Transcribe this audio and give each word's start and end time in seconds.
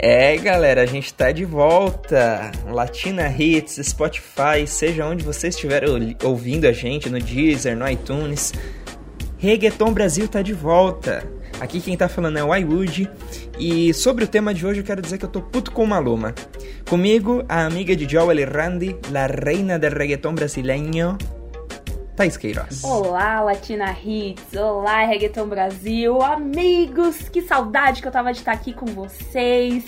É, 0.00 0.36
galera, 0.36 0.82
a 0.82 0.86
gente 0.86 1.12
tá 1.12 1.32
de 1.32 1.44
volta. 1.44 2.52
Latina 2.68 3.28
Hits, 3.28 3.80
Spotify, 3.82 4.64
seja 4.64 5.04
onde 5.04 5.24
você 5.24 5.48
estiver 5.48 5.82
ouvindo 6.22 6.66
a 6.66 6.72
gente, 6.72 7.10
no 7.10 7.18
Deezer, 7.18 7.76
no 7.76 7.88
iTunes. 7.88 8.52
Reggaeton 9.38 9.92
Brasil 9.92 10.28
tá 10.28 10.40
de 10.40 10.52
volta. 10.52 11.26
Aqui 11.60 11.80
quem 11.80 11.96
tá 11.96 12.08
falando 12.08 12.38
é 12.38 12.44
o 12.44 12.54
iWood. 12.54 13.10
E 13.58 13.92
sobre 13.92 14.22
o 14.22 14.28
tema 14.28 14.54
de 14.54 14.64
hoje 14.64 14.80
eu 14.80 14.84
quero 14.84 15.02
dizer 15.02 15.18
que 15.18 15.24
eu 15.24 15.28
tô 15.28 15.42
puto 15.42 15.72
com 15.72 15.84
Maluma. 15.84 16.32
Comigo, 16.88 17.44
a 17.48 17.66
amiga 17.66 17.96
de 17.96 18.08
Joel 18.08 18.48
Randy, 18.48 18.96
la 19.10 19.26
reina 19.26 19.80
del 19.80 19.90
reggaeton 19.90 20.34
brasileño, 20.34 21.18
Thaís 22.18 22.36
Queiroz. 22.36 22.82
Olá, 22.82 23.40
Latina 23.40 23.92
Hits. 23.92 24.52
Olá, 24.56 25.04
Reggaeton 25.04 25.46
Brasil. 25.46 26.20
Amigos, 26.20 27.28
que 27.28 27.40
saudade 27.40 28.02
que 28.02 28.08
eu 28.08 28.10
tava 28.10 28.32
de 28.32 28.40
estar 28.40 28.50
aqui 28.50 28.72
com 28.72 28.86
vocês. 28.86 29.84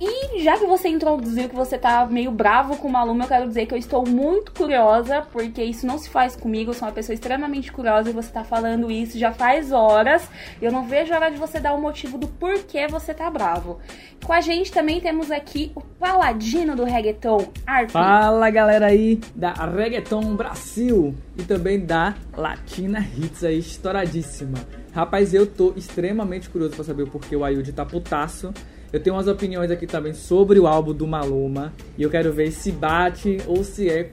E 0.00 0.42
já 0.42 0.56
que 0.56 0.64
você 0.64 0.88
introduziu 0.88 1.46
que 1.46 1.54
você 1.54 1.76
tá 1.76 2.06
meio 2.06 2.30
bravo 2.30 2.74
com 2.78 2.88
o 2.88 2.90
Maluma, 2.90 3.24
eu 3.24 3.28
quero 3.28 3.46
dizer 3.46 3.66
que 3.66 3.74
eu 3.74 3.78
estou 3.78 4.08
muito 4.08 4.50
curiosa, 4.50 5.26
porque 5.30 5.62
isso 5.62 5.86
não 5.86 5.98
se 5.98 6.08
faz 6.08 6.34
comigo, 6.34 6.70
eu 6.70 6.74
sou 6.74 6.88
uma 6.88 6.94
pessoa 6.94 7.12
extremamente 7.12 7.70
curiosa 7.70 8.08
e 8.08 8.12
você 8.14 8.32
tá 8.32 8.42
falando 8.42 8.90
isso 8.90 9.18
já 9.18 9.30
faz 9.30 9.72
horas. 9.72 10.26
Eu 10.62 10.72
não 10.72 10.86
vejo 10.86 11.12
a 11.12 11.16
hora 11.16 11.30
de 11.30 11.36
você 11.36 11.60
dar 11.60 11.74
o 11.74 11.80
motivo 11.80 12.16
do 12.16 12.26
porquê 12.26 12.88
você 12.88 13.12
tá 13.12 13.30
bravo. 13.30 13.78
Com 14.24 14.32
a 14.32 14.40
gente 14.40 14.72
também 14.72 15.02
temos 15.02 15.30
aqui 15.30 15.70
o 15.74 15.82
paladino 15.82 16.74
do 16.74 16.84
reggaeton, 16.84 17.52
Arp. 17.66 17.90
Fala 17.90 18.48
galera 18.48 18.86
aí 18.86 19.20
da 19.34 19.52
Reggaeton 19.52 20.34
Brasil 20.34 21.14
e 21.36 21.42
também 21.42 21.78
da 21.78 22.14
Latina 22.34 23.00
Hits 23.00 23.44
aí, 23.44 23.58
estouradíssima. 23.58 24.56
Rapaz, 24.94 25.34
eu 25.34 25.46
tô 25.46 25.74
extremamente 25.76 26.48
curioso 26.48 26.74
para 26.74 26.84
saber 26.84 27.02
o 27.02 27.06
porquê 27.06 27.36
o 27.36 27.44
Ayud 27.44 27.70
tá 27.72 27.84
putaço. 27.84 28.50
Eu 28.92 29.00
tenho 29.00 29.14
umas 29.14 29.28
opiniões 29.28 29.70
aqui 29.70 29.86
também 29.86 30.12
sobre 30.12 30.58
o 30.58 30.66
álbum 30.66 30.92
do 30.92 31.06
Maluma. 31.06 31.72
E 31.96 32.02
eu 32.02 32.10
quero 32.10 32.32
ver 32.32 32.50
se 32.50 32.72
bate 32.72 33.38
ou 33.46 33.62
se 33.62 33.88
é, 33.88 34.10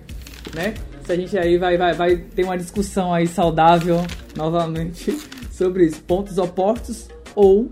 né? 0.53 0.75
Se 1.03 1.11
a 1.11 1.16
gente 1.16 1.38
aí 1.38 1.58
vai, 1.58 1.78
vai, 1.78 1.94
vai 1.94 2.17
ter 2.17 2.44
uma 2.44 2.58
discussão 2.58 3.14
aí 3.14 3.28
saudável 3.28 3.98
novamente 4.36 5.17
sobre 5.52 5.86
isso. 5.86 6.02
Pontos 6.03 6.38
opostos 6.38 7.08
ou 7.33 7.72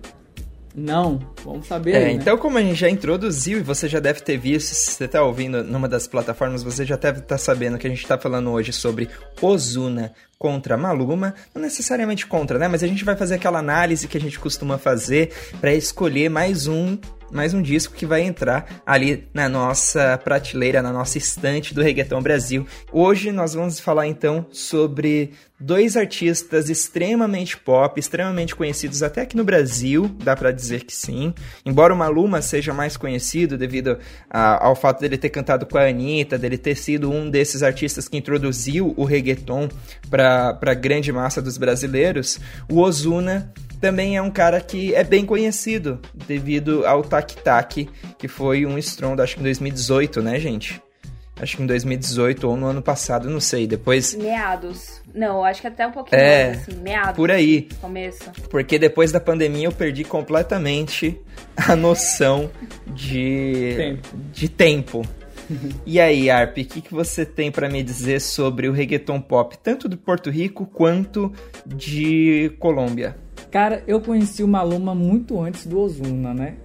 não. 0.75 1.19
Vamos 1.43 1.67
saber. 1.67 1.91
É, 1.91 1.97
aí, 1.97 2.03
né? 2.05 2.11
então 2.13 2.37
como 2.37 2.57
a 2.57 2.61
gente 2.61 2.75
já 2.75 2.89
introduziu 2.89 3.59
e 3.59 3.61
você 3.61 3.87
já 3.87 3.99
deve 3.99 4.19
ter 4.19 4.37
visto, 4.37 4.73
se 4.73 4.91
você 4.91 5.05
está 5.05 5.23
ouvindo 5.23 5.63
numa 5.63 5.87
das 5.87 6.05
plataformas, 6.05 6.63
você 6.63 6.85
já 6.85 6.97
deve 6.97 7.19
estar 7.19 7.35
tá 7.35 7.37
sabendo 7.37 7.77
que 7.77 7.87
a 7.87 7.89
gente 7.89 8.03
está 8.03 8.17
falando 8.17 8.51
hoje 8.51 8.73
sobre 8.73 9.09
Ozuna 9.41 10.13
contra 10.37 10.75
Maluma, 10.75 11.33
não 11.53 11.61
necessariamente 11.61 12.27
contra, 12.27 12.59
né? 12.59 12.67
Mas 12.67 12.83
a 12.83 12.87
gente 12.87 13.05
vai 13.05 13.15
fazer 13.15 13.35
aquela 13.35 13.59
análise 13.59 14.07
que 14.07 14.17
a 14.17 14.21
gente 14.21 14.37
costuma 14.37 14.77
fazer 14.77 15.31
para 15.61 15.73
escolher 15.73 16.29
mais 16.29 16.67
um 16.67 16.97
mais 17.31 17.53
um 17.53 17.61
disco 17.61 17.93
que 17.93 18.05
vai 18.05 18.21
entrar 18.21 18.81
ali 18.85 19.27
na 19.33 19.49
nossa 19.49 20.17
prateleira, 20.23 20.81
na 20.81 20.91
nossa 20.91 21.17
estante 21.17 21.73
do 21.73 21.81
Reggaeton 21.81 22.21
Brasil. 22.21 22.65
Hoje 22.91 23.31
nós 23.31 23.53
vamos 23.53 23.79
falar 23.79 24.07
então 24.07 24.45
sobre 24.51 25.33
dois 25.59 25.95
artistas 25.95 26.69
extremamente 26.69 27.57
pop, 27.57 27.99
extremamente 27.99 28.55
conhecidos 28.55 29.01
até 29.01 29.21
aqui 29.21 29.37
no 29.37 29.43
Brasil, 29.43 30.13
dá 30.23 30.35
para 30.35 30.51
dizer 30.51 30.83
que 30.83 30.93
sim. 30.93 31.33
Embora 31.65 31.93
o 31.93 31.97
Maluma 31.97 32.41
seja 32.41 32.73
mais 32.73 32.97
conhecido 32.97 33.57
devido 33.57 33.97
a, 34.29 34.65
ao 34.65 34.75
fato 34.75 34.99
dele 34.99 35.17
ter 35.17 35.29
cantado 35.29 35.65
com 35.65 35.77
a 35.77 35.87
Anitta, 35.87 36.37
dele 36.37 36.57
ter 36.57 36.75
sido 36.75 37.11
um 37.11 37.29
desses 37.29 37.63
artistas 37.63 38.07
que 38.07 38.17
introduziu 38.17 38.93
o 38.97 39.05
reggaeton 39.05 39.69
para 40.09 40.57
a 40.61 40.73
grande 40.73 41.11
massa 41.11 41.41
dos 41.41 41.57
brasileiros, 41.57 42.39
o 42.69 42.79
Ozuna 42.81 43.53
também 43.85 44.17
é 44.17 44.21
um 44.21 44.31
cara 44.31 44.59
que 44.59 44.95
é 44.95 45.03
bem 45.03 45.23
conhecido 45.27 45.99
devido 46.11 46.87
ao 46.87 47.03
Tac 47.03 47.35
Tac, 47.35 47.87
que 48.17 48.27
foi 48.27 48.65
um 48.65 48.79
estrondo, 48.79 49.21
acho 49.21 49.35
que 49.35 49.41
em 49.41 49.43
2018, 49.43 50.23
né, 50.23 50.39
gente? 50.39 50.81
Acho 51.39 51.57
que 51.57 51.61
em 51.61 51.67
2018 51.67 52.49
ou 52.49 52.57
no 52.57 52.65
ano 52.65 52.81
passado, 52.81 53.29
não 53.29 53.39
sei. 53.39 53.67
Depois. 53.67 54.15
Meados. 54.15 55.03
Não, 55.13 55.43
acho 55.43 55.61
que 55.61 55.67
até 55.67 55.85
um 55.85 55.91
pouquinho 55.91 56.19
é, 56.19 56.47
mais, 56.47 56.61
assim, 56.61 56.79
meados. 56.81 57.15
Por 57.15 57.29
aí. 57.29 57.69
Começo. 57.79 58.31
Porque 58.49 58.79
depois 58.79 59.11
da 59.11 59.19
pandemia 59.19 59.67
eu 59.67 59.71
perdi 59.71 60.03
completamente 60.03 61.21
a 61.55 61.75
noção 61.75 62.49
de 62.87 63.75
tempo. 63.77 64.17
De 64.33 64.49
tempo. 64.49 65.01
e 65.85 65.99
aí, 65.99 66.27
Arp, 66.31 66.57
o 66.57 66.65
que, 66.65 66.81
que 66.81 66.91
você 66.91 67.23
tem 67.23 67.51
para 67.51 67.69
me 67.69 67.83
dizer 67.83 68.19
sobre 68.19 68.67
o 68.67 68.71
reggaeton 68.71 69.21
pop, 69.21 69.55
tanto 69.59 69.87
do 69.87 69.95
Porto 69.95 70.31
Rico 70.31 70.65
quanto 70.65 71.31
de 71.67 72.51
Colômbia? 72.57 73.23
Cara, 73.55 73.81
eu 73.87 74.01
conheci 74.01 74.43
o 74.43 74.47
Maluma 74.49 74.93
muito 74.93 75.39
antes 75.39 75.65
do 75.65 75.79
Ozuna, 75.79 76.33
né? 76.33 76.57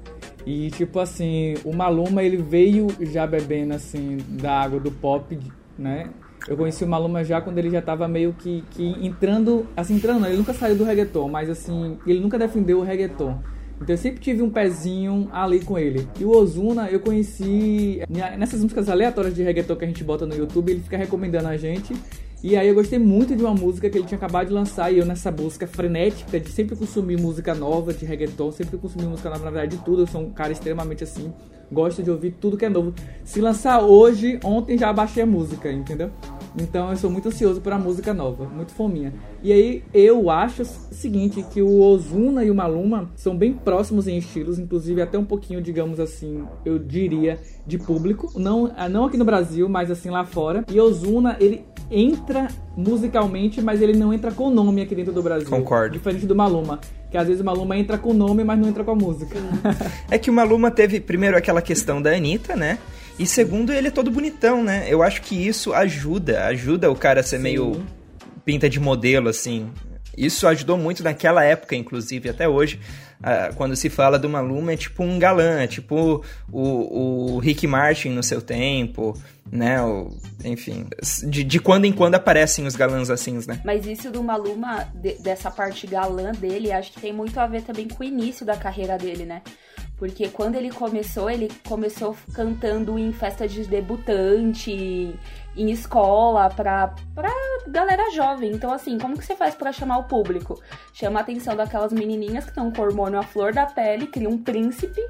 E 0.45 0.73
tipo 0.73 0.99
assim, 0.99 1.55
o 1.65 1.73
Maluma 1.73 2.21
ele 2.21 2.39
veio 2.39 2.89
já 3.03 3.25
bebendo 3.28 3.75
assim 3.75 4.19
da 4.28 4.61
água 4.61 4.81
do 4.81 4.91
pop, 4.91 5.39
né? 5.78 6.11
Eu 6.49 6.56
conheci 6.56 6.83
o 6.83 6.89
Maluma 6.89 7.23
já 7.23 7.41
quando 7.41 7.59
ele 7.59 7.71
já 7.71 7.81
tava 7.81 8.09
meio 8.09 8.33
que, 8.33 8.65
que 8.73 9.06
entrando, 9.06 9.69
assim, 9.77 9.95
entrando, 9.95 10.27
ele 10.27 10.37
nunca 10.37 10.53
saiu 10.53 10.75
do 10.75 10.83
reggaeton, 10.83 11.28
mas 11.28 11.49
assim, 11.49 11.97
ele 12.05 12.19
nunca 12.19 12.37
defendeu 12.37 12.81
o 12.81 12.83
reggaeton. 12.83 13.39
Então 13.81 13.95
eu 13.95 13.97
sempre 13.97 14.19
tive 14.19 14.43
um 14.43 14.51
pezinho 14.51 15.28
ali 15.33 15.61
com 15.61 15.78
ele. 15.78 16.09
E 16.19 16.25
o 16.25 16.37
Ozuna 16.37 16.91
eu 16.91 16.99
conheci 16.99 18.03
nessas 18.37 18.65
músicas 18.65 18.89
aleatórias 18.89 19.33
de 19.33 19.45
reggaeton 19.45 19.77
que 19.77 19.84
a 19.84 19.89
gente 19.89 20.03
bota 20.03 20.27
no 20.27 20.34
YouTube, 20.34 20.72
ele 20.72 20.81
fica 20.81 20.97
recomendando 20.97 21.47
a 21.47 21.57
gente. 21.57 21.95
E 22.43 22.56
aí 22.56 22.69
eu 22.69 22.75
gostei 22.75 22.99
muito 22.99 23.37
de 23.37 23.43
uma 23.43 23.53
música 23.53 23.91
que 23.91 23.99
ele 23.99 24.06
tinha 24.06 24.17
acabado 24.17 24.49
de 24.49 24.55
lançar 24.55 24.91
e 24.91 24.99
eu 24.99 25.05
nessa 25.05 25.31
busca 25.31 25.67
frenética 25.67 26.41
de 26.41 26.49
sempre 26.51 26.75
consumir 26.75 27.21
música 27.21 27.55
nova, 27.55 27.93
de 27.93 28.06
reggaeton, 28.06 28.51
sempre 28.51 28.78
consumir 28.78 29.05
música 29.05 29.28
nova, 29.28 29.45
na 29.45 29.51
verdade 29.51 29.77
de 29.77 29.84
tudo, 29.84 30.03
eu 30.03 30.06
sou 30.06 30.23
um 30.23 30.31
cara 30.31 30.51
extremamente 30.51 31.05
assim, 31.05 31.31
gosto 31.71 32.03
de 32.03 32.11
ouvir 32.11 32.34
tudo 32.41 32.56
que 32.56 32.65
é 32.65 32.71
novo. 32.71 32.95
Se 33.25 33.43
lançar 33.43 33.83
hoje, 33.83 34.41
ontem 34.43 34.78
já 34.78 34.91
baixei 34.91 35.23
a 35.23 35.27
música, 35.27 35.71
entendeu? 35.71 36.11
Então 36.59 36.91
eu 36.91 36.97
sou 36.97 37.11
muito 37.11 37.28
ansioso 37.28 37.61
por 37.61 37.72
a 37.72 37.78
música 37.78 38.12
nova, 38.12 38.44
muito 38.44 38.72
fominha. 38.72 39.12
E 39.43 39.53
aí 39.53 39.84
eu 39.93 40.31
acho 40.31 40.62
o 40.62 40.94
seguinte, 40.94 41.44
que 41.50 41.62
o 41.62 41.81
Ozuna 41.81 42.44
e 42.44 42.50
o 42.50 42.55
Maluma 42.55 43.11
são 43.16 43.37
bem 43.37 43.53
próximos 43.53 44.06
em 44.06 44.19
estilos, 44.19 44.59
inclusive 44.59 45.00
até 45.00 45.19
um 45.19 45.25
pouquinho, 45.25 45.62
digamos 45.62 46.00
assim, 46.00 46.44
eu 46.65 46.78
diria, 46.78 47.39
de 47.66 47.78
público. 47.78 48.33
Não, 48.39 48.72
não 48.91 49.05
aqui 49.05 49.16
no 49.16 49.25
Brasil, 49.25 49.69
mas 49.69 49.91
assim 49.91 50.10
lá 50.10 50.25
fora. 50.25 50.65
E 50.71 50.81
Ozuna, 50.81 51.37
ele 51.39 51.65
entra 51.91 52.49
musicalmente, 52.77 53.60
mas 53.60 53.83
ele 53.83 53.99
não 53.99 54.12
entra 54.12 54.31
com 54.31 54.44
o 54.44 54.50
nome 54.50 54.83
aqui 54.83 54.94
dentro 54.94 55.12
do 55.12 55.22
Brasil. 55.22 55.49
Concordo. 55.49 55.93
Diferente 55.93 56.27
do 56.27 56.37
Maluma. 56.37 56.81
Que 57.10 57.16
às 57.16 57.27
vezes 57.27 57.41
o 57.41 57.44
Maluma 57.44 57.77
entra 57.77 57.99
com 57.99 58.10
o 58.10 58.15
nome, 58.15 58.44
mas 58.44 58.59
não 58.59 58.69
entra 58.69 58.84
com 58.84 58.93
a 58.93 58.94
música. 58.94 59.37
é 60.10 60.19
que 60.19 60.31
o 60.31 60.33
Maluma 60.33 60.71
teve, 60.71 61.00
primeiro, 61.00 61.37
aquela 61.37 61.60
questão 61.60 62.00
da 62.00 62.12
Anitta, 62.12 62.55
né? 62.55 62.78
E 63.21 63.27
segundo, 63.27 63.71
ele 63.71 63.89
é 63.89 63.91
todo 63.91 64.11
bonitão, 64.11 64.65
né? 64.65 64.87
Eu 64.89 65.03
acho 65.03 65.21
que 65.21 65.47
isso 65.47 65.75
ajuda, 65.75 66.47
ajuda 66.47 66.91
o 66.91 66.97
cara 66.97 67.21
a 67.21 67.23
ser 67.23 67.37
Sim. 67.37 67.43
meio 67.43 67.87
pinta 68.47 68.67
de 68.67 68.81
modelo, 68.81 69.29
assim. 69.29 69.71
Isso 70.17 70.49
ajudou 70.49 70.79
muito 70.79 71.05
naquela 71.05 71.45
época, 71.45 71.77
inclusive, 71.77 72.31
até 72.31 72.49
hoje. 72.49 72.81
Uh, 73.21 73.55
quando 73.57 73.77
se 73.77 73.91
fala 73.91 74.19
do 74.19 74.27
Maluma, 74.27 74.73
é 74.73 74.77
tipo 74.77 75.05
um 75.05 75.19
galã, 75.19 75.61
é 75.61 75.67
tipo 75.67 76.25
o, 76.51 77.35
o 77.35 77.39
Rick 77.41 77.67
Martin 77.67 78.09
no 78.09 78.23
seu 78.23 78.41
tempo, 78.41 79.15
né? 79.53 79.83
O, 79.83 80.09
enfim, 80.43 80.87
de, 81.29 81.45
de 81.45 81.61
quando 81.61 81.85
em 81.85 81.93
quando 81.93 82.15
aparecem 82.15 82.67
os 82.67 82.75
galãs 82.75 83.11
assim, 83.11 83.39
né? 83.47 83.61
Mas 83.63 83.87
isso 83.87 84.11
do 84.11 84.23
Maluma, 84.23 84.89
de, 84.95 85.19
dessa 85.19 85.51
parte 85.51 85.87
galã 85.87 86.33
dele, 86.33 86.73
acho 86.73 86.93
que 86.93 87.01
tem 87.03 87.13
muito 87.13 87.39
a 87.39 87.47
ver 87.47 87.61
também 87.61 87.87
com 87.87 88.03
o 88.03 88.07
início 88.07 88.47
da 88.47 88.57
carreira 88.57 88.97
dele, 88.97 89.27
né? 89.27 89.43
Porque 90.00 90.31
quando 90.31 90.55
ele 90.55 90.71
começou, 90.71 91.28
ele 91.28 91.53
começou 91.69 92.16
cantando 92.33 92.99
em 92.99 93.12
festa 93.12 93.47
de 93.47 93.66
debutante, 93.66 95.15
em 95.55 95.71
escola, 95.71 96.49
pra, 96.49 96.94
pra 97.15 97.31
galera 97.69 98.10
jovem. 98.10 98.50
Então, 98.50 98.72
assim, 98.72 98.97
como 98.97 99.19
que 99.19 99.27
você 99.27 99.37
faz 99.37 99.55
para 99.55 99.71
chamar 99.72 99.99
o 99.99 100.05
público? 100.05 100.59
Chama 100.94 101.21
a 101.21 101.22
atenção 101.22 101.55
daquelas 101.55 101.93
menininhas 101.93 102.44
que 102.44 102.50
estão 102.50 102.72
com 102.72 102.81
hormônio 102.81 103.19
à 103.19 103.22
flor 103.22 103.53
da 103.53 103.66
pele, 103.66 104.07
cria 104.07 104.30
um 104.30 104.39
príncipe 104.39 105.03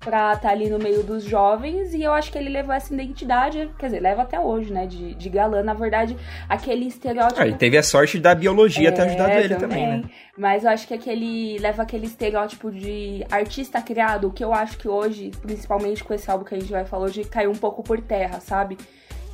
pra 0.00 0.32
estar 0.32 0.48
tá 0.48 0.50
ali 0.50 0.70
no 0.70 0.78
meio 0.78 1.02
dos 1.02 1.22
jovens 1.22 1.92
e 1.92 2.02
eu 2.02 2.12
acho 2.12 2.32
que 2.32 2.38
ele 2.38 2.48
levou 2.48 2.74
essa 2.74 2.92
identidade, 2.92 3.70
quer 3.78 3.86
dizer, 3.86 4.00
leva 4.00 4.22
até 4.22 4.40
hoje, 4.40 4.72
né, 4.72 4.86
de, 4.86 5.14
de 5.14 5.28
galã, 5.28 5.62
na 5.62 5.74
verdade, 5.74 6.16
aquele 6.48 6.86
estereótipo... 6.86 7.38
Ah, 7.38 7.46
ele 7.46 7.58
teve 7.58 7.76
a 7.76 7.82
sorte 7.82 8.18
da 8.18 8.34
biologia 8.34 8.88
é, 8.88 8.92
ter 8.92 9.02
ajudado 9.02 9.30
ele 9.32 9.54
também, 9.56 9.68
também, 9.68 10.02
né? 10.02 10.10
Mas 10.38 10.64
eu 10.64 10.70
acho 10.70 10.88
que 10.88 10.94
aquele, 10.94 11.58
leva 11.58 11.82
aquele 11.82 12.06
estereótipo 12.06 12.70
de 12.70 13.26
artista 13.30 13.82
criado, 13.82 14.32
que 14.32 14.42
eu 14.42 14.54
acho 14.54 14.78
que 14.78 14.88
hoje, 14.88 15.32
principalmente 15.42 16.02
com 16.02 16.14
esse 16.14 16.30
álbum 16.30 16.46
que 16.46 16.54
a 16.54 16.58
gente 16.58 16.72
vai 16.72 16.86
falar 16.86 17.04
hoje, 17.04 17.22
caiu 17.24 17.50
um 17.50 17.56
pouco 17.56 17.82
por 17.82 18.00
terra, 18.00 18.40
sabe? 18.40 18.78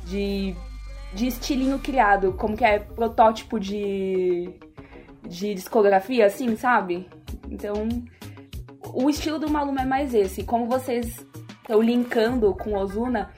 De, 0.03 0.53
de 1.13 1.27
estilinho 1.27 1.79
criado, 1.79 2.33
como 2.33 2.57
que 2.57 2.65
é 2.65 2.79
protótipo 2.79 3.57
de, 3.57 4.49
de 5.25 5.53
discografia, 5.53 6.25
assim, 6.25 6.57
sabe? 6.57 7.07
Então 7.49 7.87
o 8.93 9.09
estilo 9.09 9.39
do 9.39 9.49
Maluma 9.49 9.81
é 9.81 9.85
mais 9.85 10.13
esse. 10.13 10.43
Como 10.43 10.67
vocês 10.67 11.25
estão 11.61 11.81
linkando 11.81 12.53
com 12.55 12.71
o 12.71 12.77
Ozuna, 12.77 13.29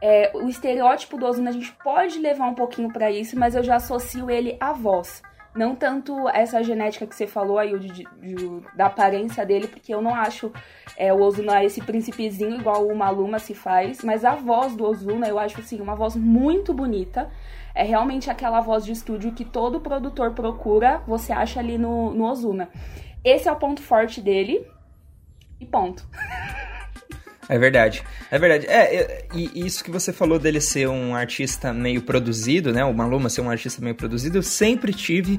é, 0.00 0.30
o 0.34 0.48
estereótipo 0.48 1.16
do 1.16 1.26
Ozuna 1.26 1.50
a 1.50 1.52
gente 1.52 1.72
pode 1.82 2.18
levar 2.18 2.46
um 2.46 2.54
pouquinho 2.54 2.92
para 2.92 3.10
isso, 3.10 3.38
mas 3.38 3.54
eu 3.54 3.62
já 3.62 3.76
associo 3.76 4.30
ele 4.30 4.56
à 4.60 4.72
voz. 4.72 5.22
Não 5.54 5.74
tanto 5.74 6.28
essa 6.28 6.62
genética 6.62 7.06
que 7.06 7.14
você 7.14 7.26
falou 7.26 7.58
aí, 7.58 7.78
de, 7.78 7.88
de, 7.88 8.04
de, 8.04 8.60
da 8.76 8.86
aparência 8.86 9.44
dele, 9.44 9.66
porque 9.66 9.94
eu 9.94 10.02
não 10.02 10.14
acho 10.14 10.52
é, 10.98 11.12
o 11.14 11.22
Ozuna 11.22 11.64
esse 11.64 11.80
principezinho 11.80 12.60
igual 12.60 12.86
o 12.86 12.94
Maluma 12.94 13.38
se 13.38 13.54
faz, 13.54 14.04
mas 14.04 14.22
a 14.22 14.34
voz 14.34 14.76
do 14.76 14.84
Ozuna 14.84 15.26
eu 15.26 15.38
acho 15.38 15.58
assim, 15.60 15.80
uma 15.80 15.94
voz 15.94 16.14
muito 16.14 16.74
bonita. 16.74 17.30
É 17.74 17.82
realmente 17.82 18.30
aquela 18.30 18.60
voz 18.60 18.84
de 18.84 18.92
estúdio 18.92 19.32
que 19.32 19.44
todo 19.44 19.80
produtor 19.80 20.32
procura, 20.32 21.02
você 21.06 21.32
acha 21.32 21.58
ali 21.58 21.78
no, 21.78 22.12
no 22.12 22.24
Ozuna. 22.24 22.68
Esse 23.24 23.48
é 23.48 23.52
o 23.52 23.56
ponto 23.56 23.82
forte 23.82 24.20
dele. 24.20 24.66
E 25.60 25.66
ponto. 25.66 26.06
É 27.48 27.58
verdade. 27.58 28.02
É 28.30 28.38
verdade. 28.38 28.66
É, 28.66 29.26
e 29.32 29.66
isso 29.66 29.84
que 29.84 29.90
você 29.90 30.12
falou 30.12 30.38
dele 30.38 30.60
ser 30.60 30.88
um 30.88 31.14
artista 31.14 31.72
meio 31.72 32.02
produzido, 32.02 32.72
né? 32.72 32.84
O 32.84 32.92
Maluma 32.92 33.28
ser 33.28 33.40
um 33.40 33.50
artista 33.50 33.80
meio 33.80 33.94
produzido, 33.94 34.38
eu 34.38 34.42
sempre 34.42 34.92
tive 34.92 35.38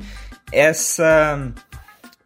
essa 0.51 1.51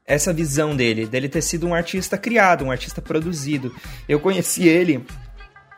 essa 0.06 0.34
visão 0.34 0.76
dele, 0.76 1.06
dele 1.06 1.30
ter 1.30 1.42
sido 1.42 1.66
um 1.66 1.74
artista 1.74 2.18
criado, 2.18 2.66
um 2.66 2.72
artista 2.72 3.02
produzido. 3.02 3.74
Eu 4.10 4.20
conheci 4.20 4.68
ele, 4.68 5.06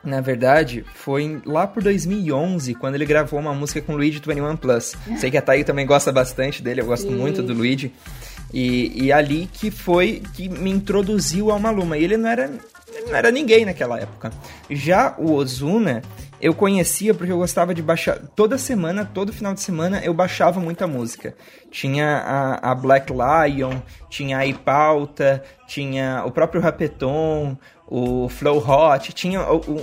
na 0.03 0.21
verdade, 0.21 0.83
foi 0.95 1.39
lá 1.45 1.67
por 1.67 1.83
2011, 1.83 2.73
quando 2.73 2.95
ele 2.95 3.05
gravou 3.05 3.39
uma 3.39 3.53
música 3.53 3.79
com 3.79 3.93
o 3.93 3.95
Luigi 3.95 4.19
21 4.25 4.57
Plus. 4.57 4.95
Sei 5.17 5.29
que 5.29 5.37
a 5.37 5.41
Thaí 5.41 5.63
também 5.63 5.85
gosta 5.85 6.11
bastante 6.11 6.63
dele, 6.63 6.81
eu 6.81 6.85
gosto 6.87 7.07
Sim. 7.07 7.15
muito 7.15 7.43
do 7.43 7.53
Luigi. 7.53 7.93
E, 8.53 9.05
e 9.05 9.11
ali 9.11 9.49
que 9.51 9.71
foi 9.71 10.21
que 10.33 10.47
me 10.47 10.69
introduziu 10.69 11.49
ao 11.51 11.59
Maluma. 11.59 11.97
E 11.97 12.03
ele 12.03 12.17
não 12.17 12.29
era 12.29 12.51
ele 12.93 13.07
não 13.07 13.15
era 13.15 13.31
ninguém 13.31 13.65
naquela 13.65 13.99
época. 13.99 14.31
Já 14.69 15.15
o 15.17 15.33
Ozuna, 15.33 16.03
eu 16.39 16.53
conhecia 16.53 17.13
porque 17.13 17.31
eu 17.31 17.37
gostava 17.37 17.73
de 17.73 17.81
baixar. 17.81 18.19
Toda 18.35 18.57
semana, 18.57 19.03
todo 19.05 19.33
final 19.33 19.53
de 19.53 19.61
semana, 19.61 20.01
eu 20.03 20.13
baixava 20.13 20.59
muita 20.59 20.85
música. 20.85 21.35
Tinha 21.71 22.17
a, 22.17 22.71
a 22.71 22.75
Black 22.75 23.11
Lion, 23.11 23.79
tinha 24.09 24.37
a 24.37 24.45
Ipauta, 24.45 25.43
tinha 25.67 26.23
o 26.25 26.31
próprio 26.31 26.61
Rapeton, 26.61 27.57
o 27.95 28.27
Flow 28.27 28.57
Hot, 28.57 29.13
tinha 29.13 29.39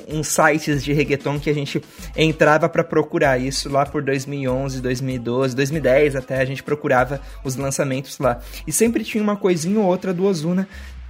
uns 0.08 0.26
sites 0.26 0.82
de 0.82 0.92
reggaeton 0.92 1.38
que 1.38 1.48
a 1.48 1.54
gente 1.54 1.80
entrava 2.16 2.68
para 2.68 2.82
procurar 2.82 3.38
isso 3.38 3.68
lá 3.70 3.86
por 3.86 4.02
2011, 4.02 4.80
2012, 4.80 5.54
2010 5.54 6.16
até 6.16 6.40
a 6.40 6.44
gente 6.44 6.60
procurava 6.60 7.20
os 7.44 7.54
lançamentos 7.54 8.18
lá. 8.18 8.40
E 8.66 8.72
sempre 8.72 9.04
tinha 9.04 9.22
uma 9.22 9.36
coisinha 9.36 9.78
ou 9.78 9.86
outra 9.86 10.12
do 10.12 10.24
Ozuna 10.24 10.66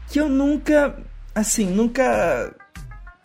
que 0.08 0.20
eu 0.20 0.28
nunca 0.28 0.94
assim, 1.34 1.64
nunca 1.64 2.54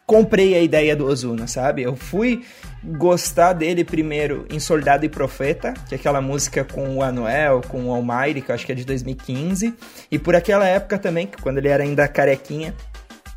comprei 0.05 0.55
a 0.55 0.61
ideia 0.61 0.95
do 0.95 1.05
Ozuna, 1.05 1.45
sabe? 1.45 1.81
Eu 1.81 1.97
fui 1.97 2.45
gostar 2.81 3.51
dele 3.51 3.83
primeiro 3.83 4.45
em 4.49 4.59
Soldado 4.59 5.03
e 5.03 5.09
Profeta, 5.09 5.73
que 5.89 5.95
é 5.95 5.97
aquela 5.97 6.21
música 6.21 6.63
com 6.63 6.95
o 6.95 7.03
Anuel, 7.03 7.61
com 7.67 7.87
o 7.87 7.91
Almighty, 7.91 8.39
que 8.39 8.51
eu 8.51 8.55
acho 8.55 8.65
que 8.65 8.71
é 8.71 8.75
de 8.75 8.85
2015, 8.85 9.73
e 10.09 10.17
por 10.17 10.33
aquela 10.33 10.65
época 10.65 10.97
também, 10.97 11.29
quando 11.41 11.57
ele 11.57 11.67
era 11.67 11.83
ainda 11.83 12.07
carequinha, 12.07 12.73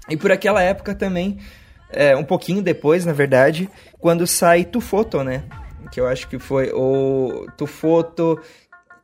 e 0.09 0.17
por 0.17 0.33
aquela 0.33 0.63
época 0.63 0.95
também, 0.95 1.39
é, 1.91 2.17
um 2.17 2.25
pouquinho 2.25 2.63
depois, 2.63 3.05
na 3.05 3.13
verdade, 3.13 3.69
quando 3.99 4.27
sai 4.27 4.65
Tu 4.65 4.81
Foto, 4.81 5.23
né? 5.23 5.45
Que 5.91 6.01
eu 6.01 6.07
acho 6.07 6.29
que 6.29 6.39
foi 6.39 6.71
o 6.73 7.47
Tu 7.57 7.67
Foto... 7.67 8.41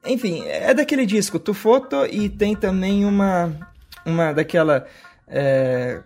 Enfim, 0.06 0.44
é 0.46 0.74
daquele 0.74 1.06
disco, 1.06 1.38
Tu 1.38 1.54
Foto, 1.54 2.04
e 2.04 2.28
tem 2.28 2.54
também 2.54 3.06
uma, 3.06 3.50
uma 4.04 4.34
daquela 4.34 4.86
é, 5.26 6.02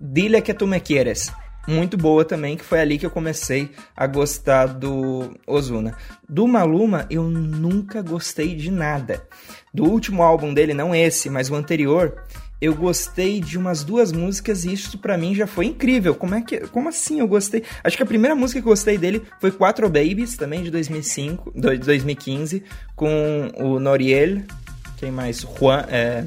Dile 0.00 0.40
que 0.40 0.54
tu 0.54 0.66
me 0.66 0.78
quieres. 0.80 1.32
Muito 1.66 1.96
boa 1.96 2.24
também, 2.24 2.56
que 2.56 2.64
foi 2.64 2.80
ali 2.80 2.98
que 2.98 3.06
eu 3.06 3.10
comecei 3.10 3.70
a 3.96 4.06
gostar 4.06 4.66
do 4.66 5.32
Ozuna. 5.46 5.96
Do 6.28 6.46
Maluma, 6.48 7.06
eu 7.08 7.22
nunca 7.22 8.02
gostei 8.02 8.56
de 8.56 8.70
nada. 8.70 9.22
Do 9.72 9.84
último 9.84 10.24
álbum 10.24 10.52
dele, 10.52 10.74
não 10.74 10.92
esse, 10.92 11.30
mas 11.30 11.50
o 11.50 11.54
anterior, 11.54 12.20
eu 12.62 12.76
gostei 12.76 13.40
de 13.40 13.58
umas 13.58 13.82
duas 13.82 14.12
músicas 14.12 14.64
e 14.64 14.72
isso 14.72 14.96
para 14.96 15.18
mim 15.18 15.34
já 15.34 15.48
foi 15.48 15.66
incrível. 15.66 16.14
Como 16.14 16.36
é 16.36 16.40
que, 16.40 16.60
como 16.68 16.88
assim 16.88 17.18
eu 17.18 17.26
gostei? 17.26 17.64
Acho 17.82 17.96
que 17.96 18.04
a 18.04 18.06
primeira 18.06 18.36
música 18.36 18.60
que 18.60 18.68
eu 18.68 18.70
gostei 18.70 18.96
dele 18.96 19.20
foi 19.40 19.50
Quatro 19.50 19.88
Babies, 19.88 20.36
também 20.36 20.62
de 20.62 20.70
2005, 20.70 21.52
2015, 21.56 22.62
com 22.94 23.50
o 23.58 23.80
Noriel, 23.80 24.42
quem 24.96 25.10
mais? 25.10 25.40
Juan, 25.40 25.84
é, 25.88 26.24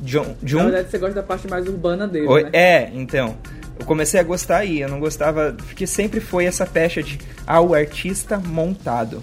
John, 0.00 0.34
John... 0.42 0.58
Na 0.58 0.64
verdade, 0.64 0.90
você 0.90 0.98
gosta 0.98 1.14
da 1.14 1.22
parte 1.22 1.48
mais 1.48 1.68
urbana 1.68 2.08
dele, 2.08 2.26
Oi, 2.26 2.42
né? 2.42 2.50
É, 2.52 2.90
então. 2.92 3.38
Eu 3.78 3.86
comecei 3.86 4.18
a 4.18 4.24
gostar 4.24 4.56
aí, 4.56 4.80
eu 4.80 4.88
não 4.88 4.98
gostava... 4.98 5.54
Porque 5.56 5.86
sempre 5.86 6.18
foi 6.18 6.46
essa 6.46 6.66
pecha 6.66 7.00
de... 7.00 7.20
Ah, 7.46 7.60
o 7.60 7.74
artista 7.74 8.38
montado. 8.38 9.22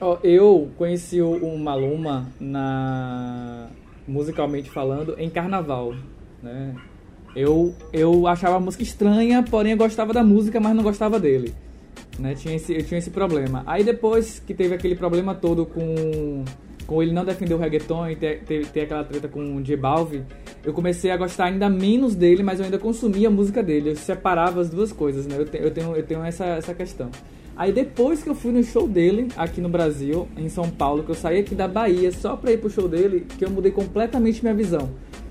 Oh, 0.00 0.18
eu 0.22 0.70
conheci 0.78 1.20
o 1.20 1.58
Maluma 1.58 2.28
na... 2.38 3.68
Musicalmente 4.06 4.70
falando, 4.70 5.14
em 5.18 5.28
carnaval, 5.28 5.94
né? 6.42 6.74
Eu, 7.34 7.74
eu 7.92 8.26
achava 8.26 8.56
a 8.56 8.60
música 8.60 8.82
estranha, 8.82 9.42
porém 9.42 9.72
eu 9.72 9.78
gostava 9.78 10.12
da 10.12 10.24
música, 10.24 10.58
mas 10.58 10.74
não 10.74 10.82
gostava 10.82 11.20
dele. 11.20 11.54
Né? 12.18 12.34
Tinha 12.34 12.56
esse, 12.56 12.72
eu 12.72 12.82
tinha 12.82 12.98
esse 12.98 13.10
problema. 13.10 13.62
Aí 13.66 13.84
depois 13.84 14.38
que 14.38 14.54
teve 14.54 14.74
aquele 14.74 14.96
problema 14.96 15.34
todo 15.34 15.66
com 15.66 16.44
com 16.86 17.02
ele 17.02 17.12
não 17.12 17.24
defender 17.24 17.54
o 17.54 17.58
reggaeton 17.58 18.08
e 18.08 18.16
ter, 18.16 18.44
ter, 18.44 18.66
ter 18.66 18.82
aquela 18.82 19.02
treta 19.04 19.26
com 19.28 19.56
o 19.56 19.60
J 19.62 19.76
Balvin, 19.76 20.24
eu 20.64 20.72
comecei 20.72 21.10
a 21.10 21.16
gostar 21.16 21.46
ainda 21.46 21.68
menos 21.68 22.14
dele, 22.14 22.42
mas 22.42 22.60
eu 22.60 22.64
ainda 22.64 22.78
consumia 22.78 23.28
a 23.28 23.30
música 23.30 23.62
dele. 23.62 23.90
Eu 23.90 23.96
separava 23.96 24.60
as 24.60 24.70
duas 24.70 24.92
coisas, 24.92 25.26
né? 25.26 25.36
Eu, 25.36 25.44
te, 25.44 25.58
eu 25.58 25.70
tenho, 25.70 25.96
eu 25.96 26.02
tenho 26.04 26.22
essa, 26.22 26.44
essa 26.44 26.74
questão. 26.74 27.10
Aí 27.56 27.72
depois 27.72 28.22
que 28.22 28.28
eu 28.28 28.34
fui 28.34 28.52
no 28.52 28.62
show 28.62 28.86
dele, 28.86 29.28
aqui 29.34 29.62
no 29.62 29.68
Brasil, 29.68 30.28
em 30.36 30.48
São 30.48 30.68
Paulo, 30.68 31.02
que 31.02 31.10
eu 31.10 31.14
saí 31.14 31.38
aqui 31.38 31.54
da 31.54 31.66
Bahia 31.66 32.12
só 32.12 32.36
pra 32.36 32.52
ir 32.52 32.58
pro 32.58 32.68
show 32.68 32.86
dele, 32.86 33.26
que 33.38 33.44
eu 33.44 33.50
mudei 33.50 33.72
completamente 33.72 34.42
minha 34.42 34.54
visão. 34.54 34.90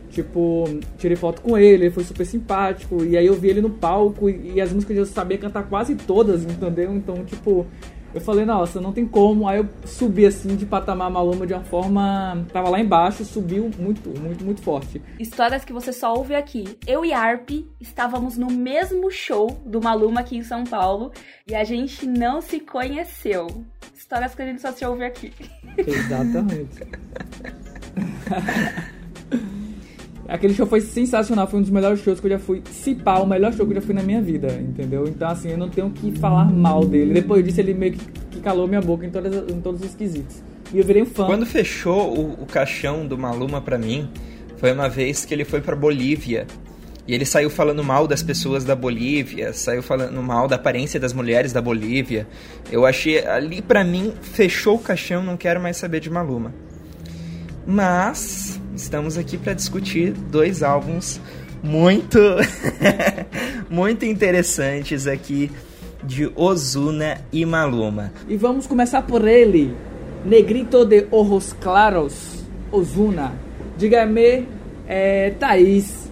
Tipo, 0.10 0.63
tirei 0.98 1.16
foto 1.16 1.42
com 1.42 1.56
ele, 1.56 1.86
ele 1.86 1.92
foi 1.92 2.04
super 2.04 2.25
simpático, 2.25 3.04
e 3.04 3.16
aí 3.16 3.27
eu 3.27 3.36
vi 3.36 3.50
ele 3.50 3.62
no 3.62 3.69
palco, 3.69 4.27
e, 4.27 4.54
e 4.56 4.62
as 4.62 4.72
músicas 4.72 4.98
eu 4.98 5.06
sabia 5.06 5.38
cantar 5.38 5.69
quase 5.69 5.94
todas, 5.94 6.44
entendeu? 6.44 6.95
Então, 6.95 7.24
tipo, 7.25 7.68
eu 8.15 8.21
falei, 8.21 8.45
nossa, 8.45 8.79
não 8.79 8.94
tem 8.94 9.06
como. 9.06 9.45
Aí 9.45 9.57
eu 9.57 9.67
subi 9.83 10.25
assim 10.25 10.56
de 10.56 10.65
patamar 10.65 11.12
Maluma 11.12 11.45
de 11.45 11.53
uma 11.53 11.65
forma. 11.65 12.45
Tava 12.53 12.69
lá 12.69 12.79
embaixo, 12.79 13.25
subiu 13.25 13.69
muito, 13.77 14.09
muito, 14.17 14.45
muito 14.45 14.62
forte. 14.62 15.01
Histórias 15.19 15.65
que 15.65 15.73
você 15.73 15.91
só 15.91 16.13
ouve 16.15 16.33
aqui. 16.33 16.77
Eu 16.88 17.03
e 17.03 17.12
Arp 17.12 17.50
estávamos 17.77 18.38
no 18.38 18.47
mesmo 18.47 19.12
show 19.12 19.62
do 19.65 19.81
Maluma 19.81 20.21
aqui 20.21 20.38
em 20.38 20.44
São 20.44 20.63
Paulo 20.63 21.12
e 21.45 21.53
a 21.53 21.65
gente 21.65 22.07
não 22.07 22.39
se 22.39 22.62
conheceu. 22.62 23.47
Histórias 23.94 24.33
que 24.33 24.41
a 24.41 24.45
gente 24.45 24.62
só 24.62 24.71
se 24.71 24.85
ouve 24.85 25.03
aqui. 25.03 25.33
Exatamente. 25.77 26.88
Aquele 30.27 30.54
show 30.54 30.65
foi 30.65 30.82
sensacional, 30.82 31.48
foi 31.48 31.60
um 31.60 31.62
dos 31.62 31.72
melhores 31.72 32.00
shows 32.00 32.20
que 32.20 32.25
eu 32.25 32.32
já 32.32 32.39
fui. 32.39 32.62
Se 32.72 32.96
pá, 32.96 33.20
o 33.20 33.27
melhor 33.27 33.53
show 33.53 33.65
que 33.65 33.74
eu 33.74 33.75
já 33.75 33.82
fui 33.82 33.94
na 33.94 34.01
minha 34.01 34.22
vida, 34.22 34.48
entendeu? 34.53 35.08
Então, 35.08 35.29
assim, 35.29 35.51
eu 35.51 35.58
não 35.58 35.70
tenho 35.70 35.89
que 35.91 36.12
falar 36.13 36.46
mal 36.46 36.84
dele. 36.84 37.13
Depois 37.13 37.46
disso, 37.46 37.60
ele 37.60 37.74
meio 37.74 37.94
que 37.94 38.39
calou 38.39 38.67
minha 38.67 38.82
boca 38.82 39.05
em, 39.05 39.10
todas, 39.10 39.50
em 39.51 39.62
todos 39.62 39.82
os 39.82 39.94
quesitos. 39.94 40.41
E 40.74 40.79
eu 40.79 40.84
virei 40.84 41.03
um 41.03 41.05
fã. 41.05 41.25
Quando 41.25 41.46
fechou 41.46 42.17
o, 42.17 42.44
o 42.44 42.46
caixão 42.46 43.05
do 43.05 43.17
Maluma 43.17 43.62
pra 43.62 43.77
mim, 43.77 44.10
foi 44.58 44.72
uma 44.72 44.89
vez 44.89 45.25
que 45.25 45.34
ele 45.34 45.46
foi 45.46 45.62
pra 45.62 45.75
Bolívia. 45.75 46.48
E 47.08 47.13
ele 47.13 47.24
saiu 47.24 47.51
falando 47.51 47.84
mal 47.84 48.08
das 48.08 48.24
pessoas 48.24 48.65
da 48.65 48.75
Bolívia, 48.75 49.53
saiu 49.53 49.84
falando 49.84 50.20
mal 50.24 50.48
da 50.48 50.55
aparência 50.55 51.00
das 51.00 51.13
mulheres 51.13 51.53
da 51.53 51.62
Bolívia. 51.62 52.27
Eu 52.72 52.84
achei 52.84 53.24
ali 53.24 53.62
para 53.62 53.84
mim 53.84 54.12
fechou 54.22 54.77
o 54.77 54.79
caixão, 54.79 55.22
não 55.22 55.38
quero 55.38 55.62
mais 55.62 55.77
saber 55.77 56.00
de 56.00 56.10
Maluma. 56.10 56.51
Mas 57.67 58.60
estamos 58.75 59.17
aqui 59.17 59.38
para 59.38 59.53
discutir 59.53 60.12
dois 60.12 60.62
álbuns 60.62 61.20
muito 61.63 62.20
muito 63.70 64.05
interessantes 64.05 65.08
aqui 65.08 65.50
de 66.03 66.32
Ozuna 66.36 67.22
e 67.32 67.46
Maluma. 67.46 68.12
E 68.27 68.38
vamos 68.38 68.67
começar 68.67 69.01
por 69.01 69.27
ele, 69.27 69.75
Negrito 70.24 70.86
de 70.86 71.08
Ojos 71.10 71.53
Claros, 71.53 72.44
Ozuna. 72.72 73.34
Diga-me, 73.77 74.48
é, 74.88 75.32
Thaís, 75.32 76.12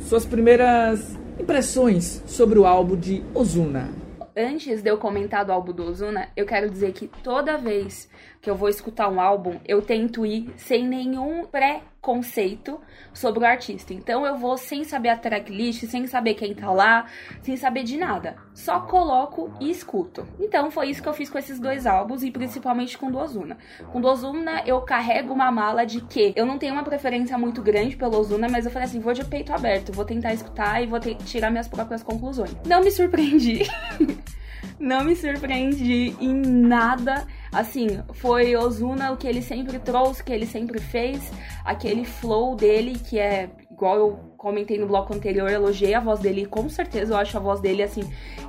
suas 0.00 0.26
primeiras 0.26 1.16
impressões 1.40 2.22
sobre 2.26 2.58
o 2.58 2.66
álbum 2.66 2.96
de 2.96 3.22
Ozuna. 3.32 3.88
Antes 4.36 4.82
de 4.82 4.90
eu 4.90 4.98
comentar 4.98 5.44
do 5.44 5.52
álbum 5.52 5.72
do 5.72 5.84
Ozuna, 5.84 6.28
eu 6.36 6.44
quero 6.44 6.70
dizer 6.70 6.92
que 6.92 7.08
toda 7.22 7.56
vez 7.56 8.08
que 8.42 8.50
eu 8.50 8.56
vou 8.56 8.68
escutar 8.68 9.08
um 9.08 9.20
álbum, 9.20 9.60
eu 9.64 9.80
tento 9.80 10.26
ir 10.26 10.52
sem 10.56 10.84
nenhum 10.84 11.44
pré-conceito 11.44 12.80
sobre 13.14 13.44
o 13.44 13.46
artista. 13.46 13.94
Então 13.94 14.26
eu 14.26 14.36
vou 14.36 14.58
sem 14.58 14.82
saber 14.82 15.10
a 15.10 15.16
tracklist, 15.16 15.84
sem 15.86 16.08
saber 16.08 16.34
quem 16.34 16.52
tá 16.52 16.72
lá, 16.72 17.06
sem 17.40 17.56
saber 17.56 17.84
de 17.84 17.96
nada. 17.96 18.34
Só 18.52 18.80
coloco 18.80 19.54
e 19.60 19.70
escuto. 19.70 20.26
Então 20.40 20.72
foi 20.72 20.90
isso 20.90 21.00
que 21.00 21.08
eu 21.08 21.14
fiz 21.14 21.30
com 21.30 21.38
esses 21.38 21.60
dois 21.60 21.86
álbuns 21.86 22.24
e 22.24 22.32
principalmente 22.32 22.98
com 22.98 23.12
do 23.12 23.18
Ozuna. 23.18 23.56
Com 23.92 24.00
do 24.00 24.08
Ozuna 24.08 24.64
eu 24.66 24.80
carrego 24.80 25.32
uma 25.32 25.52
mala 25.52 25.86
de 25.86 26.00
que 26.00 26.32
eu 26.34 26.44
não 26.44 26.58
tenho 26.58 26.72
uma 26.72 26.82
preferência 26.82 27.38
muito 27.38 27.62
grande 27.62 27.96
pelo 27.96 28.18
Ozuna, 28.18 28.48
mas 28.48 28.66
eu 28.66 28.72
falei 28.72 28.88
assim, 28.88 28.98
vou 28.98 29.12
de 29.12 29.24
peito 29.24 29.52
aberto, 29.52 29.92
vou 29.92 30.04
tentar 30.04 30.34
escutar 30.34 30.82
e 30.82 30.86
vou 30.86 30.98
tirar 30.98 31.48
minhas 31.48 31.68
próprias 31.68 32.02
conclusões. 32.02 32.56
Não 32.66 32.80
me 32.80 32.90
surpreendi. 32.90 33.62
não 34.80 35.04
me 35.04 35.14
surpreendi 35.14 36.16
em 36.20 36.34
nada 36.34 37.24
Assim, 37.52 38.02
foi 38.14 38.56
Ozuna 38.56 39.12
o 39.12 39.16
que 39.16 39.28
ele 39.28 39.42
sempre 39.42 39.78
trouxe, 39.78 40.24
que 40.24 40.32
ele 40.32 40.46
sempre 40.46 40.80
fez, 40.80 41.30
aquele 41.64 42.04
flow 42.04 42.56
dele 42.56 42.98
que 42.98 43.18
é 43.18 43.50
igual 43.70 43.96
eu 43.96 44.18
comentei 44.38 44.78
no 44.78 44.86
bloco 44.86 45.14
anterior, 45.14 45.50
elogiei 45.50 45.92
a 45.92 46.00
voz 46.00 46.20
dele, 46.20 46.46
com 46.46 46.68
certeza 46.68 47.12
eu 47.12 47.18
acho 47.18 47.36
a 47.36 47.40
voz 47.40 47.60
dele 47.60 47.82
assim 47.82 48.02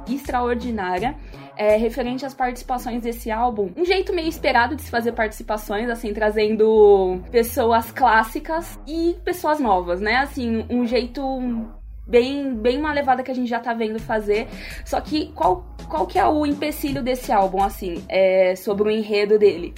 extraordinária. 0.08 1.16
É, 1.56 1.76
referente 1.76 2.26
às 2.26 2.34
participações 2.34 3.04
desse 3.04 3.30
álbum, 3.30 3.72
um 3.78 3.86
jeito 3.86 4.12
meio 4.12 4.28
esperado 4.28 4.76
de 4.76 4.82
se 4.82 4.90
fazer 4.90 5.12
participações, 5.12 5.88
assim, 5.88 6.12
trazendo 6.12 7.22
pessoas 7.30 7.92
clássicas 7.92 8.80
e 8.88 9.16
pessoas 9.24 9.60
novas, 9.60 10.02
né? 10.02 10.16
Assim, 10.16 10.66
um 10.68 10.84
jeito 10.84 11.22
bem, 12.06 12.54
bem 12.54 12.78
uma 12.78 12.94
levada 12.94 13.24
que 13.24 13.32
a 13.32 13.36
gente 13.36 13.50
já 13.50 13.60
tá 13.60 13.74
vendo 13.74 14.00
fazer. 14.00 14.48
Só 14.86 15.00
que 15.02 15.32
qual, 15.34 15.66
qual 15.90 16.06
que 16.06 16.20
é 16.20 16.28
o 16.28 16.46
empecilho 16.46 17.02
desse 17.02 17.32
álbum, 17.32 17.64
assim, 17.64 18.04
é, 18.10 18.56
sobre 18.56 18.88
o 18.88 18.92
enredo 18.92 19.40
dele? 19.40 19.74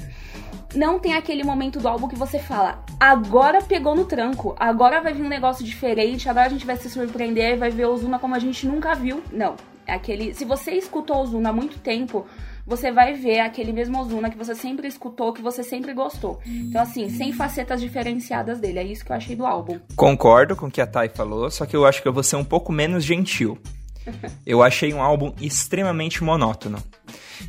Não 0.73 0.99
tem 0.99 1.13
aquele 1.13 1.43
momento 1.43 1.79
do 1.79 1.87
álbum 1.87 2.07
que 2.07 2.17
você 2.17 2.37
fala, 2.37 2.83
agora 2.99 3.61
pegou 3.61 3.95
no 3.95 4.03
tranco, 4.03 4.55
agora 4.59 4.99
vai 4.99 5.13
vir 5.13 5.23
um 5.23 5.29
negócio 5.29 5.63
diferente, 5.63 6.27
agora 6.27 6.47
a 6.47 6.49
gente 6.49 6.65
vai 6.65 6.75
se 6.75 6.89
surpreender, 6.89 7.57
vai 7.57 7.69
ver 7.69 7.85
o 7.85 7.93
Ozuna 7.93 8.19
como 8.19 8.35
a 8.35 8.39
gente 8.39 8.67
nunca 8.67 8.93
viu. 8.93 9.23
Não. 9.31 9.55
É 9.87 9.93
aquele. 9.93 10.33
Se 10.33 10.43
você 10.45 10.71
escutou 10.71 11.17
o 11.17 11.21
Ozuna 11.21 11.49
há 11.49 11.53
muito 11.53 11.77
tempo, 11.79 12.25
você 12.65 12.91
vai 12.91 13.13
ver 13.13 13.39
aquele 13.39 13.71
mesmo 13.71 13.99
Ozuna 13.99 14.29
que 14.29 14.37
você 14.37 14.55
sempre 14.55 14.87
escutou, 14.87 15.31
que 15.31 15.41
você 15.41 15.63
sempre 15.63 15.93
gostou. 15.93 16.39
Então, 16.45 16.81
assim, 16.81 17.09
sem 17.09 17.31
facetas 17.31 17.79
diferenciadas 17.79 18.59
dele. 18.59 18.79
É 18.79 18.83
isso 18.83 19.05
que 19.05 19.11
eu 19.11 19.15
achei 19.15 19.35
do 19.35 19.45
álbum. 19.45 19.79
Concordo 19.95 20.55
com 20.55 20.67
o 20.67 20.71
que 20.71 20.81
a 20.81 20.87
Thay 20.87 21.09
falou, 21.09 21.49
só 21.51 21.65
que 21.65 21.75
eu 21.75 21.85
acho 21.85 22.01
que 22.01 22.07
eu 22.07 22.13
vou 22.13 22.23
ser 22.23 22.37
um 22.37 22.43
pouco 22.43 22.71
menos 22.71 23.03
gentil. 23.03 23.57
Eu 24.45 24.61
achei 24.61 24.93
um 24.93 25.01
álbum 25.01 25.33
extremamente 25.41 26.23
monótono. 26.23 26.77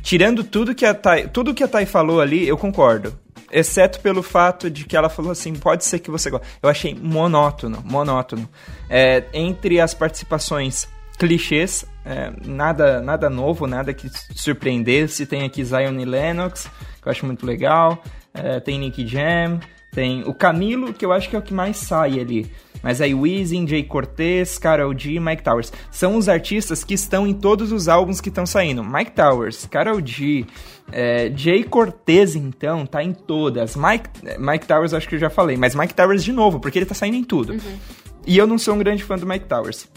Tirando 0.01 0.43
tudo 0.43 0.73
que 0.73 0.87
a 0.87 0.93
Thay, 0.93 1.27
tudo 1.27 1.53
que 1.53 1.63
a 1.63 1.67
Thay 1.67 1.85
falou 1.85 2.19
ali, 2.19 2.47
eu 2.47 2.57
concordo. 2.57 3.15
Exceto 3.51 3.99
pelo 3.99 4.23
fato 4.23 4.67
de 4.67 4.83
que 4.83 4.97
ela 4.97 5.07
falou 5.07 5.31
assim, 5.31 5.53
pode 5.53 5.85
ser 5.85 5.99
que 5.99 6.09
você 6.09 6.31
goste. 6.31 6.47
Eu 6.61 6.67
achei 6.67 6.95
monótono, 6.95 7.83
monótono. 7.85 8.49
É, 8.89 9.23
entre 9.33 9.79
as 9.79 9.93
participações 9.93 10.87
clichês, 11.17 11.85
é, 12.07 12.31
nada, 12.45 13.01
nada 13.01 13.29
novo, 13.29 13.67
nada 13.67 13.93
que 13.93 14.09
surpreendesse. 14.33 15.25
Tem 15.25 15.43
aqui 15.43 15.63
Zion 15.63 15.99
e 15.99 16.05
Lennox, 16.05 16.71
que 17.01 17.07
eu 17.07 17.11
acho 17.11 17.25
muito 17.25 17.45
legal. 17.45 18.01
É, 18.33 18.61
tem 18.61 18.79
Nicky 18.79 19.05
Jam, 19.05 19.59
tem 19.91 20.23
o 20.25 20.33
Camilo, 20.33 20.93
que 20.93 21.05
eu 21.05 21.11
acho 21.11 21.29
que 21.29 21.35
é 21.35 21.39
o 21.39 21.41
que 21.41 21.53
mais 21.53 21.75
sai 21.75 22.19
ali. 22.19 22.49
Mas 22.81 23.01
aí 23.01 23.13
Weezing, 23.13 23.67
Jay 23.67 23.83
Cortez, 23.83 24.57
Karol 24.57 24.97
G, 24.97 25.19
Mike 25.19 25.43
Towers. 25.43 25.73
São 25.91 26.15
os 26.15 26.29
artistas 26.29 26.83
que 26.83 26.93
estão 26.93 27.27
em 27.27 27.33
todos 27.33 27.73
os 27.73 27.89
álbuns 27.89 28.21
que 28.21 28.29
estão 28.29 28.45
saindo. 28.45 28.83
Mike 28.83 29.11
Towers, 29.11 29.65
Karol 29.65 29.99
G, 30.05 30.45
é, 30.91 31.29
Jay 31.35 31.63
Cortez, 31.63 32.35
então, 32.35 32.85
tá 32.85 33.03
em 33.03 33.11
todas. 33.11 33.75
Mike, 33.75 34.09
Mike 34.39 34.65
Towers, 34.65 34.93
acho 34.93 35.09
que 35.09 35.15
eu 35.15 35.19
já 35.19 35.29
falei. 35.29 35.57
Mas 35.57 35.75
Mike 35.75 35.93
Towers 35.93 36.23
de 36.23 36.31
novo, 36.31 36.59
porque 36.59 36.79
ele 36.79 36.85
tá 36.85 36.95
saindo 36.95 37.17
em 37.17 37.23
tudo. 37.23 37.53
Uhum. 37.53 37.77
E 38.25 38.37
eu 38.37 38.47
não 38.47 38.57
sou 38.57 38.75
um 38.75 38.77
grande 38.77 39.03
fã 39.03 39.17
do 39.17 39.25
Mike 39.25 39.45
Towers. 39.45 39.89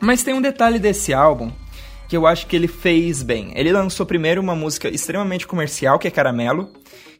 Mas 0.00 0.22
tem 0.22 0.34
um 0.34 0.40
detalhe 0.40 0.78
desse 0.78 1.14
álbum 1.14 1.50
que 2.08 2.16
eu 2.16 2.26
acho 2.26 2.46
que 2.46 2.54
ele 2.54 2.68
fez 2.68 3.22
bem. 3.22 3.52
Ele 3.54 3.72
lançou 3.72 4.04
primeiro 4.04 4.38
uma 4.38 4.54
música 4.54 4.86
extremamente 4.86 5.46
comercial, 5.46 5.98
que 5.98 6.06
é 6.06 6.10
Caramelo, 6.10 6.70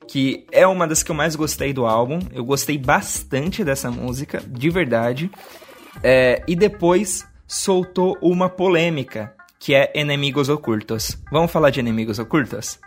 que 0.07 0.47
é 0.52 0.66
uma 0.66 0.87
das 0.87 1.02
que 1.02 1.11
eu 1.11 1.14
mais 1.14 1.35
gostei 1.35 1.73
do 1.73 1.87
álbum. 1.87 2.19
Eu 2.31 2.45
gostei 2.45 2.76
bastante 2.76 3.64
dessa 3.64 3.90
música, 3.90 4.42
de 4.47 4.69
verdade. 4.69 5.31
É, 6.02 6.42
e 6.47 6.54
depois 6.54 7.26
soltou 7.47 8.19
uma 8.21 8.50
polêmica, 8.50 9.33
que 9.59 9.75
é 9.75 9.90
Enemigos 9.95 10.50
Ocultos. 10.50 11.16
Vamos 11.31 11.50
falar 11.50 11.71
de 11.71 11.81
Enemigos 11.81 12.19
Ocultos? 12.19 12.78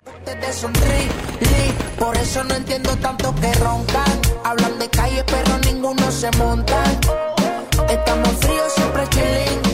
Estamos 7.89 8.29
siempre 8.73 9.05
chilling. 9.11 9.64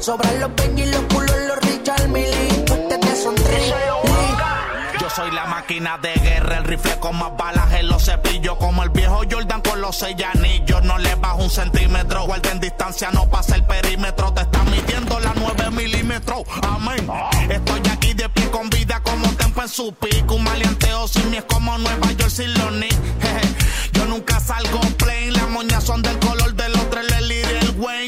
Sobran 0.00 0.40
los 0.40 0.54
Benji, 0.56 0.84
los 0.86 1.00
culos, 1.04 1.34
los 1.48 1.58
Richard 1.60 2.06
Mille. 2.08 2.64
Ustedes 2.70 3.22
son 3.22 3.34
tres. 3.34 3.72
Yo 5.00 5.08
soy 5.08 5.30
la 5.30 5.46
máquina 5.46 5.96
de 5.98 6.12
guerra, 6.14 6.58
el 6.58 6.64
rifle 6.64 6.98
con 7.00 7.16
más 7.16 7.34
balas 7.38 7.72
en 7.72 7.88
los 7.88 8.04
cepillos. 8.04 8.56
Como 8.58 8.82
el 8.82 8.90
viejo 8.90 9.22
Jordan 9.30 9.62
con 9.62 9.80
los 9.80 9.96
seis 9.96 10.16
anillos. 10.34 10.82
No 10.84 10.98
le 10.98 11.14
bajo 11.14 11.42
un 11.44 11.50
centímetro. 11.50 12.26
Guarden 12.26 12.60
distancia, 12.60 13.10
no 13.10 13.28
pasa 13.30 13.56
el 13.56 13.64
perímetro. 13.64 14.34
Te 14.34 14.42
están 14.42 14.70
midiendo 14.70 15.18
la 15.18 15.32
9 15.34 15.70
milímetros. 15.70 16.42
Amén. 16.62 17.08
Estoy 17.48 17.80
aquí 17.90 18.12
de 18.12 18.28
pie 18.28 18.50
con 18.50 18.68
vida 18.68 19.00
como 19.02 19.28
tempo 19.36 19.62
en 19.62 19.68
su 19.68 19.94
pico. 19.94 20.34
Un 20.34 20.44
maleanteo 20.44 21.08
sin 21.08 21.30
mí 21.30 21.38
es 21.38 21.44
como 21.44 21.78
Nueva 21.78 22.12
York 22.12 22.30
sin 22.30 22.52
los 22.52 22.70
Yo 23.92 24.04
nunca 24.04 24.38
salgo 24.40 24.80
plain. 24.98 25.32
Las 25.32 25.48
moñas 25.48 25.84
son 25.84 26.02
del 26.02 26.18
color 26.18 26.41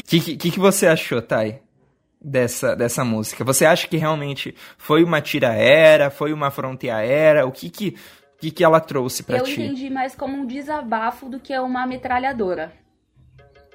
O 0.05 0.07
que, 0.07 0.37
que, 0.37 0.51
que 0.51 0.59
você 0.59 0.85
achou, 0.85 1.21
Thay? 1.21 1.65
dessa, 2.25 2.75
dessa 2.75 3.05
música? 3.05 3.43
Você 3.43 3.65
acha 3.65 3.87
que 3.87 3.97
realmente 3.97 4.55
foi 4.77 5.03
uma 5.03 5.21
tira-era, 5.21 6.09
foi 6.09 6.33
uma 6.33 6.49
fronteira? 6.49 7.45
O 7.45 7.51
que 7.51 7.69
que, 7.69 7.95
que, 8.39 8.51
que 8.51 8.63
ela 8.63 8.79
trouxe 8.79 9.23
para 9.23 9.39
ti? 9.41 9.59
Eu 9.59 9.65
entendi 9.65 9.89
mais 9.89 10.15
como 10.15 10.35
um 10.35 10.45
desabafo 10.45 11.29
do 11.29 11.39
que 11.39 11.57
uma 11.59 11.85
metralhadora. 11.85 12.73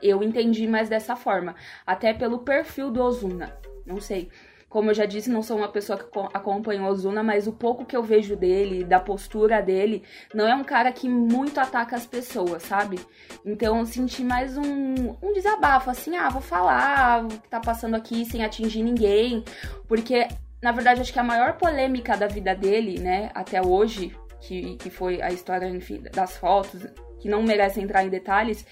Eu 0.02 0.22
entendi 0.22 0.66
mais 0.66 0.88
dessa 0.88 1.14
forma. 1.14 1.54
Até 1.86 2.12
pelo 2.12 2.40
perfil 2.40 2.90
do 2.90 3.02
Ozuna. 3.02 3.56
Não 3.86 4.00
sei. 4.00 4.30
Como 4.70 4.88
eu 4.88 4.94
já 4.94 5.04
disse, 5.04 5.28
não 5.28 5.42
sou 5.42 5.58
uma 5.58 5.68
pessoa 5.68 5.98
que 5.98 6.06
acompanha 6.32 6.80
o 6.80 6.86
Ozuna, 6.86 7.24
mas 7.24 7.48
o 7.48 7.52
pouco 7.52 7.84
que 7.84 7.96
eu 7.96 8.04
vejo 8.04 8.36
dele, 8.36 8.84
da 8.84 9.00
postura 9.00 9.60
dele, 9.60 10.04
não 10.32 10.46
é 10.46 10.54
um 10.54 10.62
cara 10.62 10.92
que 10.92 11.08
muito 11.08 11.58
ataca 11.58 11.96
as 11.96 12.06
pessoas, 12.06 12.62
sabe? 12.62 13.00
Então 13.44 13.80
eu 13.80 13.84
senti 13.84 14.22
mais 14.22 14.56
um, 14.56 15.16
um 15.20 15.32
desabafo, 15.32 15.90
assim, 15.90 16.16
ah, 16.16 16.28
vou 16.28 16.40
falar 16.40 17.24
o 17.24 17.28
que 17.28 17.48
tá 17.48 17.58
passando 17.58 17.96
aqui 17.96 18.24
sem 18.24 18.44
atingir 18.44 18.84
ninguém. 18.84 19.44
Porque, 19.88 20.28
na 20.62 20.70
verdade, 20.70 21.00
acho 21.00 21.12
que 21.12 21.18
a 21.18 21.24
maior 21.24 21.54
polêmica 21.54 22.16
da 22.16 22.28
vida 22.28 22.54
dele, 22.54 23.00
né, 23.00 23.32
até 23.34 23.60
hoje, 23.60 24.16
que, 24.40 24.76
que 24.76 24.88
foi 24.88 25.20
a 25.20 25.32
história, 25.32 25.66
enfim, 25.66 26.00
das 26.14 26.36
fotos, 26.36 26.86
que 27.18 27.28
não 27.28 27.42
merece 27.42 27.80
entrar 27.80 28.04
em 28.04 28.08
detalhes, 28.08 28.64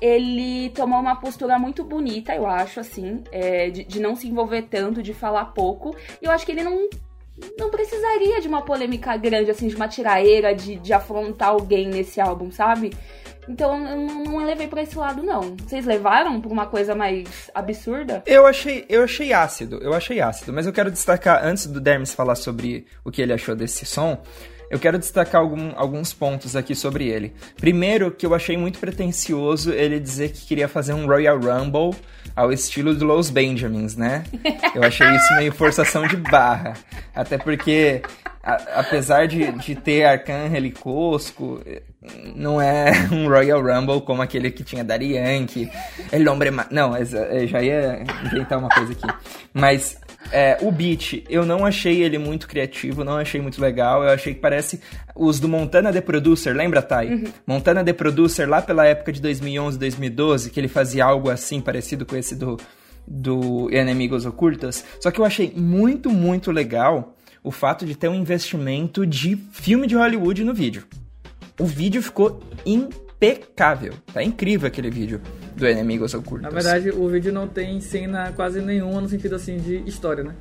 ele 0.00 0.70
tomou 0.70 1.00
uma 1.00 1.16
postura 1.16 1.58
muito 1.58 1.84
bonita, 1.84 2.34
eu 2.34 2.46
acho, 2.46 2.80
assim, 2.80 3.22
é, 3.30 3.70
de, 3.70 3.84
de, 3.84 4.00
não 4.00 4.16
se 4.16 4.28
envolver 4.28 4.62
tanto, 4.62 5.02
de 5.02 5.14
falar 5.14 5.46
pouco. 5.46 5.94
E 6.20 6.24
eu 6.24 6.30
acho 6.30 6.44
que 6.44 6.52
ele 6.52 6.62
não, 6.62 6.88
não 7.58 7.70
precisaria 7.70 8.40
de 8.40 8.48
uma 8.48 8.62
polêmica 8.62 9.16
grande, 9.16 9.50
assim, 9.50 9.68
de 9.68 9.76
uma 9.76 9.88
tiraeira, 9.88 10.54
de, 10.54 10.76
de 10.76 10.92
afrontar 10.92 11.50
alguém 11.50 11.88
nesse 11.88 12.20
álbum, 12.20 12.50
sabe? 12.50 12.92
Então 13.48 13.74
eu 13.88 13.96
não, 13.96 14.24
não 14.24 14.46
levei 14.46 14.68
pra 14.68 14.82
esse 14.82 14.96
lado, 14.96 15.22
não. 15.22 15.56
Vocês 15.56 15.84
levaram 15.84 16.40
pra 16.40 16.50
uma 16.50 16.66
coisa 16.66 16.94
mais 16.94 17.50
absurda? 17.54 18.22
Eu 18.26 18.46
achei, 18.46 18.84
eu 18.88 19.02
achei 19.02 19.32
ácido, 19.32 19.78
eu 19.82 19.92
achei 19.92 20.20
ácido, 20.20 20.52
mas 20.52 20.66
eu 20.66 20.72
quero 20.72 20.90
destacar, 20.90 21.44
antes 21.44 21.66
do 21.66 21.80
Dermis 21.80 22.14
falar 22.14 22.36
sobre 22.36 22.86
o 23.04 23.10
que 23.10 23.20
ele 23.20 23.32
achou 23.32 23.54
desse 23.54 23.84
som, 23.84 24.22
eu 24.72 24.78
quero 24.78 24.98
destacar 24.98 25.42
algum, 25.42 25.70
alguns 25.76 26.14
pontos 26.14 26.56
aqui 26.56 26.74
sobre 26.74 27.06
ele. 27.06 27.34
Primeiro, 27.60 28.10
que 28.10 28.24
eu 28.24 28.34
achei 28.34 28.56
muito 28.56 28.78
pretencioso 28.78 29.70
ele 29.70 30.00
dizer 30.00 30.32
que 30.32 30.46
queria 30.46 30.66
fazer 30.66 30.94
um 30.94 31.06
Royal 31.06 31.38
Rumble 31.38 31.94
ao 32.34 32.50
estilo 32.50 32.94
do 32.94 33.04
Los 33.04 33.28
Benjamins, 33.28 33.96
né? 33.96 34.24
Eu 34.74 34.82
achei 34.82 35.06
isso 35.14 35.36
meio 35.36 35.52
forçação 35.52 36.06
de 36.06 36.16
barra. 36.16 36.72
Até 37.14 37.36
porque, 37.36 38.00
a, 38.42 38.80
apesar 38.80 39.28
de, 39.28 39.52
de 39.52 39.74
ter 39.74 40.06
Arcangel 40.06 40.64
e 40.64 40.70
Cosco, 40.70 41.60
não 42.34 42.58
é 42.58 42.92
um 43.12 43.28
Royal 43.28 43.60
Rumble 43.62 44.00
como 44.00 44.22
aquele 44.22 44.50
que 44.50 44.64
tinha 44.64 44.82
Daddy 44.82 45.16
Yankee, 45.16 45.70
El 46.10 46.26
Hombre... 46.32 46.50
Ma... 46.50 46.66
Não, 46.70 46.96
eu 46.96 47.46
já 47.46 47.60
ia 47.60 48.02
inventar 48.24 48.58
uma 48.58 48.70
coisa 48.70 48.92
aqui. 48.92 49.06
Mas 49.52 49.98
é, 50.30 50.58
o 50.60 50.70
beat, 50.70 51.24
eu 51.28 51.44
não 51.44 51.64
achei 51.64 52.02
ele 52.02 52.18
muito 52.18 52.46
criativo, 52.46 53.04
não 53.04 53.16
achei 53.16 53.40
muito 53.40 53.60
legal. 53.60 54.02
Eu 54.02 54.10
achei 54.10 54.34
que 54.34 54.40
parece 54.40 54.80
os 55.14 55.40
do 55.40 55.48
Montana 55.48 55.92
The 55.92 56.00
Producer, 56.00 56.54
lembra, 56.54 56.82
Thay? 56.82 57.14
Uhum. 57.14 57.24
Montana 57.46 57.84
The 57.84 57.92
Producer, 57.92 58.48
lá 58.48 58.62
pela 58.62 58.86
época 58.86 59.12
de 59.12 59.20
2011, 59.20 59.78
2012, 59.78 60.50
que 60.50 60.60
ele 60.60 60.68
fazia 60.68 61.04
algo 61.04 61.30
assim, 61.30 61.60
parecido 61.60 62.06
com 62.06 62.16
esse 62.16 62.34
do, 62.34 62.58
do 63.06 63.68
Enemigos 63.70 64.24
Ocultos. 64.24 64.84
Só 65.00 65.10
que 65.10 65.20
eu 65.20 65.24
achei 65.24 65.52
muito, 65.56 66.10
muito 66.10 66.50
legal 66.50 67.14
o 67.42 67.50
fato 67.50 67.84
de 67.84 67.96
ter 67.96 68.08
um 68.08 68.14
investimento 68.14 69.04
de 69.04 69.36
filme 69.52 69.86
de 69.86 69.96
Hollywood 69.96 70.44
no 70.44 70.54
vídeo. 70.54 70.84
O 71.58 71.66
vídeo 71.66 72.02
ficou 72.02 72.40
impecável. 72.64 73.94
Tá 74.12 74.22
incrível 74.22 74.68
aquele 74.68 74.90
vídeo 74.90 75.20
do 75.56 75.66
Enemigos 75.66 76.14
Ocultos. 76.14 76.42
Na 76.42 76.50
verdade, 76.50 76.90
o 76.90 77.08
vídeo 77.08 77.32
não 77.32 77.48
tem 77.48 77.80
cena 77.80 78.32
quase 78.32 78.60
nenhuma 78.60 79.00
no 79.00 79.08
sentido 79.08 79.34
assim 79.34 79.56
de 79.58 79.78
história, 79.86 80.24
né? 80.24 80.34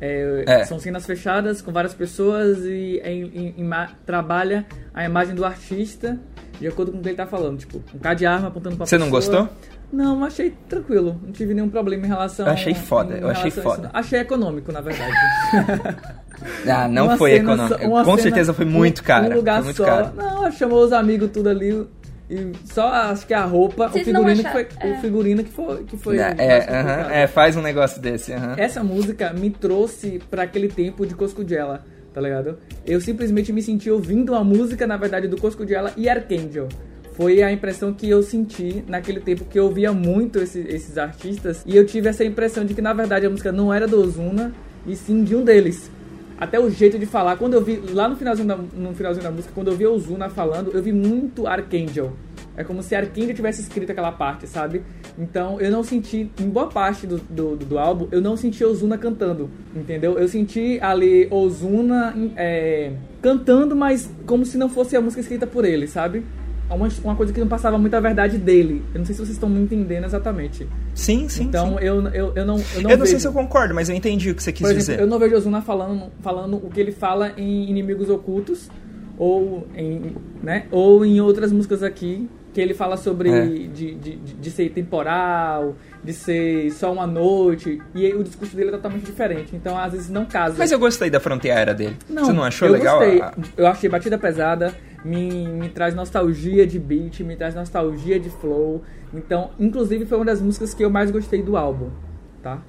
É, 0.00 0.44
é. 0.46 0.64
São 0.64 0.78
cenas 0.78 1.06
fechadas 1.06 1.62
com 1.62 1.72
várias 1.72 1.94
pessoas 1.94 2.58
e 2.64 3.00
em, 3.04 3.22
em, 3.22 3.54
em, 3.58 3.70
trabalha 4.04 4.66
a 4.92 5.04
imagem 5.04 5.34
do 5.34 5.44
artista 5.44 6.18
de 6.60 6.68
acordo 6.68 6.92
com 6.92 6.98
o 6.98 7.02
que 7.02 7.08
ele 7.08 7.16
tá 7.16 7.26
falando. 7.26 7.58
Tipo, 7.58 7.82
um 7.94 7.98
cara 7.98 8.14
de 8.14 8.26
arma 8.26 8.48
apontando 8.48 8.76
pra 8.76 8.86
Você 8.86 8.96
pessoa. 8.98 9.20
Você 9.20 9.30
não 9.30 9.42
gostou? 9.42 9.56
Não, 9.92 10.24
achei 10.24 10.52
tranquilo. 10.68 11.20
Não 11.22 11.32
tive 11.32 11.54
nenhum 11.54 11.68
problema 11.68 12.04
em 12.04 12.08
relação. 12.08 12.46
Eu 12.46 12.52
achei 12.52 12.74
foda, 12.74 13.14
eu 13.14 13.28
achei 13.28 13.50
foda. 13.50 13.90
Achei 13.92 14.20
econômico, 14.20 14.72
na 14.72 14.80
verdade. 14.80 15.12
Ah, 16.68 16.88
não 16.88 17.06
uma 17.06 17.16
foi 17.16 17.34
econômico. 17.34 17.78
Com 17.78 18.04
cena, 18.04 18.18
certeza 18.18 18.52
foi 18.52 18.64
muito 18.64 19.04
caro. 19.04 19.32
Um 19.32 19.36
lugar 19.36 19.62
só. 19.72 19.84
Caro. 19.84 20.12
Não, 20.16 20.50
chamou 20.50 20.84
os 20.84 20.92
amigos 20.92 21.30
tudo 21.30 21.48
ali. 21.48 21.86
E 22.28 22.52
só 22.64 22.88
acho 22.88 23.26
que 23.26 23.34
a 23.34 23.44
roupa, 23.44 23.88
Vocês 23.88 24.06
o 24.06 24.10
figurino, 24.10 24.42
que 24.42 24.50
foi, 24.50 24.68
é. 24.80 24.90
o 24.90 25.00
figurino 25.00 25.44
que 25.44 25.52
foi. 25.52 25.84
Que 25.84 25.96
foi 25.96 26.18
é, 26.18 26.34
é, 26.38 26.58
uh 26.58 26.86
-huh, 26.86 27.10
é, 27.10 27.26
faz 27.26 27.56
um 27.56 27.62
negócio 27.62 28.00
desse. 28.00 28.32
Uh 28.32 28.36
-huh. 28.36 28.58
Essa 28.58 28.82
música 28.82 29.32
me 29.32 29.50
trouxe 29.50 30.20
para 30.30 30.44
aquele 30.44 30.68
tempo 30.68 31.06
de 31.06 31.14
Coscudella, 31.14 31.84
tá 32.14 32.20
ligado? 32.20 32.58
Eu 32.86 33.00
simplesmente 33.00 33.52
me 33.52 33.62
senti 33.62 33.90
ouvindo 33.90 34.34
a 34.34 34.42
música, 34.42 34.86
na 34.86 34.96
verdade, 34.96 35.28
do 35.28 35.36
Coscudella 35.36 35.92
e 35.96 36.08
Archangel 36.08 36.68
foi 37.14 37.42
a 37.42 37.52
impressão 37.52 37.92
que 37.92 38.10
eu 38.10 38.22
senti 38.22 38.84
naquele 38.88 39.20
tempo 39.20 39.44
que 39.44 39.58
eu 39.58 39.66
ouvia 39.66 39.92
muito 39.92 40.40
esse, 40.40 40.58
esses 40.60 40.98
artistas 40.98 41.62
e 41.64 41.76
eu 41.76 41.86
tive 41.86 42.08
essa 42.08 42.24
impressão 42.24 42.64
de 42.64 42.74
que 42.74 42.82
na 42.82 42.92
verdade 42.92 43.24
a 43.24 43.30
música 43.30 43.52
não 43.52 43.72
era 43.72 43.86
do 43.86 44.00
Ozuna 44.00 44.52
e 44.86 44.96
sim 44.96 45.22
de 45.22 45.34
um 45.34 45.44
deles. 45.44 45.90
Até 46.38 46.58
o 46.58 46.68
jeito 46.68 46.98
de 46.98 47.06
falar, 47.06 47.36
quando 47.36 47.54
eu 47.54 47.62
vi 47.62 47.76
lá 47.76 48.08
no 48.08 48.16
finalzinho 48.16 48.48
da, 48.48 48.56
no 48.56 48.94
finalzinho 48.94 49.24
da 49.24 49.30
música, 49.30 49.52
quando 49.54 49.68
eu 49.68 49.76
vi 49.76 49.86
Ozuna 49.86 50.28
falando, 50.28 50.70
eu 50.72 50.82
vi 50.82 50.92
muito 50.92 51.46
Archangel. 51.46 52.12
É 52.56 52.62
como 52.62 52.82
se 52.82 52.94
Archangel 52.94 53.34
tivesse 53.34 53.60
escrito 53.62 53.90
aquela 53.90 54.12
parte, 54.12 54.46
sabe? 54.46 54.82
Então 55.18 55.60
eu 55.60 55.70
não 55.70 55.82
senti, 55.82 56.30
em 56.40 56.48
boa 56.48 56.68
parte 56.68 57.06
do, 57.06 57.18
do, 57.18 57.56
do 57.56 57.78
álbum, 57.78 58.08
eu 58.10 58.20
não 58.20 58.36
senti 58.36 58.64
Ozuna 58.64 58.98
cantando, 58.98 59.48
entendeu? 59.74 60.18
Eu 60.18 60.28
senti 60.28 60.78
ali 60.80 61.28
Ozuna 61.30 62.14
é, 62.36 62.92
cantando, 63.22 63.74
mas 63.76 64.10
como 64.26 64.44
se 64.44 64.58
não 64.58 64.68
fosse 64.68 64.96
a 64.96 65.00
música 65.00 65.20
escrita 65.20 65.46
por 65.46 65.64
ele, 65.64 65.86
sabe? 65.86 66.24
Uma, 66.70 66.88
uma 67.02 67.16
coisa 67.16 67.32
que 67.32 67.40
não 67.40 67.48
passava 67.48 67.76
muita 67.76 68.00
verdade 68.00 68.38
dele. 68.38 68.82
Eu 68.94 68.98
não 68.98 69.04
sei 69.04 69.14
se 69.14 69.20
vocês 69.20 69.36
estão 69.36 69.48
me 69.48 69.60
entendendo 69.60 70.04
exatamente. 70.04 70.66
Sim, 70.94 71.28
sim. 71.28 71.44
Então 71.44 71.78
sim. 71.78 71.84
Eu, 71.84 72.08
eu, 72.08 72.32
eu 72.34 72.46
não. 72.46 72.56
Eu 72.56 72.82
não, 72.82 72.82
eu 72.82 72.82
não 72.82 72.90
vejo... 72.90 73.06
sei 73.06 73.20
se 73.20 73.26
eu 73.26 73.32
concordo, 73.32 73.74
mas 73.74 73.88
eu 73.88 73.94
entendi 73.94 74.30
o 74.30 74.34
que 74.34 74.42
você 74.42 74.52
quis 74.52 74.62
exemplo, 74.62 74.78
dizer. 74.78 75.00
Eu 75.00 75.06
não 75.06 75.18
vejo 75.18 75.36
Ozuna 75.36 75.60
falando, 75.60 76.10
falando 76.20 76.56
o 76.56 76.70
que 76.70 76.80
ele 76.80 76.92
fala 76.92 77.32
em 77.36 77.68
Inimigos 77.68 78.08
Ocultos 78.08 78.70
ou 79.18 79.66
em, 79.76 80.16
né, 80.42 80.66
ou 80.70 81.04
em 81.04 81.20
outras 81.20 81.52
músicas 81.52 81.82
aqui 81.82 82.28
que 82.54 82.60
ele 82.60 82.72
fala 82.72 82.96
sobre 82.96 83.28
é. 83.28 83.46
de, 83.46 83.94
de, 83.96 84.16
de, 84.16 84.50
ser 84.50 84.70
temporal, 84.70 85.74
de 86.04 86.12
ser 86.12 86.70
só 86.70 86.92
uma 86.92 87.04
noite, 87.04 87.82
e 87.92 88.14
o 88.14 88.22
discurso 88.22 88.54
dele 88.54 88.68
é 88.68 88.72
totalmente 88.72 89.04
diferente. 89.04 89.56
Então, 89.56 89.76
às 89.76 89.92
vezes, 89.92 90.08
não 90.08 90.24
casa. 90.24 90.54
Mas 90.56 90.70
eu 90.70 90.78
gostei 90.78 91.10
da 91.10 91.18
fronteira 91.18 91.74
dele. 91.74 91.96
Não, 92.08 92.24
Você 92.24 92.32
não 92.32 92.44
achou 92.44 92.68
eu 92.68 92.74
legal? 92.74 93.00
Gostei. 93.00 93.22
Eu 93.56 93.66
achei 93.66 93.90
batida 93.90 94.16
pesada, 94.16 94.72
me, 95.04 95.46
me 95.46 95.68
traz 95.68 95.94
nostalgia 95.94 96.66
de 96.66 96.78
beat, 96.78 97.20
me 97.20 97.36
traz 97.36 97.54
nostalgia 97.54 98.18
de 98.18 98.30
flow. 98.30 98.82
Então, 99.12 99.50
inclusive, 99.60 100.06
foi 100.06 100.18
uma 100.18 100.24
das 100.24 100.40
músicas 100.40 100.72
que 100.72 100.84
eu 100.84 100.90
mais 100.90 101.10
gostei 101.10 101.42
do 101.42 101.56
álbum, 101.56 101.90
tá? 102.42 102.62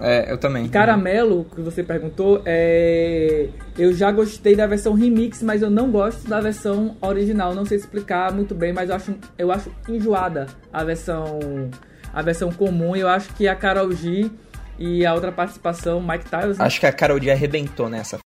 É, 0.00 0.30
eu 0.30 0.38
também. 0.38 0.68
Caramelo, 0.68 1.44
que 1.44 1.60
você 1.60 1.82
perguntou, 1.82 2.42
é... 2.46 3.48
eu 3.76 3.92
já 3.92 4.12
gostei 4.12 4.54
da 4.54 4.66
versão 4.66 4.94
remix, 4.94 5.42
mas 5.42 5.60
eu 5.60 5.70
não 5.70 5.90
gosto 5.90 6.28
da 6.28 6.40
versão 6.40 6.96
original. 7.00 7.54
Não 7.54 7.64
sei 7.64 7.78
explicar 7.78 8.32
muito 8.32 8.54
bem, 8.54 8.72
mas 8.72 8.90
eu 8.90 8.96
acho, 8.96 9.14
eu 9.36 9.50
acho 9.50 9.70
enjoada 9.88 10.46
a 10.72 10.84
versão, 10.84 11.40
a 12.12 12.22
versão 12.22 12.52
comum. 12.52 12.94
Eu 12.94 13.08
acho 13.08 13.34
que 13.34 13.48
a 13.48 13.56
Carol 13.56 13.90
G 13.90 14.30
e 14.78 15.04
a 15.04 15.14
outra 15.14 15.32
participação, 15.32 16.00
Mike 16.00 16.26
Tyson. 16.30 16.62
Acho 16.62 16.78
que 16.78 16.86
a 16.86 16.92
Carol 16.92 17.20
G 17.20 17.30
arrebentou 17.30 17.88
nessa. 17.88 18.18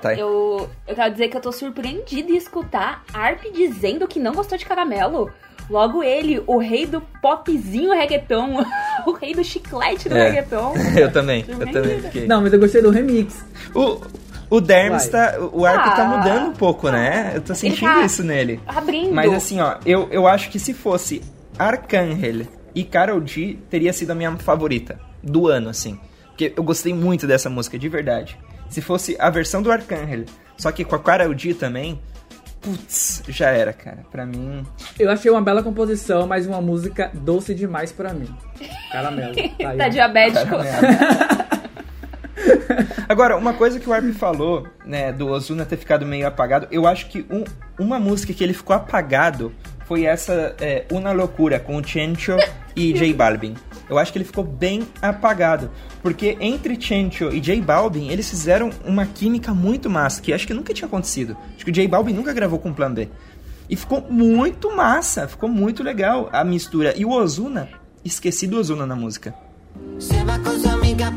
Thay. 0.00 0.20
Eu, 0.20 0.68
eu 0.86 0.94
quero 0.94 1.12
dizer 1.12 1.28
que 1.28 1.36
eu 1.36 1.40
tô 1.40 1.52
surpreendida 1.52 2.30
em 2.30 2.36
escutar 2.36 3.04
Arp 3.12 3.42
dizendo 3.52 4.06
que 4.08 4.18
não 4.18 4.32
gostou 4.32 4.56
de 4.56 4.64
caramelo. 4.64 5.30
Logo 5.68 6.02
ele, 6.02 6.42
o 6.48 6.58
rei 6.58 6.84
do 6.84 7.00
popzinho 7.22 7.92
reggaeton, 7.92 8.64
o 9.06 9.12
rei 9.12 9.34
do 9.34 9.44
chiclete 9.44 10.08
do 10.08 10.16
é. 10.16 10.28
reggaeton. 10.30 10.74
eu 10.98 11.12
também, 11.12 11.44
eu 11.46 11.72
também 11.72 12.00
fiquei. 12.00 12.26
Não, 12.26 12.42
mas 12.42 12.52
eu 12.52 12.58
gostei 12.58 12.82
do 12.82 12.90
remix. 12.90 13.44
O, 13.72 14.00
o 14.50 14.60
Derms 14.60 15.06
tá. 15.08 15.38
O 15.52 15.64
Arp 15.64 15.84
tá 15.84 15.92
ah, 15.92 15.96
tá 15.96 16.04
mudando 16.04 16.48
um 16.48 16.52
pouco, 16.52 16.90
né? 16.90 17.32
Eu 17.36 17.40
tô 17.40 17.54
sentindo 17.54 17.88
tá 17.88 18.04
isso 18.04 18.24
nele. 18.24 18.60
Abrindo. 18.66 19.14
Mas 19.14 19.32
assim, 19.32 19.60
ó, 19.60 19.76
eu, 19.86 20.08
eu 20.10 20.26
acho 20.26 20.50
que 20.50 20.58
se 20.58 20.74
fosse 20.74 21.22
Arcangel 21.56 22.46
e 22.74 22.82
Karol 22.82 23.24
G, 23.24 23.56
teria 23.70 23.92
sido 23.92 24.10
a 24.10 24.14
minha 24.14 24.36
favorita 24.38 24.98
do 25.22 25.46
ano, 25.46 25.68
assim. 25.68 26.00
Porque 26.26 26.52
eu 26.56 26.64
gostei 26.64 26.92
muito 26.92 27.26
dessa 27.26 27.48
música, 27.48 27.78
de 27.78 27.88
verdade. 27.88 28.36
Se 28.70 28.80
fosse 28.80 29.16
a 29.18 29.28
versão 29.28 29.60
do 29.60 29.70
Arcangel, 29.70 30.24
só 30.56 30.72
que 30.72 30.84
com 30.84 30.94
a 30.94 31.34
G 31.36 31.52
também, 31.54 32.00
putz, 32.60 33.22
já 33.28 33.50
era, 33.50 33.72
cara. 33.72 34.04
Pra 34.10 34.24
mim. 34.24 34.64
Eu 34.98 35.10
achei 35.10 35.30
uma 35.30 35.42
bela 35.42 35.62
composição, 35.62 36.26
mas 36.26 36.46
uma 36.46 36.60
música 36.60 37.10
doce 37.12 37.54
demais 37.54 37.92
pra 37.92 38.14
mim. 38.14 38.28
Caramelo. 38.92 39.34
Tá, 39.60 39.74
tá 39.76 39.88
diabético. 39.88 40.56
Agora, 43.08 43.36
uma 43.36 43.52
coisa 43.52 43.80
que 43.80 43.88
o 43.88 43.92
Arp 43.92 44.04
falou, 44.12 44.66
né, 44.84 45.12
do 45.12 45.28
Ozuna 45.28 45.66
ter 45.66 45.76
ficado 45.76 46.06
meio 46.06 46.26
apagado, 46.26 46.68
eu 46.70 46.86
acho 46.86 47.08
que 47.08 47.26
um, 47.30 47.44
uma 47.78 47.98
música 47.98 48.32
que 48.32 48.42
ele 48.42 48.54
ficou 48.54 48.74
apagado 48.74 49.52
foi 49.90 50.04
essa 50.04 50.54
é, 50.60 50.84
Una 50.92 51.10
Loucura 51.10 51.58
com 51.58 51.76
o 51.76 51.84
Chencho 51.84 52.36
e 52.76 52.92
J 52.94 53.12
Balvin. 53.12 53.56
Eu 53.88 53.98
acho 53.98 54.12
que 54.12 54.18
ele 54.18 54.24
ficou 54.24 54.44
bem 54.44 54.86
apagado. 55.02 55.68
Porque 56.00 56.36
entre 56.38 56.80
Chencho 56.80 57.30
e 57.32 57.40
J 57.40 57.60
Balvin, 57.60 58.08
eles 58.08 58.30
fizeram 58.30 58.70
uma 58.84 59.04
química 59.04 59.52
muito 59.52 59.90
massa, 59.90 60.22
que 60.22 60.32
acho 60.32 60.46
que 60.46 60.54
nunca 60.54 60.72
tinha 60.72 60.86
acontecido. 60.86 61.36
Acho 61.56 61.64
que 61.64 61.72
o 61.72 61.74
J 61.74 61.88
Balvin 61.88 62.12
nunca 62.12 62.32
gravou 62.32 62.60
com 62.60 62.70
o 62.70 62.74
Plan 62.74 62.94
B. 62.94 63.08
E 63.68 63.74
ficou 63.74 64.00
muito 64.00 64.70
massa, 64.76 65.26
ficou 65.26 65.48
muito 65.48 65.82
legal 65.82 66.28
a 66.32 66.44
mistura. 66.44 66.94
E 66.96 67.04
o 67.04 67.10
Ozuna, 67.10 67.68
esqueci 68.04 68.46
do 68.46 68.60
Ozuna 68.60 68.86
na 68.86 68.94
música. 68.94 69.34
Se 69.98 70.22
va 70.22 70.38
com 70.38 70.56
sua 70.56 70.74
amiga 70.74 71.10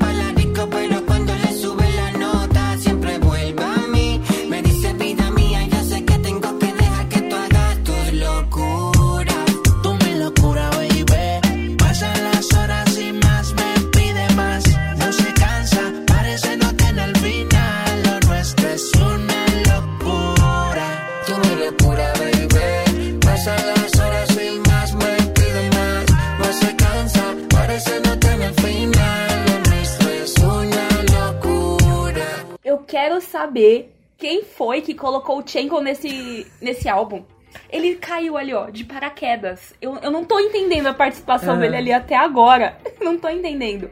saber 33.54 33.94
quem 34.18 34.44
foi 34.44 34.82
que 34.82 34.96
colocou 34.96 35.38
o 35.40 35.48
Chenko 35.48 35.80
nesse, 35.80 36.48
nesse 36.60 36.90
álbum. 36.90 37.24
Ele 37.70 37.96
caiu 37.96 38.36
ali, 38.36 38.52
ó, 38.52 38.70
de 38.72 38.84
paraquedas. 38.84 39.76
Eu, 39.80 39.96
eu 39.98 40.10
não 40.10 40.26
tô 40.26 40.40
entendendo 40.40 40.88
a 40.88 40.94
participação 40.94 41.60
dele 41.60 41.78
ali 41.78 41.94
até 41.94 42.16
agora. 42.16 42.76
não 43.00 43.18
tô 43.18 43.30
entendendo. 43.30 43.92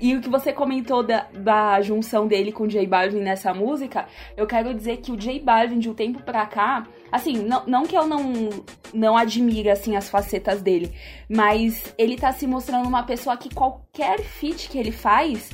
E 0.00 0.14
o 0.14 0.20
que 0.20 0.28
você 0.28 0.52
comentou 0.52 1.02
da, 1.02 1.26
da 1.32 1.80
junção 1.80 2.26
dele 2.26 2.52
com 2.52 2.64
o 2.64 2.68
J 2.68 2.86
Balvin 2.86 3.20
nessa 3.20 3.54
música, 3.54 4.06
eu 4.36 4.46
quero 4.46 4.74
dizer 4.74 4.98
que 4.98 5.10
o 5.10 5.16
J 5.16 5.40
Balvin, 5.40 5.78
de 5.78 5.88
um 5.88 5.94
tempo 5.94 6.22
pra 6.22 6.46
cá, 6.46 6.86
assim, 7.10 7.38
não, 7.38 7.64
não 7.66 7.86
que 7.86 7.96
eu 7.96 8.06
não, 8.06 8.50
não 8.92 9.16
admire, 9.16 9.70
assim, 9.70 9.96
as 9.96 10.08
facetas 10.08 10.62
dele, 10.62 10.92
mas 11.28 11.94
ele 11.98 12.16
tá 12.16 12.30
se 12.30 12.46
mostrando 12.46 12.86
uma 12.86 13.02
pessoa 13.02 13.36
que 13.36 13.52
qualquer 13.52 14.20
feat 14.20 14.68
que 14.68 14.78
ele 14.78 14.92
faz, 14.92 15.50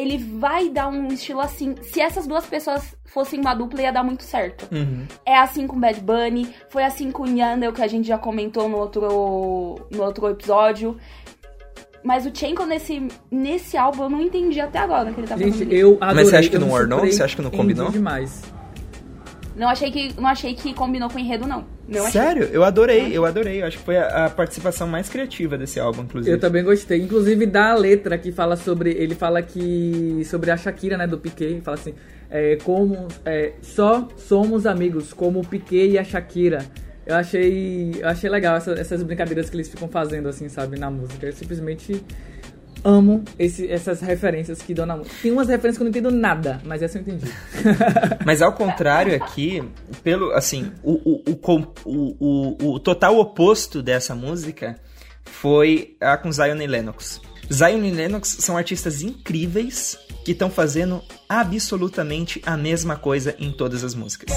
ele 0.00 0.18
vai 0.18 0.68
dar 0.68 0.88
um 0.88 1.08
estilo 1.08 1.40
assim. 1.40 1.74
Se 1.82 2.00
essas 2.00 2.26
duas 2.26 2.46
pessoas 2.46 2.96
fossem 3.04 3.40
uma 3.40 3.54
dupla, 3.54 3.82
ia 3.82 3.92
dar 3.92 4.02
muito 4.02 4.22
certo. 4.22 4.68
Uhum. 4.72 5.04
É 5.26 5.36
assim 5.36 5.66
com 5.66 5.78
Bad 5.78 6.00
Bunny, 6.00 6.52
foi 6.68 6.84
assim 6.84 7.10
com 7.10 7.26
Yandel, 7.26 7.72
que 7.72 7.82
a 7.82 7.88
gente 7.88 8.06
já 8.08 8.18
comentou 8.18 8.68
no 8.68 8.78
outro, 8.78 9.86
no 9.90 10.02
outro 10.02 10.28
episódio. 10.28 10.96
Mas 12.02 12.24
o 12.24 12.30
Chenko 12.34 12.64
nesse, 12.64 13.08
nesse 13.30 13.76
álbum 13.76 14.04
eu 14.04 14.10
não 14.10 14.22
entendi 14.22 14.58
até 14.58 14.78
agora 14.78 15.12
que 15.12 15.20
ele 15.20 15.26
tá 15.26 15.36
Gente, 15.36 15.52
falando. 15.58 15.72
eu 15.72 15.98
adorei. 16.00 16.14
Mas 16.14 16.28
você 16.28 16.36
acha 16.36 16.48
que 16.48 16.58
não 16.58 16.70
ornou? 16.70 17.00
Você 17.00 17.22
acha 17.22 17.36
que 17.36 17.42
não 17.42 17.50
combinou? 17.50 17.90
demais. 17.90 18.42
Não 19.54 19.68
achei 19.68 19.90
que, 19.90 20.18
não 20.18 20.28
achei 20.28 20.54
que 20.54 20.72
combinou 20.72 21.10
com 21.10 21.16
o 21.16 21.20
enredo, 21.20 21.46
não. 21.46 21.66
Não 21.90 22.08
Sério? 22.08 22.44
Achei... 22.44 22.56
Eu 22.56 22.62
adorei, 22.62 23.10
eu 23.12 23.24
adorei. 23.24 23.60
Eu 23.60 23.66
acho 23.66 23.78
que 23.78 23.84
foi 23.84 23.96
a, 23.96 24.26
a, 24.26 24.30
participação 24.30 24.86
mais 24.86 25.08
criativa 25.08 25.58
desse 25.58 25.80
álbum, 25.80 26.02
inclusive. 26.02 26.32
Eu 26.32 26.38
também 26.38 26.62
gostei. 26.62 27.02
Inclusive 27.02 27.44
da 27.46 27.74
letra 27.74 28.16
que 28.16 28.30
fala 28.30 28.56
sobre. 28.56 28.90
Ele 28.90 29.16
fala 29.16 29.42
que. 29.42 30.22
sobre 30.24 30.52
a 30.52 30.56
Shakira, 30.56 30.96
né, 30.96 31.06
do 31.08 31.18
Piquet. 31.18 31.60
Fala 31.62 31.76
assim. 31.76 31.94
É, 32.30 32.56
como. 32.62 33.08
É, 33.24 33.54
só 33.60 34.08
somos 34.16 34.66
amigos, 34.66 35.12
como 35.12 35.40
o 35.40 35.46
Piquet 35.46 35.90
e 35.90 35.98
a 35.98 36.04
Shakira. 36.04 36.64
Eu 37.04 37.16
achei. 37.16 37.96
Eu 37.98 38.08
achei 38.08 38.30
legal 38.30 38.56
essa, 38.56 38.70
essas 38.72 39.02
brincadeiras 39.02 39.50
que 39.50 39.56
eles 39.56 39.68
ficam 39.68 39.88
fazendo, 39.88 40.28
assim, 40.28 40.48
sabe, 40.48 40.78
na 40.78 40.88
música. 40.88 41.26
Eu 41.26 41.32
simplesmente 41.32 42.00
amo 42.84 43.24
esse, 43.38 43.70
essas 43.70 44.00
referências 44.00 44.62
que 44.62 44.74
dão 44.74 44.86
na 44.86 44.96
música. 44.96 45.16
Tem 45.22 45.32
umas 45.32 45.48
referências 45.48 45.76
que 45.76 45.82
eu 45.82 45.84
não 45.84 45.90
entendo 45.90 46.10
nada, 46.10 46.60
mas 46.64 46.82
essa 46.82 46.98
eu 46.98 47.02
entendi. 47.02 47.30
mas 48.24 48.42
ao 48.42 48.52
contrário 48.52 49.14
aqui, 49.14 49.62
pelo 50.02 50.32
assim, 50.32 50.72
o, 50.82 50.92
o, 50.92 51.40
o, 51.84 52.16
o, 52.18 52.74
o 52.74 52.80
total 52.80 53.18
oposto 53.18 53.82
dessa 53.82 54.14
música 54.14 54.78
foi 55.24 55.96
a 56.00 56.16
com 56.16 56.30
Zion 56.30 56.56
e 56.56 56.66
Lennox. 56.66 57.20
Zion 57.52 57.84
e 57.84 57.90
Lennox 57.90 58.36
são 58.40 58.56
artistas 58.56 59.02
incríveis 59.02 59.98
que 60.24 60.32
estão 60.32 60.50
fazendo 60.50 61.02
absolutamente 61.28 62.40
a 62.46 62.56
mesma 62.56 62.96
coisa 62.96 63.34
em 63.38 63.50
todas 63.50 63.82
as 63.82 63.94
músicas. 63.94 64.30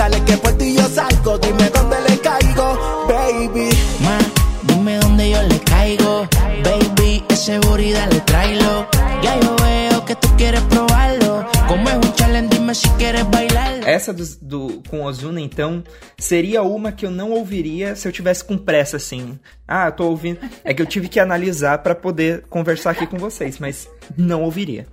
Dale 0.00 0.18
que 0.24 0.34
por 0.38 0.56
ti 0.56 0.74
yo 0.74 0.88
salgo, 0.88 1.36
dime 1.36 1.68
dónde 1.74 1.96
le 2.08 2.18
caigo, 2.20 3.06
baby. 3.06 3.68
Ma, 4.02 4.16
dime 4.62 4.96
dónde 4.96 5.28
yo 5.28 5.42
le 5.42 5.58
caigo, 5.60 6.26
baby. 6.64 7.22
Ese 7.28 7.60
seguridad 7.60 8.10
le 8.10 8.20
traigo. 8.20 8.86
Ya 9.22 9.38
yo 9.38 9.54
veo 9.56 10.02
que 10.06 10.14
tú 10.14 10.26
quieres 10.38 10.62
probarlo. 10.62 11.44
Como 11.68 11.86
es 11.90 11.96
un 11.96 12.14
challenge, 12.14 12.56
dime 12.56 12.74
si 12.74 12.88
quieres 12.96 13.30
bailar. 13.30 13.86
Essa 13.86 14.14
do, 14.14 14.24
do, 14.40 14.82
com 14.88 15.04
Ozuna, 15.04 15.38
então, 15.38 15.84
seria 16.16 16.62
uma 16.62 16.92
que 16.92 17.04
eu 17.04 17.10
não 17.10 17.32
ouviria 17.32 17.94
se 17.94 18.08
eu 18.08 18.12
tivesse 18.12 18.42
com 18.42 18.56
pressa, 18.56 18.96
assim. 18.96 19.38
Ah, 19.68 19.88
eu 19.88 19.92
tô 19.92 20.04
ouvindo. 20.06 20.40
É 20.64 20.72
que 20.72 20.80
eu 20.80 20.86
tive 20.86 21.08
que 21.08 21.20
analisar 21.20 21.76
para 21.82 21.94
poder 21.94 22.44
conversar 22.48 22.92
aqui 22.92 23.06
com 23.06 23.18
vocês, 23.18 23.58
mas 23.58 23.86
não 24.16 24.44
ouviria 24.44 24.86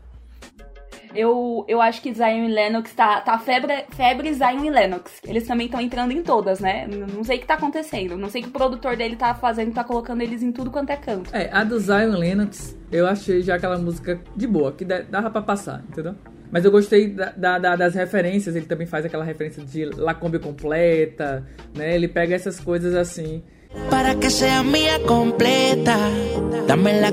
eu, 1.14 1.66
eu 1.68 1.82
acho 1.82 2.02
que 2.02 2.14
Zion 2.14 2.46
e 2.46 2.54
Lennox 2.54 2.94
tá, 2.94 3.22
tá 3.22 3.38
febre, 3.38 3.86
febre 3.96 4.34
Zion 4.34 4.64
e 4.64 4.70
Lennox. 4.70 5.22
Eles 5.26 5.48
também 5.48 5.66
estão 5.66 5.82
entrando 5.82 6.12
em 6.12 6.22
todas, 6.22 6.60
né? 6.60 6.88
Não 6.88 7.24
sei 7.24 7.38
o 7.38 7.40
que 7.40 7.48
tá 7.48 7.56
acontecendo. 7.56 8.18
Não 8.18 8.30
sei 8.30 8.42
o 8.42 8.44
que 8.46 8.50
o 8.50 8.54
produtor 8.54 8.96
dele 8.96 9.16
tá 9.16 9.34
fazendo, 9.34 9.74
tá 9.74 9.84
colocando 9.84 10.22
eles 10.22 10.44
em 10.44 10.52
tudo 10.52 10.72
quanto 10.72 10.90
é 10.90 10.98
canto. 10.98 11.36
É, 11.36 11.50
a 11.52 11.64
do 11.64 11.80
Zion 11.80 12.14
e 12.14 12.18
Lennox, 12.18 12.78
eu 12.92 13.08
achei 13.08 13.42
já 13.42 13.56
aquela 13.56 13.78
música 13.78 14.20
de 14.36 14.48
boa, 14.48 14.72
que 14.72 14.86
dava 14.86 15.30
pra 15.30 15.42
passar, 15.42 15.84
entendeu? 15.90 16.16
Mas 16.50 16.64
eu 16.64 16.72
gostei 16.72 17.10
da, 17.10 17.60
da, 17.60 17.76
das 17.76 17.94
referências, 17.94 18.56
ele 18.56 18.66
também 18.66 18.88
faz 18.88 19.06
aquela 19.06 19.24
referência 19.24 19.64
de 19.64 19.86
Lacombe 19.86 20.40
completa, 20.40 21.46
né? 21.76 21.94
Ele 21.94 22.08
pega 22.08 22.36
essas 22.36 22.60
coisas 22.60 22.96
assim 22.96 23.44
Para 23.90 24.16
que 24.16 24.30
sea 24.30 24.64
mía 24.64 25.00
completa. 25.06 25.98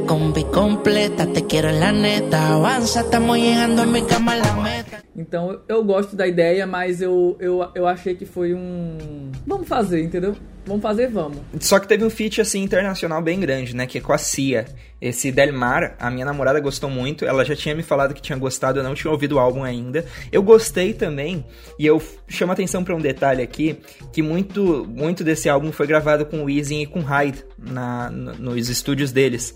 Combi 0.06 0.44
completa. 0.44 1.26
Te 1.26 1.46
quiero 1.46 1.68
en 1.68 1.80
la 1.80 1.92
neta. 1.92 2.54
Avanza, 2.54 3.00
estamos 3.00 3.38
llegando 3.38 3.82
a 3.82 3.86
mi 3.86 4.02
cama 4.02 4.36
la 4.36 4.54
meta. 4.54 5.02
Então 5.16 5.60
eu 5.68 5.84
gosto 5.84 6.16
da 6.16 6.26
ideia, 6.26 6.66
mas 6.66 7.00
eu, 7.00 7.36
eu, 7.38 7.68
eu 7.74 7.86
achei 7.86 8.14
que 8.14 8.26
foi 8.26 8.52
um. 8.52 9.30
Vamos 9.46 9.68
fazer, 9.68 10.02
entendeu? 10.02 10.34
Vamos 10.66 10.82
fazer, 10.82 11.08
vamos. 11.08 11.38
Só 11.60 11.78
que 11.78 11.86
teve 11.86 12.04
um 12.04 12.10
feat, 12.10 12.40
assim, 12.40 12.62
internacional 12.62 13.20
bem 13.20 13.38
grande, 13.38 13.76
né? 13.76 13.86
Que 13.86 13.98
é 13.98 14.00
com 14.00 14.12
a 14.12 14.18
Cia. 14.18 14.64
Esse 15.00 15.30
Delmar, 15.30 15.94
a 16.00 16.10
minha 16.10 16.24
namorada 16.24 16.58
gostou 16.60 16.88
muito. 16.88 17.26
Ela 17.26 17.44
já 17.44 17.54
tinha 17.54 17.74
me 17.74 17.82
falado 17.82 18.14
que 18.14 18.22
tinha 18.22 18.38
gostado, 18.38 18.78
eu 18.78 18.82
não 18.82 18.94
tinha 18.94 19.10
ouvido 19.10 19.36
o 19.36 19.38
álbum 19.38 19.62
ainda. 19.62 20.06
Eu 20.32 20.42
gostei 20.42 20.94
também, 20.94 21.44
e 21.78 21.84
eu 21.84 22.02
chamo 22.26 22.52
atenção 22.52 22.82
para 22.82 22.94
um 22.94 23.00
detalhe 23.00 23.42
aqui, 23.42 23.78
que 24.12 24.22
muito, 24.22 24.86
muito 24.88 25.22
desse 25.22 25.48
álbum 25.48 25.70
foi 25.70 25.86
gravado 25.86 26.24
com 26.24 26.38
o 26.38 26.44
Weezy 26.44 26.76
e 26.76 26.86
com 26.86 27.00
Hyde, 27.00 27.44
na, 27.58 28.08
nos 28.10 28.70
estúdios 28.70 29.12
deles. 29.12 29.54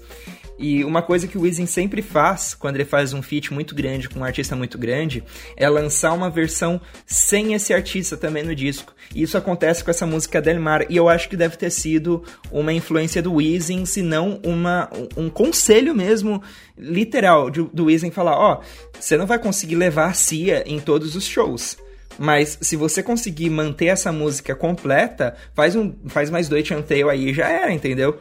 E 0.58 0.84
uma 0.84 1.02
coisa 1.02 1.28
que 1.28 1.38
o 1.38 1.42
Weezy 1.42 1.66
sempre 1.66 2.02
faz, 2.02 2.52
quando 2.52 2.74
ele 2.74 2.84
faz 2.84 3.12
um 3.12 3.22
feat 3.22 3.54
muito 3.54 3.74
grande 3.74 4.08
com 4.08 4.20
um 4.20 4.24
artista 4.24 4.56
muito 4.56 4.76
grande, 4.76 5.22
é 5.56 5.68
lançar 5.68 6.12
uma 6.12 6.28
versão 6.28 6.80
sem 7.06 7.54
esse 7.54 7.72
artista 7.72 8.16
também 8.16 8.42
no 8.42 8.54
disco. 8.54 8.92
E 9.14 9.22
isso 9.22 9.38
acontece 9.38 9.84
com 9.84 9.90
essa 9.90 10.04
música 10.04 10.42
Del 10.42 10.60
Mar, 10.60 10.90
e 10.90 10.96
eu 10.96 11.08
acho 11.08 11.28
que 11.28 11.36
deve 11.36 11.56
ter 11.56 11.70
sido 11.70 12.24
uma 12.50 12.72
influência 12.72 13.22
do 13.22 13.34
Weezy, 13.34 13.86
se 13.86 14.02
não 14.02 14.40
uma, 14.44 14.90
um 15.16 15.30
conselho 15.30 15.94
mesmo, 15.94 16.42
literal, 16.76 17.50
do 17.50 17.84
Weezy 17.84 18.10
falar, 18.10 18.36
ó, 18.36 18.54
oh, 18.54 18.90
você 18.98 19.16
não 19.16 19.26
vai 19.26 19.38
conseguir 19.38 19.76
levar 19.76 20.06
a 20.06 20.12
Cia 20.12 20.64
em 20.66 20.80
todos 20.80 21.14
os 21.14 21.24
shows. 21.24 21.76
Mas 22.18 22.58
se 22.60 22.74
você 22.74 23.00
conseguir 23.00 23.48
manter 23.48 23.86
essa 23.86 24.10
música 24.10 24.54
completa, 24.54 25.36
faz, 25.54 25.76
um, 25.76 25.94
faz 26.06 26.30
mais 26.30 26.48
dois 26.48 26.66
chanteio 26.66 27.08
aí 27.08 27.32
já 27.32 27.48
era, 27.48 27.72
entendeu? 27.72 28.18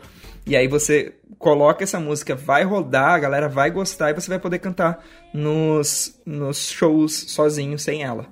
E 0.47 0.55
aí 0.55 0.65
você 0.65 1.13
coloca 1.37 1.83
essa 1.83 1.99
música, 1.99 2.33
vai 2.33 2.63
rodar, 2.63 3.11
a 3.11 3.19
galera 3.19 3.49
vai 3.49 3.69
gostar 3.69 4.11
e 4.11 4.13
você 4.13 4.29
vai 4.29 4.39
poder 4.39 4.59
cantar 4.59 5.03
nos, 5.33 6.17
nos 6.25 6.69
shows 6.69 7.25
sozinho, 7.27 7.77
sem 7.77 8.01
ela. 8.01 8.25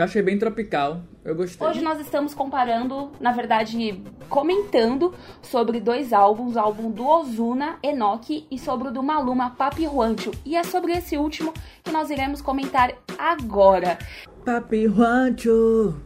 Eu 0.00 0.04
achei 0.04 0.22
bem 0.22 0.38
tropical. 0.38 1.02
Eu 1.22 1.34
gostei. 1.34 1.68
Hoje 1.68 1.82
nós 1.82 2.00
estamos 2.00 2.32
comparando, 2.32 3.12
na 3.20 3.32
verdade, 3.32 4.02
comentando 4.30 5.14
sobre 5.42 5.78
dois 5.78 6.14
álbuns, 6.14 6.56
o 6.56 6.58
álbum 6.58 6.90
do 6.90 7.06
Ozuna, 7.06 7.78
Enoch, 7.82 8.46
e 8.50 8.58
sobre 8.58 8.88
o 8.88 8.90
do 8.90 9.02
Maluma, 9.02 9.50
Papi 9.50 9.82
Juancho. 9.82 10.30
E 10.42 10.56
é 10.56 10.64
sobre 10.64 10.92
esse 10.92 11.18
último 11.18 11.52
que 11.84 11.92
nós 11.92 12.08
iremos 12.08 12.40
comentar 12.40 12.94
agora. 13.18 13.98
Papi 14.42 14.88
Juancho. 14.88 16.00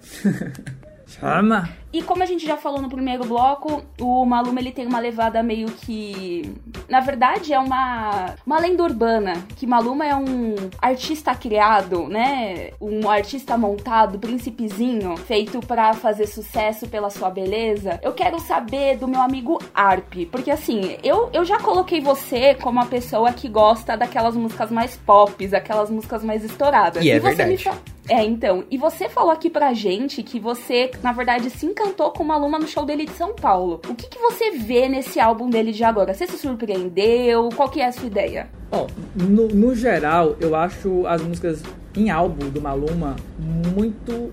Chama. 1.18 1.68
E 1.92 2.02
como 2.02 2.22
a 2.22 2.26
gente 2.26 2.46
já 2.46 2.56
falou 2.56 2.80
no 2.80 2.88
primeiro 2.88 3.24
bloco, 3.24 3.82
o 4.00 4.24
Maluma 4.24 4.60
ele 4.60 4.70
tem 4.70 4.86
uma 4.86 5.00
levada 5.00 5.42
meio 5.42 5.66
que, 5.66 6.54
na 6.88 7.00
verdade, 7.00 7.52
é 7.52 7.58
uma 7.58 8.36
uma 8.46 8.60
lenda 8.60 8.84
urbana, 8.84 9.32
que 9.56 9.66
Maluma 9.66 10.06
é 10.06 10.14
um 10.14 10.54
artista 10.80 11.34
criado, 11.34 12.06
né? 12.06 12.70
Um 12.80 13.10
artista 13.10 13.58
montado, 13.58 14.20
príncipezinho, 14.20 15.16
feito 15.16 15.58
para 15.60 15.92
fazer 15.94 16.28
sucesso 16.28 16.86
pela 16.86 17.10
sua 17.10 17.28
beleza. 17.28 17.98
Eu 18.02 18.12
quero 18.12 18.38
saber 18.38 18.96
do 18.96 19.08
meu 19.08 19.20
amigo 19.20 19.58
Arp, 19.74 20.14
porque 20.30 20.50
assim, 20.50 20.96
eu, 21.02 21.28
eu 21.32 21.44
já 21.44 21.58
coloquei 21.58 22.00
você 22.00 22.54
como 22.54 22.78
uma 22.78 22.86
pessoa 22.86 23.32
que 23.32 23.48
gosta 23.48 23.96
daquelas 23.96 24.36
músicas 24.36 24.70
mais 24.70 24.96
pop, 24.96 25.44
aquelas 25.56 25.90
músicas 25.90 26.22
mais 26.22 26.44
estouradas. 26.44 27.04
E, 27.04 27.10
é 27.10 27.18
verdade. 27.18 27.64
É, 28.10 28.24
então. 28.24 28.64
E 28.68 28.76
você 28.76 29.08
falou 29.08 29.30
aqui 29.30 29.48
pra 29.48 29.72
gente 29.72 30.20
que 30.24 30.40
você, 30.40 30.90
na 31.00 31.12
verdade, 31.12 31.48
se 31.48 31.64
encantou 31.64 32.10
com 32.10 32.24
uma 32.24 32.34
aluna 32.34 32.58
no 32.58 32.66
show 32.66 32.84
dele 32.84 33.06
de 33.06 33.12
São 33.12 33.36
Paulo. 33.36 33.80
O 33.88 33.94
que, 33.94 34.08
que 34.08 34.18
você 34.18 34.50
vê 34.50 34.88
nesse 34.88 35.20
álbum 35.20 35.48
dele 35.48 35.70
de 35.70 35.84
agora? 35.84 36.12
Você 36.12 36.26
se 36.26 36.36
surpreendeu? 36.36 37.50
Qual 37.54 37.68
que 37.68 37.80
é 37.80 37.86
a 37.86 37.92
sua 37.92 38.08
ideia? 38.08 38.50
Oh, 38.72 38.88
no, 39.14 39.46
no 39.46 39.76
geral, 39.76 40.34
eu 40.40 40.56
acho 40.56 41.06
as 41.06 41.22
músicas 41.22 41.62
em 41.96 42.10
álbum 42.10 42.50
do 42.50 42.60
Maluma 42.60 43.14
muito. 43.38 44.32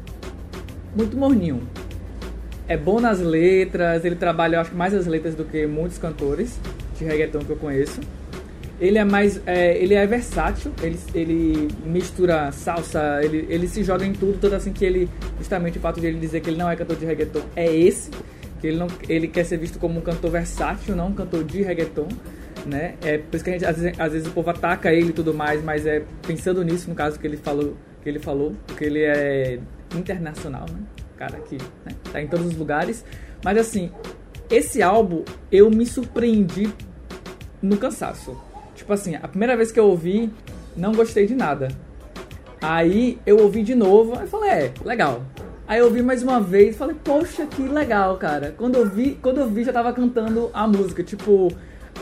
muito 0.96 1.16
morninho. 1.16 1.62
É 2.68 2.76
bom 2.76 3.00
nas 3.00 3.20
letras, 3.20 4.04
ele 4.04 4.16
trabalha, 4.16 4.56
eu 4.56 4.62
acho, 4.62 4.76
mais 4.76 4.92
as 4.96 5.06
letras 5.06 5.36
do 5.36 5.46
que 5.46 5.68
muitos 5.68 6.00
cantores 6.00 6.60
de 6.98 7.06
reggaeton 7.06 7.40
que 7.40 7.52
eu 7.52 7.58
conheço. 7.58 8.02
Ele 8.80 8.98
é 8.98 9.04
mais. 9.04 9.42
É, 9.46 9.76
ele 9.78 9.96
é 9.96 10.06
versátil, 10.06 10.72
ele, 10.84 11.00
ele 11.14 11.68
mistura 11.84 12.52
salsa, 12.52 13.20
ele, 13.24 13.48
ele 13.50 13.68
se 13.68 13.84
joga 13.84 14.06
em 14.06 14.14
tudo, 14.14 14.38
tanto 14.40 14.56
assim 14.56 14.72
que 14.72 14.86
ele. 14.86 15.10
Justamente 15.38 15.78
o 15.78 15.82
fato 15.82 16.00
de 16.00 16.08
ele 16.08 16.20
dizer 16.20 16.42
que 16.42 16.50
ele 16.50 16.58
não 16.58 16.70
é 16.70 16.76
cantor 16.76 16.96
de 16.96 17.06
reggaeton 17.06 17.42
é 17.56 17.74
esse. 17.74 18.12
Que 18.62 18.68
ele, 18.68 18.78
não, 18.78 18.88
ele 19.08 19.28
quer 19.28 19.46
ser 19.46 19.58
visto 19.58 19.80
como 19.80 20.00
um 20.00 20.02
cantor 20.02 20.32
versátil, 20.32 20.96
não 20.96 21.08
um 21.08 21.14
cantor 21.14 21.44
de 21.44 21.62
reggaeton. 21.62 22.08
Né? 22.66 22.96
É 23.02 23.18
por 23.18 23.36
isso 23.36 23.44
que 23.44 23.50
a 23.50 23.54
gente, 23.54 23.66
às 23.66 23.78
vezes, 23.78 24.00
às 24.00 24.12
vezes 24.12 24.28
o 24.28 24.32
povo 24.32 24.50
ataca 24.50 24.92
ele 24.92 25.10
e 25.10 25.14
tudo 25.14 25.34
mais, 25.34 25.64
mas 25.64 25.86
é 25.86 26.04
pensando 26.26 26.64
nisso, 26.64 26.90
no 26.90 26.96
caso 26.96 27.18
que 27.18 27.26
ele 27.26 27.38
falou, 27.38 27.78
que 28.04 28.10
ele 28.10 28.20
falou, 28.20 28.56
porque 28.66 28.84
ele 28.84 29.04
é 29.04 29.60
internacional, 29.96 30.66
né? 30.70 30.80
Cara 31.16 31.40
que 31.40 31.58
né? 31.86 31.96
tá 32.12 32.22
em 32.22 32.28
todos 32.28 32.46
os 32.46 32.58
lugares. 32.58 33.06
Mas 33.44 33.58
assim, 33.58 33.92
esse 34.50 34.82
álbum 34.82 35.24
eu 35.52 35.70
me 35.70 35.86
surpreendi 35.86 36.72
no 37.62 37.78
cansaço. 37.78 38.38
Tipo 38.88 38.94
assim, 38.94 39.16
a 39.16 39.28
primeira 39.28 39.58
vez 39.58 39.70
que 39.70 39.78
eu 39.78 39.86
ouvi, 39.86 40.32
não 40.74 40.94
gostei 40.94 41.28
de 41.28 41.36
nada. 41.36 41.68
Aí 42.62 43.20
eu 43.26 43.38
ouvi 43.38 43.62
de 43.62 43.76
novo 43.76 44.18
e 44.24 44.28
falei, 44.28 44.50
é, 44.50 44.74
legal. 44.86 45.24
Aí 45.68 45.80
eu 45.80 45.92
vi 45.92 46.02
mais 46.02 46.24
uma 46.24 46.40
vez 46.40 46.74
e 46.74 46.78
falei, 46.78 46.96
poxa, 47.04 47.46
que 47.46 47.64
legal, 47.64 48.16
cara. 48.16 48.56
Quando 48.58 48.76
eu 48.76 48.90
vi, 48.90 49.20
quando 49.22 49.42
eu 49.42 49.50
vi, 49.50 49.66
já 49.66 49.74
tava 49.74 49.92
cantando 49.92 50.50
a 50.54 50.66
música. 50.66 51.04
Tipo, 51.04 51.50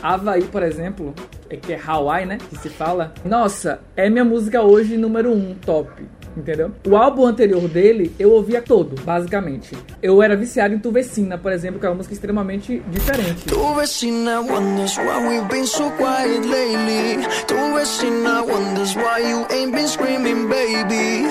Havaí, 0.00 0.44
por 0.44 0.62
exemplo, 0.62 1.12
é 1.50 1.56
que 1.56 1.72
é 1.72 1.80
Hawaii, 1.84 2.24
né? 2.24 2.38
Que 2.38 2.56
se 2.56 2.68
fala. 2.68 3.12
Nossa, 3.24 3.80
é 3.96 4.08
minha 4.08 4.24
música 4.24 4.62
hoje 4.62 4.96
número 4.96 5.32
um, 5.32 5.56
top. 5.56 5.90
Entendeu? 6.36 6.70
O 6.86 6.96
álbum 6.96 7.26
anterior 7.26 7.66
dele, 7.68 8.14
eu 8.18 8.30
ouvia 8.32 8.60
todo, 8.60 9.00
basicamente. 9.02 9.74
Eu 10.02 10.22
era 10.22 10.36
viciado 10.36 10.74
em 10.74 10.78
Tu 10.78 10.90
Vecina, 10.90 11.38
por 11.38 11.50
exemplo, 11.52 11.80
que 11.80 11.86
é 11.86 11.88
uma 11.88 11.94
música 11.96 12.12
extremamente 12.12 12.82
diferente. 12.90 13.46
Tu 13.46 13.74
vecina 13.74 14.40
wonders 14.40 14.96
why 14.98 15.28
we've 15.28 15.48
been 15.48 15.66
so 15.66 15.90
quiet 15.92 16.46
lately. 16.46 17.26
Tu 17.46 17.54
vecina 17.74 18.42
wonders 18.42 18.94
why 18.94 19.20
you 19.30 19.46
ain't 19.50 19.72
been 19.72 19.88
screaming, 19.88 20.48
baby. 20.48 21.28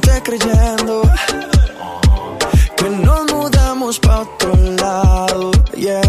Creyendo 0.00 1.02
que 2.76 2.88
nos 2.88 3.32
mudamos 3.32 3.98
pa' 3.98 4.20
outro 4.20 4.52
lado, 4.80 5.50
yeah. 5.76 6.02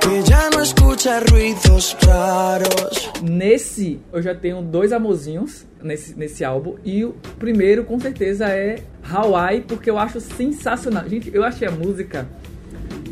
Que 0.00 0.22
já 0.28 0.50
não 0.50 0.62
escuta 0.62 1.22
ruídos 1.30 1.96
raros. 2.04 3.12
Nesse, 3.22 3.98
eu 4.12 4.20
já 4.20 4.34
tenho 4.34 4.60
dois 4.60 4.92
amorzinhos 4.92 5.64
nesse, 5.82 6.16
nesse 6.16 6.44
álbum. 6.44 6.74
E 6.84 7.04
o 7.04 7.14
primeiro, 7.38 7.84
com 7.84 7.98
certeza, 7.98 8.46
é 8.48 8.82
Hawaii, 9.02 9.62
porque 9.62 9.88
eu 9.88 9.98
acho 9.98 10.20
sensacional. 10.20 11.08
Gente, 11.08 11.30
eu 11.34 11.42
achei 11.42 11.66
a 11.66 11.70
música 11.70 12.28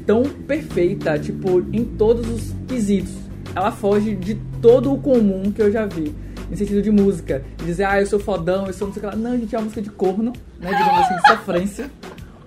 tão 0.07 0.23
perfeita, 0.23 1.19
tipo, 1.19 1.61
em 1.73 1.85
todos 1.85 2.29
os 2.29 2.55
quesitos. 2.69 3.15
Ela 3.55 3.73
foge 3.73 4.15
de 4.15 4.35
todo 4.61 4.93
o 4.93 4.99
comum 4.99 5.51
que 5.51 5.63
eu 5.63 5.73
já 5.73 5.87
vi 5.87 6.15
no 6.55 6.59
sentido 6.59 6.81
de 6.81 6.91
música. 6.91 7.45
De 7.59 7.67
dizer, 7.67 7.85
ah, 7.85 8.01
eu 8.01 8.07
sou 8.07 8.19
fodão, 8.19 8.67
eu 8.67 8.73
sou 8.73 8.89
não 8.89 8.95
sei 8.95 9.03
o 9.03 9.11
que 9.11 9.15
lá. 9.15 9.17
Não, 9.17 9.39
gente, 9.39 9.55
é 9.55 9.59
uma 9.59 9.65
música 9.65 9.83
de 9.83 9.91
corno, 9.91 10.33
né? 10.59 10.71
Digamos 10.71 11.01
assim, 11.01 11.15
de 11.17 11.29
sofrência. 11.29 11.91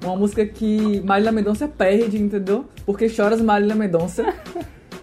Uma 0.04 0.16
música 0.16 0.46
que 0.46 1.02
Marília 1.02 1.32
Mendonça 1.32 1.68
perde, 1.68 2.18
entendeu? 2.18 2.66
Porque 2.86 3.10
choras 3.10 3.42
Marília 3.42 3.76
Mendonça. 3.76 4.34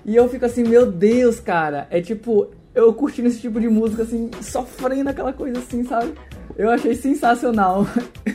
E 0.04 0.16
eu 0.16 0.28
fico 0.28 0.44
assim, 0.44 0.64
meu 0.64 0.90
Deus, 0.90 1.40
cara. 1.40 1.86
É 1.90 2.00
tipo, 2.00 2.50
eu 2.74 2.92
curtindo 2.94 3.28
esse 3.28 3.40
tipo 3.40 3.60
de 3.60 3.68
música, 3.68 4.02
assim, 4.02 4.30
sofrendo 4.40 5.10
aquela 5.10 5.32
coisa 5.32 5.58
assim, 5.58 5.84
sabe? 5.84 6.12
Eu 6.56 6.70
achei 6.70 6.94
sensacional. 6.94 7.86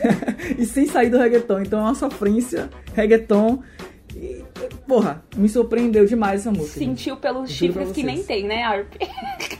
e 0.58 0.64
sem 0.64 0.86
sair 0.86 1.10
do 1.10 1.18
reggaeton. 1.18 1.60
Então 1.60 1.80
é 1.80 1.82
uma 1.82 1.94
sofrência, 1.94 2.68
reggaeton. 2.94 3.60
E, 4.14 4.44
porra, 4.86 5.22
me 5.36 5.48
surpreendeu 5.48 6.04
demais 6.04 6.40
essa 6.40 6.50
música. 6.50 6.78
Sentiu 6.78 7.16
pelos 7.16 7.50
chifres 7.50 7.92
que 7.92 8.02
nem 8.02 8.22
tem, 8.22 8.46
né, 8.46 8.64
Arp? 8.64 8.92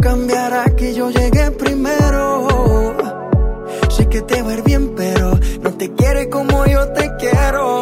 cambiará 0.00 0.64
que 0.76 0.94
yo 0.94 1.10
llegué 1.10 1.50
primero. 1.52 2.48
Sé 3.90 4.08
que 4.08 4.22
te 4.22 4.42
va 4.42 4.50
a 4.50 4.54
ir 4.54 4.62
bien, 4.62 4.94
pero 4.94 5.38
no 5.62 5.72
te 5.72 5.92
quiere 5.94 6.28
como 6.28 6.66
yo 6.66 6.92
te 6.92 7.10
quiero. 7.18 7.80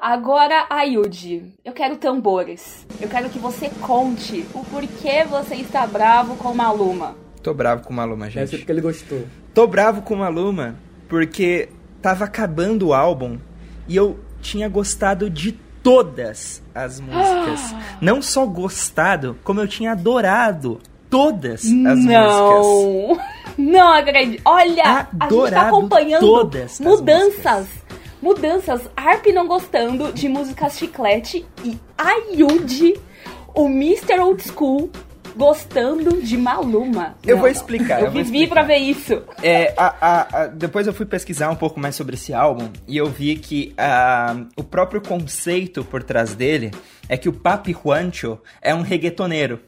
Agora, 0.00 0.66
Ayudi, 0.70 1.54
eu 1.64 1.72
quero 1.72 1.96
tambores. 1.96 2.86
Eu 3.00 3.08
quero 3.08 3.28
que 3.28 3.38
você 3.38 3.68
conte 3.80 4.46
o 4.54 4.64
porquê 4.64 5.24
você 5.28 5.56
está 5.56 5.86
bravo 5.86 6.36
com 6.36 6.54
Maluma. 6.54 7.16
Tô 7.42 7.52
bravo 7.52 7.82
com 7.82 7.92
Maluma, 7.92 8.26
gente. 8.26 8.36
Deve 8.36 8.50
ser 8.50 8.58
porque 8.58 8.72
ele 8.72 8.80
gostou. 8.80 9.24
Tô 9.52 9.66
bravo 9.66 10.02
com 10.02 10.16
Maluma 10.16 10.76
porque 11.08 11.68
tava 12.00 12.24
acabando 12.24 12.88
o 12.88 12.94
álbum 12.94 13.38
e 13.88 13.96
eu 13.96 14.18
tinha 14.40 14.68
gostado 14.68 15.28
de 15.28 15.58
todas 15.86 16.60
as 16.74 16.98
músicas. 16.98 17.72
Não 18.02 18.20
só 18.20 18.44
gostado, 18.44 19.38
como 19.44 19.60
eu 19.60 19.68
tinha 19.68 19.92
adorado 19.92 20.80
todas 21.08 21.60
as 21.64 21.70
não. 21.70 23.06
músicas. 23.06 23.26
Não 23.56 23.92
acredito. 23.92 24.42
Olha, 24.44 25.06
adorado 25.18 25.20
a 25.20 25.28
gente 25.28 25.54
tá 25.54 25.68
acompanhando 25.68 26.20
todas 26.20 26.80
mudanças. 26.80 27.68
Mudanças. 28.20 28.90
Harp 28.96 29.26
não 29.26 29.46
gostando 29.46 30.12
de 30.12 30.28
músicas 30.28 30.76
chiclete 30.76 31.46
e 31.64 31.78
Ayude, 31.96 32.94
o 33.54 33.66
Mr. 33.66 34.18
Old 34.18 34.42
School, 34.42 34.90
gostando 35.36 36.22
de 36.22 36.36
Maluma. 36.36 37.16
Eu 37.24 37.36
não, 37.36 37.42
vou 37.42 37.48
explicar. 37.48 38.00
Eu, 38.00 38.06
eu 38.06 38.12
vivi 38.12 38.42
explicar. 38.42 38.54
pra 38.54 38.62
ver 38.62 38.78
isso. 38.78 39.22
É, 39.42 39.74
a, 39.76 39.94
a, 40.00 40.42
a, 40.42 40.46
depois 40.46 40.86
eu 40.86 40.94
fui 40.94 41.06
pesquisar 41.06 41.50
um 41.50 41.56
pouco 41.56 41.78
mais 41.78 41.94
sobre 41.94 42.14
esse 42.14 42.32
álbum 42.32 42.68
e 42.88 42.96
eu 42.96 43.06
vi 43.06 43.36
que 43.36 43.74
o 44.56 44.64
próprio 44.64 45.00
conceito 45.00 45.84
por 45.84 46.02
trás 46.02 46.34
dele 46.34 46.70
é 47.08 47.16
que 47.16 47.28
o 47.28 47.32
Papi 47.32 47.72
Juancho 47.72 48.38
é 48.62 48.74
um 48.74 48.82
reggaetoneiro. 48.82 49.60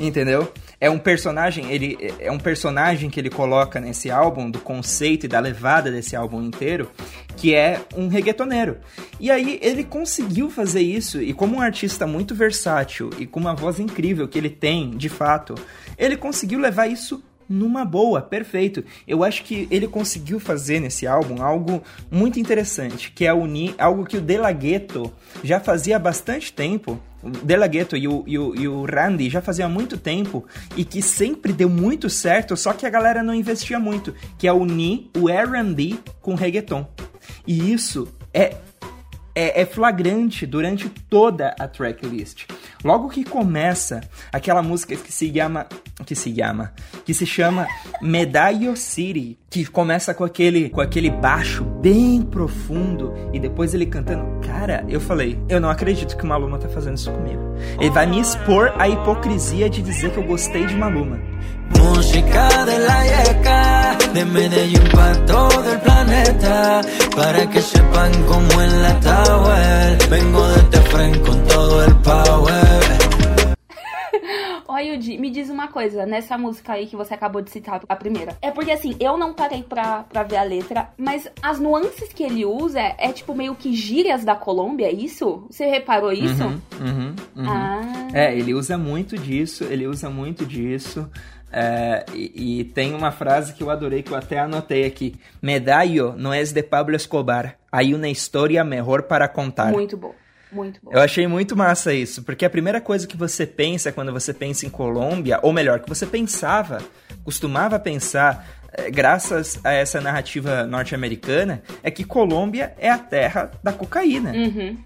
Entendeu? 0.00 0.50
É 0.80 0.88
um 0.88 0.98
personagem, 0.98 1.70
ele 1.70 1.98
é 2.18 2.32
um 2.32 2.38
personagem 2.38 3.10
que 3.10 3.20
ele 3.20 3.28
coloca 3.28 3.78
nesse 3.78 4.10
álbum, 4.10 4.50
do 4.50 4.58
conceito 4.58 5.26
e 5.26 5.28
da 5.28 5.38
levada 5.38 5.90
desse 5.90 6.16
álbum 6.16 6.42
inteiro, 6.42 6.90
que 7.36 7.54
é 7.54 7.82
um 7.94 8.08
reggaetoneiro. 8.08 8.78
E 9.20 9.30
aí 9.30 9.60
ele 9.62 9.84
conseguiu 9.84 10.48
fazer 10.48 10.80
isso, 10.80 11.20
e 11.20 11.34
como 11.34 11.56
um 11.56 11.60
artista 11.60 12.06
muito 12.06 12.34
versátil 12.34 13.10
e 13.18 13.26
com 13.26 13.38
uma 13.38 13.54
voz 13.54 13.78
incrível 13.78 14.26
que 14.26 14.38
ele 14.38 14.48
tem, 14.48 14.96
de 14.96 15.10
fato, 15.10 15.54
ele 15.98 16.16
conseguiu 16.16 16.58
levar 16.58 16.86
isso 16.86 17.22
numa 17.50 17.84
boa, 17.84 18.22
perfeito. 18.22 18.84
Eu 19.08 19.24
acho 19.24 19.42
que 19.42 19.66
ele 19.72 19.88
conseguiu 19.88 20.38
fazer 20.38 20.78
nesse 20.78 21.04
álbum 21.04 21.42
algo 21.42 21.82
muito 22.08 22.38
interessante, 22.38 23.10
que 23.10 23.26
é 23.26 23.34
unir 23.34 23.74
algo 23.76 24.06
que 24.06 24.16
o 24.16 24.20
De 24.20 24.38
La 24.38 24.52
Ghetto 24.52 25.12
já 25.42 25.58
fazia 25.58 25.96
há 25.96 25.98
bastante 25.98 26.52
tempo. 26.52 27.00
De 27.22 27.56
La 27.56 27.66
Ghetto 27.66 27.96
e 27.96 28.08
o, 28.08 28.24
e, 28.26 28.38
o, 28.38 28.54
e 28.54 28.68
o 28.68 28.86
Randy 28.86 29.28
já 29.28 29.42
fazia 29.42 29.68
muito 29.68 29.98
tempo 29.98 30.46
e 30.74 30.84
que 30.84 31.02
sempre 31.02 31.52
deu 31.52 31.68
muito 31.68 32.08
certo, 32.08 32.56
só 32.56 32.72
que 32.72 32.86
a 32.86 32.90
galera 32.90 33.22
não 33.22 33.34
investia 33.34 33.78
muito, 33.78 34.14
que 34.38 34.46
é 34.46 34.52
unir 34.52 35.10
o 35.18 35.28
R&B 35.28 35.98
com 36.22 36.32
o 36.32 36.36
reggaeton. 36.36 36.88
E 37.46 37.72
isso 37.72 38.08
é 38.32 38.56
é, 39.34 39.62
é, 39.62 39.66
flagrante 39.66 40.44
durante 40.44 40.88
toda 40.88 41.54
a 41.58 41.68
tracklist. 41.68 42.46
Logo 42.84 43.08
que 43.08 43.24
começa 43.24 44.00
aquela 44.32 44.62
música 44.62 44.96
que 44.96 45.12
se 45.12 45.32
chama 45.32 45.66
que 46.04 46.14
se 46.14 46.34
chama 46.34 46.72
que 47.04 47.14
se 47.14 47.26
chama 47.26 47.66
Medallo 48.00 48.76
City, 48.76 49.38
que 49.48 49.64
começa 49.66 50.14
com 50.14 50.24
aquele 50.24 50.68
com 50.70 50.80
aquele 50.80 51.10
baixo 51.10 51.64
bem 51.64 52.22
profundo 52.22 53.12
e 53.32 53.40
depois 53.40 53.74
ele 53.74 53.86
cantando. 53.86 54.40
Cara, 54.46 54.84
eu 54.88 55.00
falei, 55.00 55.38
eu 55.48 55.60
não 55.60 55.70
acredito 55.70 56.16
que 56.16 56.24
o 56.24 56.26
Maluma 56.26 56.58
tá 56.58 56.68
fazendo 56.68 56.96
isso 56.96 57.10
comigo. 57.10 57.54
Ele 57.78 57.90
vai 57.90 58.06
me 58.06 58.20
expor 58.20 58.72
a 58.78 58.88
hipocrisia 58.88 59.68
de 59.68 59.82
dizer 59.82 60.10
que 60.12 60.18
eu 60.18 60.24
gostei 60.24 60.66
de 60.66 60.74
Maluma. 60.74 61.18
Música 61.78 62.48
de 62.64 62.78
la 62.78 63.02
yeca, 63.04 63.96
de 64.12 64.24
Medellín 64.24 64.88
para 64.92 65.14
todo 65.24 65.70
el 65.70 65.78
planeta, 65.80 66.80
para 67.14 67.46
que 67.46 67.62
sepan 67.62 68.12
cómo 68.24 68.60
en 68.60 68.82
la 68.82 69.00
tower, 69.00 69.98
vengo 70.10 70.48
de 70.70 70.80
frente 70.90 71.20
con 71.20 71.44
todo 71.44 71.84
el 71.84 71.94
power. 71.96 72.79
Oi, 74.72 74.90
Yudi, 74.90 75.18
me 75.18 75.30
diz 75.32 75.50
uma 75.50 75.66
coisa, 75.66 76.06
nessa 76.06 76.38
música 76.38 76.74
aí 76.74 76.86
que 76.86 76.94
você 76.94 77.12
acabou 77.12 77.42
de 77.42 77.50
citar, 77.50 77.82
a 77.88 77.96
primeira. 77.96 78.36
É 78.40 78.52
porque 78.52 78.70
assim, 78.70 78.94
eu 79.00 79.16
não 79.16 79.34
parei 79.34 79.64
pra, 79.64 80.04
pra 80.04 80.22
ver 80.22 80.36
a 80.36 80.44
letra, 80.44 80.90
mas 80.96 81.28
as 81.42 81.58
nuances 81.58 82.12
que 82.12 82.22
ele 82.22 82.44
usa 82.44 82.78
é, 82.78 82.94
é 82.96 83.12
tipo 83.12 83.34
meio 83.34 83.56
que 83.56 83.74
gírias 83.74 84.24
da 84.24 84.36
Colômbia, 84.36 84.86
é 84.86 84.92
isso? 84.92 85.44
Você 85.50 85.66
reparou 85.66 86.12
isso? 86.12 86.44
Uhum, 86.44 86.60
uhum, 86.80 87.16
uhum. 87.34 87.48
Ah. 87.48 87.80
É, 88.14 88.32
ele 88.32 88.54
usa 88.54 88.78
muito 88.78 89.18
disso, 89.18 89.64
ele 89.64 89.88
usa 89.88 90.08
muito 90.08 90.46
disso. 90.46 91.10
É, 91.52 92.06
e, 92.14 92.60
e, 92.60 92.64
tem 92.64 92.94
uma 92.94 93.10
frase 93.10 93.54
que 93.54 93.64
eu 93.64 93.70
adorei, 93.70 94.04
que 94.04 94.12
eu 94.12 94.16
até 94.16 94.38
anotei 94.38 94.84
aqui. 94.84 95.16
Medallo 95.42 96.14
não 96.16 96.32
é 96.32 96.40
de 96.44 96.62
Pablo 96.62 96.94
Escobar. 96.94 97.56
Hay 97.72 97.92
uma 97.92 98.08
história 98.08 98.62
melhor 98.62 99.02
para 99.02 99.26
contar. 99.26 99.72
Muito 99.72 99.96
bom. 99.96 100.14
Muito 100.52 100.80
bom. 100.82 100.90
Eu 100.92 101.00
achei 101.00 101.26
muito 101.26 101.56
massa 101.56 101.92
isso, 101.92 102.22
porque 102.22 102.44
a 102.44 102.50
primeira 102.50 102.80
coisa 102.80 103.06
que 103.06 103.16
você 103.16 103.46
pensa 103.46 103.92
quando 103.92 104.12
você 104.12 104.34
pensa 104.34 104.66
em 104.66 104.70
Colômbia, 104.70 105.38
ou 105.42 105.52
melhor, 105.52 105.80
que 105.80 105.88
você 105.88 106.06
pensava, 106.06 106.82
costumava 107.24 107.78
pensar, 107.78 108.46
eh, 108.72 108.90
graças 108.90 109.60
a 109.64 109.72
essa 109.72 110.00
narrativa 110.00 110.64
norte-americana, 110.64 111.62
é 111.82 111.90
que 111.90 112.04
Colômbia 112.04 112.74
é 112.78 112.90
a 112.90 112.98
terra 112.98 113.50
da 113.62 113.72
cocaína. 113.72 114.32
Uhum. 114.32 114.76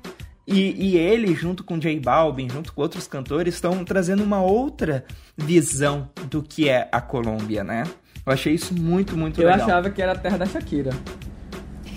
E, 0.46 0.90
e, 0.90 0.98
ele, 0.98 1.34
junto 1.34 1.64
com 1.64 1.78
J 1.78 1.98
Balvin, 2.00 2.50
junto 2.50 2.72
com 2.72 2.82
outros 2.82 3.06
cantores, 3.06 3.54
estão 3.54 3.82
trazendo 3.82 4.22
uma 4.22 4.42
outra 4.42 5.04
visão 5.36 6.10
do 6.28 6.42
que 6.42 6.68
é 6.68 6.86
a 6.92 7.00
Colômbia, 7.00 7.64
né? 7.64 7.84
Eu 8.26 8.32
achei 8.32 8.54
isso 8.54 8.74
muito, 8.74 9.16
muito 9.16 9.40
Eu 9.40 9.46
legal. 9.46 9.60
Eu 9.60 9.64
achava 9.64 9.90
que 9.90 10.02
era 10.02 10.12
a 10.12 10.16
terra 10.16 10.36
da 10.36 10.46
Shakira. 10.46 10.90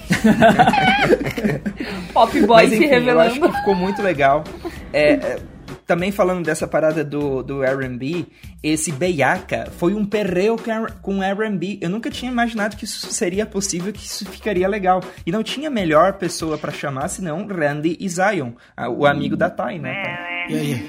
Pop 2.13 2.31
Boy 2.41 2.47
Mas, 2.47 2.73
enfim, 2.73 2.83
se 2.83 2.89
revelando. 2.89 3.19
Eu 3.19 3.21
acho 3.21 3.39
que 3.39 3.51
ficou 3.59 3.75
muito 3.75 4.01
legal. 4.01 4.43
É, 4.91 5.13
é, 5.13 5.39
também 5.85 6.11
falando 6.11 6.43
dessa 6.45 6.67
parada 6.67 7.01
do, 7.03 7.43
do 7.43 7.63
R&B, 7.63 8.25
esse 8.61 8.91
Beiaca 8.91 9.71
foi 9.77 9.93
um 9.93 10.05
perreo 10.05 10.57
com 11.01 11.23
R&B. 11.23 11.79
Eu 11.81 11.89
nunca 11.89 12.09
tinha 12.09 12.29
imaginado 12.31 12.75
que 12.75 12.85
isso 12.85 13.11
seria 13.11 13.45
possível, 13.45 13.93
que 13.93 14.05
isso 14.05 14.25
ficaria 14.29 14.67
legal. 14.67 15.01
E 15.25 15.31
não 15.31 15.43
tinha 15.43 15.69
melhor 15.69 16.13
pessoa 16.13 16.57
para 16.57 16.71
chamar 16.71 17.07
senão 17.07 17.47
Randy 17.47 17.95
e 17.99 18.09
Zion, 18.09 18.51
o 18.97 19.05
amigo 19.05 19.37
da 19.37 19.49
Thay, 19.49 19.79
né? 19.79 20.03
Thay? 20.03 20.17
Yeah, 20.49 20.79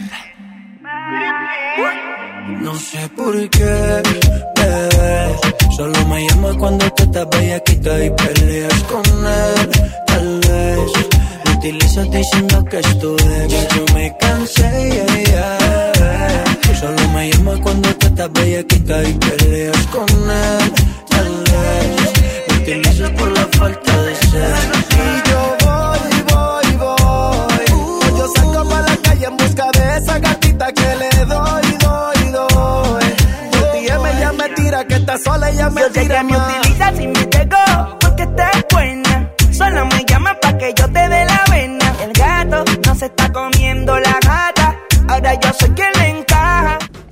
yeah. 0.00 0.27
No 2.60 2.74
sé 2.74 3.08
por 3.16 3.34
qué, 3.50 4.02
bebé. 4.56 5.36
Solo 5.76 6.04
me 6.06 6.26
llamas 6.26 6.56
cuando 6.56 6.90
tú 6.92 7.02
estás 7.04 7.28
bellaquita 7.30 8.04
y 8.04 8.10
peleas 8.10 8.82
con 8.84 9.04
él. 9.26 9.70
Tal 10.06 10.40
vez 10.40 10.78
lo 11.44 11.52
utilizas 11.52 12.10
diciendo 12.10 12.64
que 12.64 12.78
es 12.80 12.98
tu 12.98 13.14
ex. 13.14 13.68
Yo 13.74 13.84
me 13.94 14.16
cansé, 14.18 14.90
yeah, 14.90 15.24
yeah. 15.94 16.74
Solo 16.80 17.08
me 17.14 17.30
llamas 17.30 17.60
cuando 17.60 17.94
tú 17.96 18.06
estás 18.06 18.32
bellaquita 18.32 19.02
y 19.04 19.12
peleas 19.14 19.86
con 19.86 20.08
él. 20.10 20.72
Tal 21.08 21.44
vez 21.52 22.48
lo 22.48 22.54
utilizas 22.56 23.10
por 23.10 23.30
la 23.32 23.46
falta 23.58 24.02
de 24.02 24.14
sexo. 24.14 24.34
Y 24.90 25.30
yo 25.30 25.56
voy, 25.64 26.12
voy, 26.32 26.76
voy. 26.76 28.18
Yo 28.18 28.28
salgo 28.34 28.68
para 28.68 28.82
la 28.82 28.96
calle 28.96 29.26
en 29.26 29.36
busca 29.36 29.70
de 29.72 29.98
esa 29.98 30.18
gatita 30.18 30.47
que 30.66 30.96
le 30.96 31.24
doy, 31.24 31.62
doy, 31.78 32.32
doy. 32.32 33.04
Yo 33.52 33.70
ti 33.72 33.80
me 34.02 34.20
ya 34.20 34.32
me 34.32 34.48
tira 34.50 34.84
que 34.84 34.94
está 34.96 35.16
sola 35.16 35.50
ella 35.50 35.70
me 35.70 35.80
yo 35.82 35.86
sé 35.88 36.00
tira 36.00 36.18
que 36.18 36.24
me 36.24 36.36
utilizas 36.36 37.00
y 37.00 37.06
me 37.06 37.24
llegó 37.26 37.98
porque 38.00 38.22
estás 38.24 38.64
buena. 38.70 39.30
Solo 39.52 39.86
me 39.86 40.04
llama 40.04 40.34
pa' 40.40 40.58
que 40.58 40.74
yo 40.74 40.88
te 40.90 41.07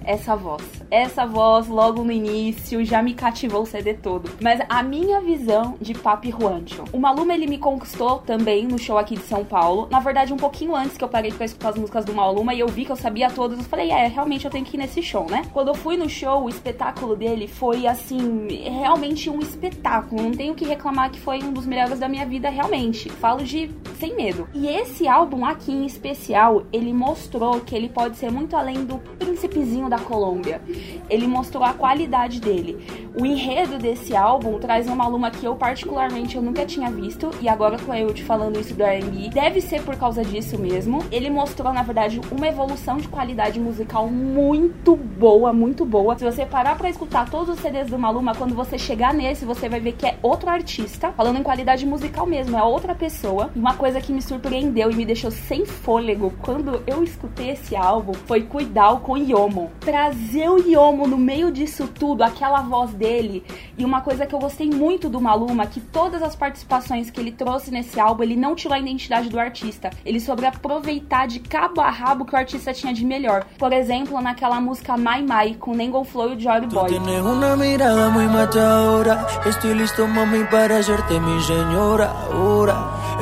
Essa 0.07 0.37
voz, 0.37 0.63
essa 0.89 1.27
voz 1.27 1.67
logo 1.67 2.05
no 2.05 2.13
início 2.13 2.85
já 2.85 3.03
me 3.03 3.13
cativou 3.13 3.63
o 3.63 3.67
CD 3.67 3.93
todo. 3.93 4.31
Mas 4.41 4.61
a 4.69 4.81
minha 4.81 5.21
visão 5.21 5.77
de 5.81 5.95
Papi 5.95 6.31
Juancho. 6.31 6.85
O 6.93 6.99
Maluma 7.01 7.35
ele 7.35 7.49
me 7.49 7.59
conquistou 7.59 8.19
também 8.19 8.69
no 8.69 8.79
show 8.79 8.97
aqui 8.97 9.17
de 9.17 9.23
São 9.23 9.45
Paulo. 9.45 9.89
Na 9.91 9.99
verdade, 9.99 10.33
um 10.33 10.37
pouquinho 10.37 10.77
antes 10.77 10.97
que 10.97 11.03
eu 11.03 11.09
parei 11.09 11.33
pra 11.33 11.45
escutar 11.45 11.71
as 11.71 11.77
músicas 11.77 12.05
do 12.05 12.15
Maluma 12.15 12.55
e 12.55 12.61
eu 12.61 12.69
vi 12.69 12.85
que 12.85 12.93
eu 12.93 12.97
sabia 12.97 13.29
todas. 13.29 13.59
Eu 13.59 13.65
falei, 13.65 13.91
é, 13.91 14.07
realmente 14.07 14.45
eu 14.45 14.51
tenho 14.51 14.65
que 14.65 14.77
ir 14.77 14.79
nesse 14.79 15.03
show, 15.03 15.27
né? 15.29 15.43
Quando 15.53 15.69
eu 15.69 15.75
fui 15.75 15.97
no 15.97 16.09
show, 16.09 16.45
o 16.45 16.49
espetáculo 16.49 17.17
dele 17.17 17.49
foi 17.49 17.89
assim, 17.89 18.47
realmente 18.63 19.29
um 19.29 19.41
espetáculo. 19.41 20.23
Não 20.23 20.31
tenho 20.31 20.55
que 20.55 20.65
reclamar 20.65 21.11
que 21.11 21.19
foi 21.19 21.43
um 21.43 21.53
dos 21.53 21.67
melhores 21.67 21.99
da 21.99 22.09
minha 22.09 22.25
vida, 22.25 22.49
realmente. 22.49 23.09
Falo 23.09 23.43
de 23.43 23.69
sem 23.99 24.15
medo. 24.15 24.49
E 24.55 24.69
esse 24.69 25.09
álbum 25.09 25.45
aqui 25.45 25.73
em 25.73 25.87
especial, 25.87 26.65
ele 26.73 26.93
mostrou 26.93 27.61
que 27.61 27.75
ele 27.75 27.89
pode 27.89 28.17
ser 28.17 28.31
muito 28.31 28.55
além 28.55 28.85
do 28.85 28.99
príncipezinho 29.19 29.89
da 29.89 29.96
Colômbia. 29.99 30.61
Ele 31.09 31.27
mostrou 31.27 31.65
a 31.65 31.73
qualidade 31.73 32.41
dele. 32.41 32.85
O 33.19 33.25
enredo 33.25 33.79
desse 33.79 34.15
álbum 34.15 34.59
traz 34.59 34.87
uma 34.87 35.07
Maluma 35.07 35.31
que 35.31 35.47
eu 35.47 35.55
particularmente 35.55 36.37
eu 36.37 36.43
nunca 36.43 36.67
tinha 36.67 36.91
visto 36.91 37.31
e 37.41 37.49
agora 37.49 37.79
com 37.79 37.95
eu 37.95 38.13
te 38.13 38.25
falando 38.25 38.59
isso 38.59 38.75
do 38.75 38.83
R&B, 38.83 39.31
deve 39.31 39.61
ser 39.61 39.83
por 39.83 39.97
causa 39.97 40.25
disso 40.25 40.59
mesmo. 40.59 41.05
Ele 41.13 41.31
mostrou 41.31 41.73
na 41.73 41.83
verdade 41.83 42.21
uma 42.31 42.49
evolução 42.49 42.97
de 42.97 43.07
qualidade 43.07 43.61
musical 43.61 44.09
muito 44.09 44.97
boa, 44.97 45.53
muito 45.53 45.85
boa. 45.85 46.19
Se 46.19 46.25
você 46.25 46.45
parar 46.45 46.77
para 46.77 46.91
escutar 46.91 47.31
todos 47.31 47.55
os 47.55 47.61
CDs 47.61 47.89
do 47.89 47.99
Maluma, 47.99 48.35
quando 48.35 48.55
você 48.55 48.77
chegar 48.77 49.15
nesse, 49.15 49.45
você 49.45 49.69
vai 49.69 49.79
ver 49.79 49.93
que 49.93 50.07
é 50.07 50.19
outro 50.23 50.51
artista, 50.51 51.13
falando 51.13 51.39
em 51.39 51.43
qualidade 51.43 51.87
musical 51.87 52.27
mesmo, 52.27 52.59
é 52.59 52.63
outra 52.63 52.95
pessoa. 52.95 53.51
Uma 53.55 53.75
coisa 53.75 54.01
que 54.01 54.13
me 54.13 54.21
surpreendeu 54.21 54.91
e 54.91 54.95
me 54.97 55.05
deixou 55.05 55.31
sem 55.31 55.65
fôlego 55.65 56.33
quando 56.43 56.83
eu 56.87 57.05
escutei 57.05 57.51
esse 57.51 57.77
álbum 57.77 58.13
foi 58.13 58.43
Cuidar 58.43 59.01
com 59.01 59.17
Yomo 59.17 59.71
trazer 59.87 60.51
o 60.51 60.59
Yomo 60.59 61.07
no 61.07 61.17
meio 61.17 61.53
disso 61.53 61.87
tudo, 61.87 62.25
aquela 62.25 62.61
voz 62.61 62.93
dele. 62.93 63.45
E 63.79 63.85
uma 63.85 64.01
coisa 64.01 64.27
que 64.27 64.35
eu 64.35 64.39
gostei 64.41 64.69
muito 64.69 65.09
do 65.09 65.21
Maluma, 65.21 65.65
que 65.65 65.79
todas 65.81 66.25
as 66.25 66.35
participações 66.35 67.09
que 67.09 67.21
ele 67.21 67.31
trouxe 67.31 67.71
nesse 67.71 68.01
álbum, 68.01 68.25
ele 68.25 68.35
não 68.35 68.57
tirou 68.57 68.75
a 68.75 68.81
identidade 68.81 69.29
do 69.29 69.39
artista. 69.39 69.91
Ele 70.05 70.19
soube 70.19 70.45
aproveitar 70.45 71.29
de 71.29 71.39
cabo 71.39 71.81
a 71.81 71.89
rabo 71.89 72.25
o 72.25 72.27
que 72.27 72.35
o 72.35 72.37
artista 72.37 72.75
tinha 72.75 72.93
de 72.93 73.05
melhor. 73.05 73.47
Por 73.57 73.73
exemplo, 73.73 74.21
naquela 74.21 74.61
música 74.61 74.97
My 74.97 75.23
My, 75.23 75.55
com 75.55 75.73
Nengo 75.73 76.03
Flow 76.03 76.33
e 76.33 76.35
o 76.35 76.41
Jory 76.41 76.67
Boy. 76.67 76.91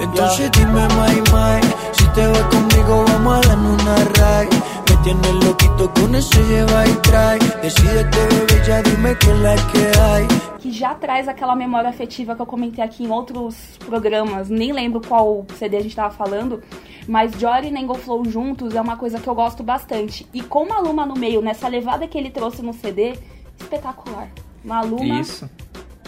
Entonces 0.00 0.50
dime, 0.50 0.72
my, 0.72 1.20
my. 1.30 1.60
Si 1.92 2.08
te 2.08 2.26
vas 2.26 2.42
conmigo, 2.44 3.04
vamos 3.06 3.36
a 3.36 3.48
darnos 3.48 3.82
una 3.82 3.94
ride. 3.96 4.73
Me 5.04 5.12
tienes 5.12 5.44
loquito 5.44 5.90
con 5.92 6.14
ese 6.14 6.42
lleva 6.44 6.86
y 6.86 6.92
trae. 7.02 7.38
Decídete, 7.62 8.18
bebé, 8.30 8.66
ya 8.66 8.80
dime 8.82 9.14
qué 9.18 9.30
es 9.32 9.38
la 9.40 9.54
que 9.70 10.00
hay. 10.00 10.26
Que 10.62 10.70
já 10.72 10.94
traz 10.94 11.28
aquela 11.28 11.54
memória 11.54 11.90
afetiva 11.90 12.34
que 12.34 12.40
eu 12.40 12.46
comentei 12.46 12.82
aqui 12.82 13.04
em 13.04 13.10
outros 13.10 13.54
programas, 13.84 14.48
nem 14.48 14.72
lembro 14.72 15.02
qual 15.06 15.44
CD 15.58 15.76
a 15.76 15.80
gente 15.82 15.94
tava 15.94 16.10
falando, 16.14 16.62
mas 17.06 17.32
Jory 17.38 17.68
e 17.68 17.70
Nengo 17.70 17.94
Flow 17.94 18.24
juntos 18.24 18.74
é 18.74 18.80
uma 18.80 18.96
coisa 18.96 19.18
que 19.20 19.28
eu 19.28 19.34
gosto 19.34 19.62
bastante. 19.62 20.26
E 20.32 20.40
com 20.40 20.66
Maluma 20.66 21.04
no 21.04 21.14
meio, 21.14 21.42
nessa 21.42 21.68
levada 21.68 22.06
que 22.08 22.16
ele 22.16 22.30
trouxe 22.30 22.62
no 22.62 22.72
CD, 22.72 23.12
espetacular. 23.60 24.28
Maluma, 24.64 25.20
Isso. 25.20 25.50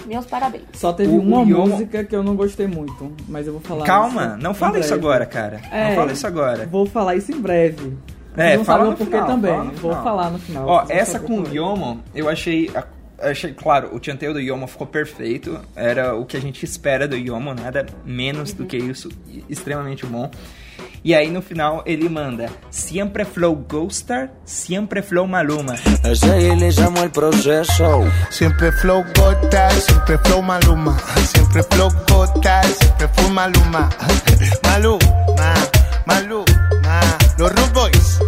meus 0.06 0.24
parabéns. 0.24 0.64
Só 0.72 0.94
teve 0.94 1.12
O- 1.14 1.20
uma 1.20 1.40
o 1.40 1.44
música 1.46 2.02
que 2.02 2.16
eu 2.16 2.22
não 2.22 2.34
gostei 2.34 2.66
muito, 2.66 3.12
mas 3.28 3.46
eu 3.46 3.52
vou 3.52 3.60
falar 3.62 3.84
Calma, 3.84 4.28
isso 4.28 4.42
não 4.42 4.54
fala 4.54 4.78
isso 4.78 4.94
agora, 4.94 5.26
cara. 5.26 5.60
É, 5.70 5.88
não 5.90 5.96
fala 5.96 6.12
isso 6.12 6.26
agora. 6.26 6.66
Vou 6.66 6.86
falar 6.86 7.14
isso 7.14 7.30
em 7.30 7.38
breve. 7.38 7.92
É, 8.36 8.56
vão 8.56 8.64
fala 8.64 8.84
no 8.84 8.90
o 8.90 8.96
porquê 8.96 9.12
final, 9.12 9.26
também. 9.26 9.50
fala 9.50 9.64
no 9.64 9.72
Vou 9.72 9.94
falar 9.94 10.30
no 10.30 10.38
final. 10.38 10.66
Ó, 10.66 10.84
essa 10.88 11.18
com 11.18 11.40
o. 11.40 11.54
Yomo, 11.54 12.02
eu 12.14 12.28
achei. 12.28 12.70
Achei, 13.18 13.54
claro, 13.54 13.96
o 13.96 14.04
chanteio 14.04 14.34
do 14.34 14.40
Yomo 14.40 14.66
ficou 14.66 14.86
perfeito. 14.86 15.58
Era 15.74 16.14
o 16.14 16.26
que 16.26 16.36
a 16.36 16.40
gente 16.40 16.64
espera 16.64 17.08
do 17.08 17.16
Yomo, 17.16 17.54
nada 17.54 17.86
menos 18.04 18.52
do 18.52 18.66
que 18.66 18.76
isso. 18.76 19.08
Extremamente 19.48 20.04
bom. 20.04 20.30
E 21.02 21.14
aí 21.14 21.30
no 21.30 21.40
final 21.40 21.82
ele 21.86 22.08
manda: 22.08 22.50
Siempre 22.70 23.24
flow 23.24 23.54
Ghostar, 23.56 24.30
siempre 24.44 25.00
flow 25.00 25.26
Maluma. 25.26 25.76
Ese 26.04 26.30
ahí 26.30 26.54
le 26.56 26.70
llamo 26.70 27.02
el 27.02 27.10
proceso. 27.10 28.04
Siempre 28.28 28.70
flow 28.72 29.02
gota, 29.16 29.70
siempre 29.70 30.18
flow 30.18 30.42
maluma. 30.42 30.98
Siempre 31.24 31.62
flow 31.62 31.90
gota, 32.10 32.62
siempre 32.64 33.08
flow 33.08 33.30
maluma. 33.30 33.88
Maluma, 34.64 35.54
maluma. 36.06 36.65
Los. 37.38 38.18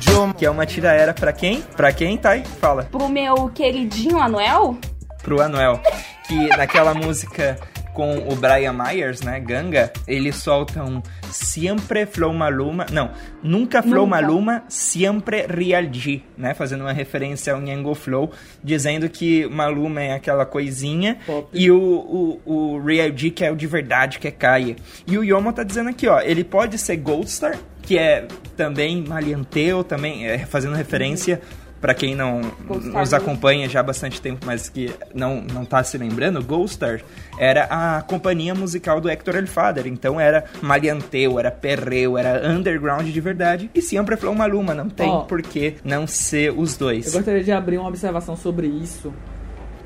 Yo 0.00 0.32
Que 0.34 0.46
é 0.46 0.50
uma 0.50 0.64
tiraera 0.64 1.12
pra 1.12 1.32
quem? 1.32 1.60
Pra 1.76 1.92
quem, 1.92 2.16
Thay? 2.16 2.42
Fala. 2.60 2.84
Pro 2.84 3.08
meu 3.08 3.50
queridinho 3.50 4.18
Anuel, 4.18 4.78
Pro 5.22 5.42
Anuel. 5.42 5.80
Que 6.26 6.48
naquela 6.56 6.94
música 6.94 7.58
com 8.00 8.16
o 8.32 8.34
Brian 8.34 8.72
Myers, 8.72 9.20
né? 9.20 9.38
Ganga, 9.38 9.92
ele 10.08 10.32
solta 10.32 10.82
um 10.82 11.02
Siempre 11.30 12.06
Flow 12.06 12.32
Maluma. 12.32 12.86
Não, 12.90 13.10
nunca 13.42 13.82
Flow 13.82 14.06
Nunca. 14.06 14.22
Maluma, 14.22 14.64
Siempre 14.70 15.46
Real 15.46 15.84
G, 15.92 16.22
né? 16.34 16.54
Fazendo 16.54 16.80
uma 16.80 16.94
referência 16.94 17.52
ao 17.52 17.60
Nyango 17.60 17.94
Flow, 17.94 18.30
dizendo 18.64 19.06
que 19.10 19.46
Maluma 19.50 20.00
é 20.00 20.14
aquela 20.14 20.46
coisinha 20.46 21.18
Pop. 21.26 21.50
e 21.52 21.70
o, 21.70 21.76
o, 21.76 22.40
o 22.46 22.82
Real 22.82 23.14
G 23.14 23.28
que 23.28 23.44
é 23.44 23.52
o 23.52 23.56
de 23.56 23.66
verdade, 23.66 24.18
que 24.18 24.28
é 24.28 24.30
Caia. 24.30 24.76
E 25.06 25.18
o 25.18 25.22
Yomo 25.22 25.52
tá 25.52 25.62
dizendo 25.62 25.90
aqui, 25.90 26.08
ó, 26.08 26.22
ele 26.22 26.42
pode 26.42 26.78
ser 26.78 26.96
Goldstar, 26.96 27.58
que 27.82 27.98
é 27.98 28.26
também 28.56 29.04
Malianteu, 29.06 29.84
também 29.84 30.26
é, 30.26 30.38
fazendo 30.38 30.74
referência 30.74 31.38
Pra 31.80 31.94
quem 31.94 32.14
não 32.14 32.40
nos 32.92 33.14
acompanha 33.14 33.68
já 33.68 33.80
há 33.80 33.82
bastante 33.82 34.20
tempo, 34.20 34.44
mas 34.44 34.68
que 34.68 34.90
não, 35.14 35.40
não 35.40 35.64
tá 35.64 35.82
se 35.82 35.96
lembrando, 35.96 36.42
Goldstar 36.44 37.00
era 37.38 37.64
a 37.70 38.02
companhia 38.02 38.54
musical 38.54 39.00
do 39.00 39.08
Hector 39.08 39.36
El 39.36 39.46
Father. 39.46 39.86
Então 39.86 40.20
era 40.20 40.44
Malianteu, 40.60 41.38
era 41.38 41.50
Perreu, 41.50 42.18
era 42.18 42.46
underground 42.50 43.06
de 43.08 43.20
verdade. 43.20 43.70
E 43.74 43.80
sempre 43.80 44.16
Flow 44.16 44.34
Maluma, 44.34 44.74
não 44.74 44.88
tem 44.90 45.08
Ó. 45.08 45.20
por 45.20 45.40
que 45.40 45.76
não 45.82 46.06
ser 46.06 46.52
os 46.52 46.74
Eu 46.74 46.78
dois. 46.78 47.12
gostaria 47.14 47.42
de 47.42 47.52
abrir 47.52 47.78
uma 47.78 47.88
observação 47.88 48.36
sobre 48.36 48.66
isso. 48.66 49.12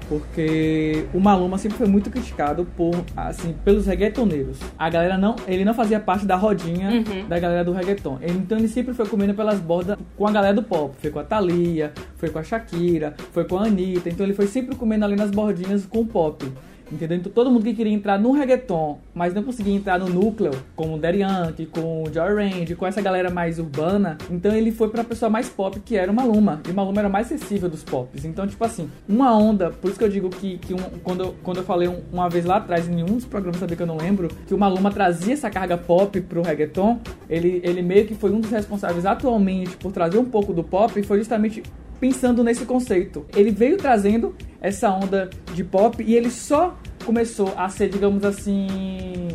Porque 0.09 1.07
o 1.13 1.21
Maluma 1.21 1.59
sempre 1.59 1.77
foi 1.79 1.87
muito 1.87 2.11
criticado 2.11 2.67
por, 2.77 2.93
assim, 3.17 3.55
pelos 3.65 3.87
reggaetoneiros. 3.87 4.59
A 4.79 4.89
galera 4.91 5.17
não, 5.19 5.37
ele 5.47 5.65
não 5.65 5.75
fazia 5.75 5.99
parte 6.01 6.27
da 6.27 6.37
rodinha 6.37 6.91
Uhum. 6.91 7.29
da 7.29 7.39
galera 7.39 7.65
do 7.65 7.73
reggaeton. 7.73 8.19
Então 8.23 8.57
ele 8.59 8.69
sempre 8.69 8.95
foi 8.95 9.07
comendo 9.07 9.35
pelas 9.35 9.59
bordas 9.61 9.97
com 10.17 10.27
a 10.27 10.31
galera 10.33 10.55
do 10.55 10.63
pop. 10.63 10.95
Foi 11.01 11.11
com 11.11 11.19
a 11.19 11.25
Thalia, 11.25 11.93
foi 12.17 12.31
com 12.31 12.39
a 12.39 12.43
Shakira, 12.43 13.15
foi 13.33 13.45
com 13.45 13.59
a 13.59 13.65
Anitta. 13.67 14.09
Então 14.09 14.25
ele 14.25 14.35
foi 14.35 14.47
sempre 14.47 14.77
comendo 14.77 15.05
ali 15.05 15.17
nas 15.17 15.31
bordinhas 15.31 15.85
com 15.87 16.01
o 16.01 16.07
pop. 16.07 16.45
Entendeu? 16.93 17.17
Então 17.19 17.33
todo 17.33 17.51
mundo 17.51 17.65
que 17.65 17.75
queria 17.75 17.93
entrar 17.93 18.19
no 18.19 18.33
reggaeton, 18.33 18.99
mas 19.15 19.33
não 19.35 19.43
conseguia 19.43 19.75
entrar 19.75 19.99
no 19.99 20.09
núcleo, 20.09 20.51
como 20.77 20.97
o 20.97 21.01
Yankee, 21.05 21.67
com 21.67 22.03
o 22.05 22.13
Joy 22.13 22.35
Range, 22.35 22.75
com 22.75 22.87
essa 22.87 23.01
galera 23.01 23.31
mais 23.31 23.59
urbana, 23.59 24.19
então 24.31 24.55
ele 24.55 24.71
foi 24.71 24.89
pra 24.89 25.03
pessoa 25.05 25.31
mais 25.31 25.49
pop, 25.49 25.79
que 25.81 25.97
era 25.97 26.11
o 26.11 26.15
Maluma. 26.15 26.61
E 26.69 26.71
o 26.71 26.75
Maluma 26.75 27.01
era 27.01 27.09
mais 27.09 27.27
acessível 27.33 27.69
dos 27.69 27.83
pops. 27.83 28.25
Então, 28.25 28.47
tipo 28.47 28.63
assim, 28.65 28.89
uma 29.09 29.37
onda, 29.37 29.71
por 29.71 29.89
isso 29.89 29.99
que 29.99 30.05
eu 30.05 30.09
digo 30.09 30.29
que, 30.29 30.59
que 30.59 30.75
um- 30.75 30.99
quando, 31.03 31.25
eu- 31.25 31.35
quando 31.43 31.57
eu 31.59 31.65
falei 31.65 31.89
um- 31.89 32.03
uma 32.13 32.29
vez 32.29 32.45
lá 32.45 32.57
atrás, 32.57 32.89
em 32.89 32.95
nenhum 32.95 33.15
dos 33.17 33.25
programas 33.25 33.61
sabia 33.61 33.77
que 33.77 33.83
eu 33.83 33.87
não 33.87 33.97
lembro, 33.97 34.29
que 34.47 34.55
o 34.55 34.59
Maluma 34.59 34.91
trazia 34.91 35.33
essa 35.35 35.51
carga 35.51 35.77
pop 35.77 36.21
pro 36.23 36.43
reggaeton, 36.43 37.01
ele, 37.29 37.61
ele 37.65 37.83
meio 37.83 38.07
que 38.07 38.15
foi 38.15 38.31
um 38.31 38.41
dos 38.41 38.51
responsáveis 38.51 39.07
atualmente 39.07 39.77
por 39.77 39.91
trazer 39.93 40.19
um 40.19 40.25
pouco 40.25 40.53
do 40.53 40.63
pop, 40.63 40.99
e 40.99 41.03
foi 41.03 41.19
justamente 41.19 41.63
pensando 42.05 42.45
nesse 42.45 42.67
conceito. 42.67 43.25
Ele 43.35 43.51
veio 43.51 43.79
trazendo 43.79 44.35
essa 44.61 44.91
onda 44.91 45.31
de 45.55 45.65
pop 45.65 46.05
e 46.07 46.15
ele 46.15 46.31
só 46.31 46.77
começou 47.03 47.55
a 47.57 47.67
ser, 47.71 47.89
digamos 47.89 48.23
assim, 48.25 49.29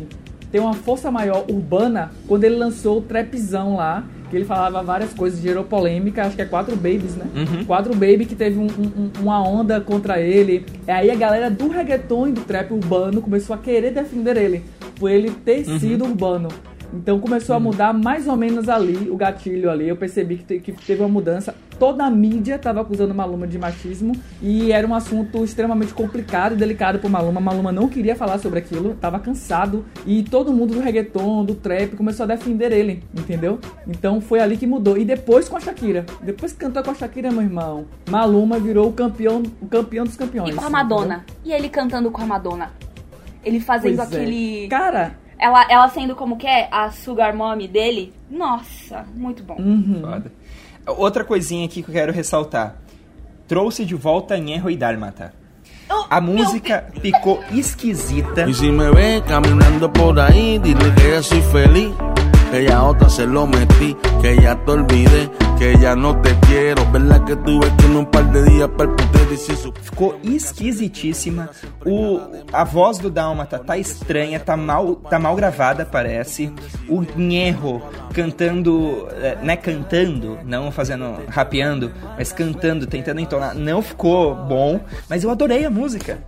ter 0.52 0.60
uma 0.60 0.72
força 0.72 1.10
maior 1.10 1.44
urbana 1.50 2.12
quando 2.28 2.44
ele 2.44 2.54
lançou 2.54 2.98
o 2.98 3.02
trapzão 3.02 3.74
lá, 3.74 4.04
que 4.30 4.36
ele 4.36 4.44
falava 4.44 4.80
várias 4.84 5.12
coisas, 5.12 5.40
gerou 5.40 5.64
polêmica, 5.64 6.22
acho 6.24 6.36
que 6.36 6.42
é 6.42 6.44
Quatro 6.44 6.76
Babies, 6.76 7.16
né? 7.16 7.26
Quatro 7.66 7.92
Baby 7.92 8.24
que 8.24 8.36
teve 8.36 8.56
um- 8.56 8.66
um- 8.66 9.10
uma 9.20 9.42
onda 9.42 9.80
contra 9.80 10.20
ele. 10.20 10.64
E 10.86 10.90
aí 10.92 11.10
a 11.10 11.16
galera 11.16 11.50
do 11.50 11.66
reggaeton 11.68 12.28
e 12.28 12.32
do 12.32 12.42
trap 12.42 12.72
urbano 12.72 13.20
começou 13.20 13.52
a 13.54 13.58
querer 13.58 13.90
defender 13.92 14.36
ele, 14.36 14.62
por 14.94 15.10
ele 15.10 15.30
ter 15.32 15.64
sido 15.80 16.04
urbano. 16.04 16.48
Então 16.92 17.18
começou 17.20 17.54
a 17.54 17.60
mudar 17.60 17.92
mais 17.92 18.26
ou 18.26 18.36
menos 18.36 18.68
ali, 18.68 19.10
o 19.10 19.16
gatilho 19.16 19.70
ali. 19.70 19.88
Eu 19.88 19.96
percebi 19.96 20.38
que, 20.38 20.60
que 20.60 20.72
teve 20.72 21.02
uma 21.02 21.08
mudança. 21.08 21.54
Toda 21.78 22.04
a 22.04 22.10
mídia 22.10 22.56
estava 22.56 22.82
acusando 22.82 23.14
o 23.14 23.16
Maluma 23.16 23.46
de 23.46 23.58
machismo 23.58 24.14
e 24.42 24.70
era 24.70 24.86
um 24.86 24.94
assunto 24.94 25.42
extremamente 25.42 25.94
complicado 25.94 26.52
e 26.52 26.56
delicado 26.56 26.98
pro 26.98 27.08
Maluma. 27.08 27.40
Maluma 27.40 27.72
não 27.72 27.88
queria 27.88 28.14
falar 28.14 28.38
sobre 28.38 28.58
aquilo, 28.58 28.94
tava 29.00 29.18
cansado 29.18 29.84
e 30.04 30.22
todo 30.22 30.52
mundo 30.52 30.74
do 30.74 30.80
reggaeton, 30.80 31.44
do 31.44 31.54
trap 31.54 31.96
começou 31.96 32.24
a 32.24 32.26
defender 32.26 32.70
ele, 32.72 33.02
entendeu? 33.16 33.58
Então 33.86 34.20
foi 34.20 34.40
ali 34.40 34.58
que 34.58 34.66
mudou. 34.66 34.98
E 34.98 35.04
depois 35.04 35.48
com 35.48 35.56
a 35.56 35.60
Shakira. 35.60 36.04
Depois 36.22 36.52
que 36.52 36.58
cantou 36.58 36.82
com 36.82 36.90
a 36.90 36.94
Shakira, 36.94 37.30
meu 37.30 37.42
irmão, 37.42 37.86
Maluma 38.10 38.58
virou 38.58 38.88
o 38.88 38.92
campeão, 38.92 39.42
o 39.62 39.66
campeão 39.66 40.04
dos 40.04 40.16
campeões. 40.16 40.54
E 40.54 40.58
com 40.58 40.64
a 40.64 40.70
Madonna. 40.70 41.24
E 41.42 41.52
ele 41.52 41.70
cantando 41.70 42.10
com 42.10 42.20
a 42.20 42.26
Madonna. 42.26 42.70
Ele 43.42 43.58
fazendo 43.58 43.96
Pois 43.96 44.12
é. 44.12 44.16
aquele. 44.16 44.68
Cara, 44.68 45.14
Ela, 45.40 45.66
ela 45.70 45.88
sendo 45.88 46.14
como 46.14 46.36
que 46.36 46.46
é? 46.46 46.68
A 46.70 46.90
Sugar 46.90 47.34
Mommy 47.34 47.66
dele. 47.66 48.12
Nossa, 48.30 49.06
muito 49.14 49.42
bom. 49.42 49.56
uhum. 49.58 50.02
Foda. 50.02 50.32
Outra 50.86 51.24
coisinha 51.24 51.64
aqui 51.64 51.82
que 51.82 51.88
eu 51.88 51.94
quero 51.94 52.12
ressaltar. 52.12 52.76
Trouxe 53.48 53.84
de 53.84 53.94
volta 53.94 54.36
Nhenro 54.38 54.70
e 54.70 54.76
Dálmata. 54.76 55.32
A 56.08 56.20
música 56.20 56.86
ficou 57.00 57.40
esquisita. 57.52 58.48
Y 58.48 58.54
si 58.54 58.70
me 58.70 58.90
ves 58.90 59.22
caminando 59.22 59.90
por 59.90 60.18
ahí, 60.20 60.58
dile 60.58 60.92
que 60.94 61.22
soy 61.22 61.42
feliz. 61.42 61.92
Que 62.50 62.64
ya 62.64 62.82
otra 62.82 63.08
se 63.08 63.26
lo 63.26 63.46
metí, 63.46 63.96
que 64.20 64.36
ya 64.42 64.56
te 64.64 64.70
olvidé, 64.72 65.30
que 65.58 65.78
ya 65.78 65.94
no 65.94 66.20
te 66.20 66.34
quiero. 66.48 66.84
Verdad 66.90 67.24
que 67.24 67.36
tuve 67.36 67.68
que 67.76 67.86
en 67.86 67.96
un 67.96 68.06
par 68.06 68.30
de 68.32 68.42
días 68.44 68.68
palpité 68.76 69.20
y 69.32 69.36
si 69.36 69.54
su... 69.56 69.72
Ficou 69.72 70.18
esquisitíssima. 70.24 71.50
O, 71.84 72.20
a 72.52 72.64
voz 72.64 72.98
do 72.98 73.10
Dálmata 73.10 73.58
tá 73.58 73.78
estranha, 73.78 74.40
tá 74.40 74.56
mal, 74.56 74.96
tá 74.96 75.18
mal 75.18 75.34
gravada, 75.36 75.84
parece. 75.84 76.52
O 76.88 77.02
Nhenro 77.16 77.82
cantando, 78.12 79.08
eh, 79.12 79.38
né, 79.42 79.56
cantando, 79.56 80.38
não 80.44 80.72
fazendo, 80.72 81.16
rapeando, 81.28 81.92
mas 82.16 82.32
cantando, 82.32 82.86
tentando 82.86 83.20
entonar, 83.20 83.54
não 83.54 83.82
ficou 83.82 84.34
bom, 84.34 84.80
mas 85.08 85.22
eu 85.22 85.30
adorei 85.30 85.64
a 85.64 85.70
música. 85.70 86.18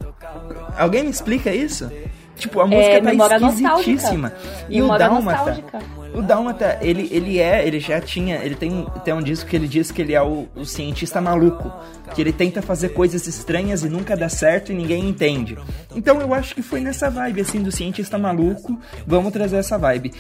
Alguém 0.77 1.05
me 1.05 1.11
explica 1.11 1.53
isso? 1.53 1.91
Tipo, 2.37 2.61
a 2.61 2.67
música 2.67 3.03
tá 3.03 3.11
memória 3.11 3.37
esquisitíssima. 3.37 4.33
E 4.69 4.81
o 4.81 4.89
Dálmata, 4.97 5.55
nostálgica. 5.55 6.02
O 6.15 6.23
Dálmata, 6.23 6.79
ele, 6.81 7.09
ele 7.11 7.39
é, 7.39 7.67
ele 7.67 7.81
já 7.81 8.01
tinha, 8.01 8.37
ele 8.37 8.55
tem, 8.55 8.87
tem 9.05 9.15
um 9.15 9.23
disco 9.23 9.49
que 9.49 9.57
ele 9.57 9.67
diz 9.67 9.91
que 9.91 10.03
ele 10.03 10.15
é 10.15 10.23
o, 10.23 10.47
o 10.55 10.65
cientista 10.65 11.21
maluco, 11.21 11.73
que 12.15 12.21
ele 12.21 12.33
tenta 12.33 12.61
fazer 12.63 12.91
coisas 12.91 13.27
estranhas 13.27 13.83
e 13.83 13.89
nunca 13.89 14.17
dá 14.17 14.29
certo 14.29 14.73
e 14.73 14.75
ninguém 14.75 15.09
entende. 15.09 15.57
Então 15.95 16.21
eu 16.21 16.33
acho 16.35 16.55
que 16.55 16.63
foi 16.63 16.81
nessa 16.81 17.11
vibe, 17.11 17.41
assim, 17.41 17.63
do 17.63 17.73
cientista 17.73 18.19
maluco, 18.19 18.79
vamos 19.07 19.33
trazer 19.33 19.57
essa 19.57 19.79
vibe. 19.79 20.13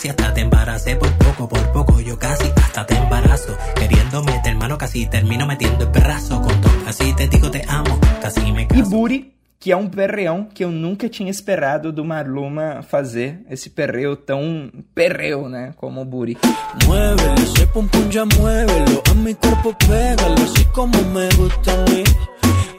Casi 0.00 0.08
hasta 0.08 0.32
te 0.32 0.40
embaracé 0.40 0.94
por 0.94 1.12
poco, 1.18 1.48
por 1.48 1.72
poco, 1.72 2.00
yo 2.00 2.16
casi 2.16 2.50
hasta 2.56 2.86
te 2.86 2.94
embarazo. 2.94 3.56
Queriendo 3.74 4.22
meter 4.22 4.54
mano, 4.54 4.78
casi 4.78 5.06
termino 5.06 5.46
metiendo 5.46 5.84
el 5.84 5.90
perrazo. 5.90 6.40
Con 6.40 6.60
todo, 6.60 6.72
así 6.86 7.12
te 7.14 7.28
digo 7.28 7.50
te 7.50 7.62
amo, 7.68 7.98
casi 8.22 8.52
me 8.52 8.62
E 8.62 8.66
caso. 8.66 8.88
Buri, 8.88 9.39
que 9.60 9.70
é 9.70 9.76
um 9.76 9.90
perreão 9.90 10.44
que 10.44 10.64
eu 10.64 10.70
nunca 10.70 11.06
tinha 11.06 11.30
esperado 11.30 11.92
do 11.92 12.02
Marluma 12.02 12.80
fazer, 12.80 13.44
esse 13.50 13.68
perreo 13.68 14.16
tão 14.16 14.72
perreo, 14.94 15.50
né, 15.50 15.74
como 15.76 16.00
o 16.00 16.04
Buri. 16.04 16.38
Muévelo, 16.86 17.34
ese 17.34 17.66
pum 17.66 17.86
pum 17.86 18.08
ya 18.10 18.24
muévelo. 18.24 19.02
A 19.10 19.14
mi 19.14 19.34
cuerpo 19.34 19.74
pégalo, 19.74 20.34
así 20.42 20.64
como 20.72 20.96
me 21.12 21.28
gusta 21.36 21.74
a 21.74 21.90
mí. 21.90 22.04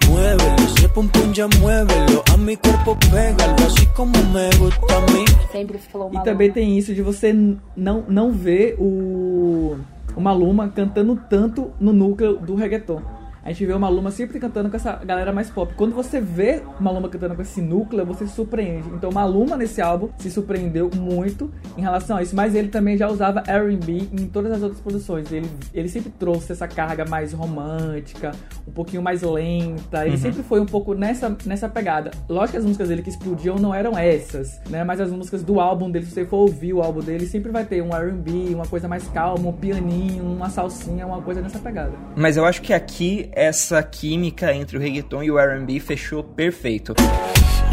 Muévelo, 0.07 0.55
ese 0.65 0.89
pum 0.89 1.07
pum 1.07 1.31
ya 1.31 1.47
muévelo. 1.59 2.23
A 2.33 2.37
mi 2.37 2.57
cuerpo 2.57 2.97
pégalo, 3.11 3.55
así 3.67 3.85
como 3.95 4.17
me 4.33 4.49
gusta 4.57 4.97
a 4.97 5.01
mí. 5.11 5.25
Sempre 5.51 5.77
falou 5.77 6.09
E 6.11 6.23
também 6.23 6.51
tem 6.51 6.79
isso 6.79 6.95
de 6.95 7.03
você 7.03 7.31
não, 7.77 8.05
não 8.07 8.31
ver 8.31 8.75
o, 8.79 9.77
o 10.15 10.19
Maluma 10.19 10.69
cantando 10.69 11.15
tanto 11.29 11.71
no 11.79 11.93
núcleo 11.93 12.37
do 12.37 12.55
reggaeton. 12.55 13.20
A 13.43 13.49
gente 13.49 13.65
vê 13.65 13.73
o 13.73 13.79
Maluma 13.79 14.11
sempre 14.11 14.39
cantando 14.39 14.69
com 14.69 14.75
essa 14.75 14.95
galera 14.97 15.31
mais 15.31 15.49
pop. 15.49 15.73
Quando 15.75 15.95
você 15.95 16.21
vê 16.21 16.61
Maluma 16.79 17.09
cantando 17.09 17.35
com 17.35 17.41
esse 17.41 17.59
núcleo, 17.59 18.05
você 18.05 18.27
se 18.27 18.35
surpreende. 18.35 18.87
Então 18.89 19.11
Maluma 19.11 19.57
nesse 19.57 19.81
álbum 19.81 20.09
se 20.17 20.29
surpreendeu 20.29 20.91
muito 20.95 21.51
em 21.75 21.81
relação 21.81 22.17
a 22.17 22.21
isso. 22.21 22.35
Mas 22.35 22.53
ele 22.53 22.67
também 22.67 22.97
já 22.97 23.09
usava 23.09 23.41
R&B 23.47 24.09
em 24.13 24.27
todas 24.27 24.51
as 24.51 24.61
outras 24.61 24.79
produções. 24.79 25.31
Ele, 25.31 25.49
ele 25.73 25.89
sempre 25.89 26.11
trouxe 26.11 26.51
essa 26.51 26.67
carga 26.67 27.03
mais 27.05 27.33
romântica, 27.33 28.31
um 28.67 28.71
pouquinho 28.71 29.01
mais 29.01 29.23
lenta. 29.23 30.05
Ele 30.05 30.17
sempre 30.19 30.43
foi 30.43 30.59
um 30.59 30.65
pouco 30.65 30.93
nessa, 30.93 31.35
nessa 31.43 31.67
pegada. 31.67 32.11
Lógico 32.29 32.51
que 32.51 32.57
as 32.57 32.65
músicas 32.65 32.89
dele 32.89 33.01
que 33.01 33.09
explodiam 33.09 33.55
não 33.55 33.73
eram 33.73 33.97
essas, 33.97 34.61
né? 34.69 34.83
Mas 34.83 35.01
as 35.01 35.09
músicas 35.09 35.41
do 35.41 35.59
álbum 35.59 35.89
dele, 35.89 36.05
se 36.05 36.11
você 36.11 36.25
for 36.25 36.37
ouvir 36.37 36.73
o 36.73 36.81
álbum 36.81 36.99
dele, 36.99 37.25
sempre 37.25 37.51
vai 37.51 37.65
ter 37.65 37.81
um 37.81 37.95
R&B, 37.95 38.53
uma 38.53 38.67
coisa 38.67 38.87
mais 38.87 39.07
calma, 39.07 39.49
um 39.49 39.53
pianinho, 39.53 40.23
uma 40.23 40.49
salsinha, 40.49 41.07
uma 41.07 41.21
coisa 41.21 41.41
nessa 41.41 41.57
pegada. 41.57 41.93
Mas 42.15 42.37
eu 42.37 42.45
acho 42.45 42.61
que 42.61 42.71
aqui 42.71 43.30
essa 43.31 43.81
química 43.81 44.53
entre 44.53 44.77
o 44.77 44.79
reggaeton 44.79 45.23
e 45.23 45.31
o 45.31 45.39
R&B 45.39 45.79
fechou 45.79 46.23
perfeito. 46.23 46.93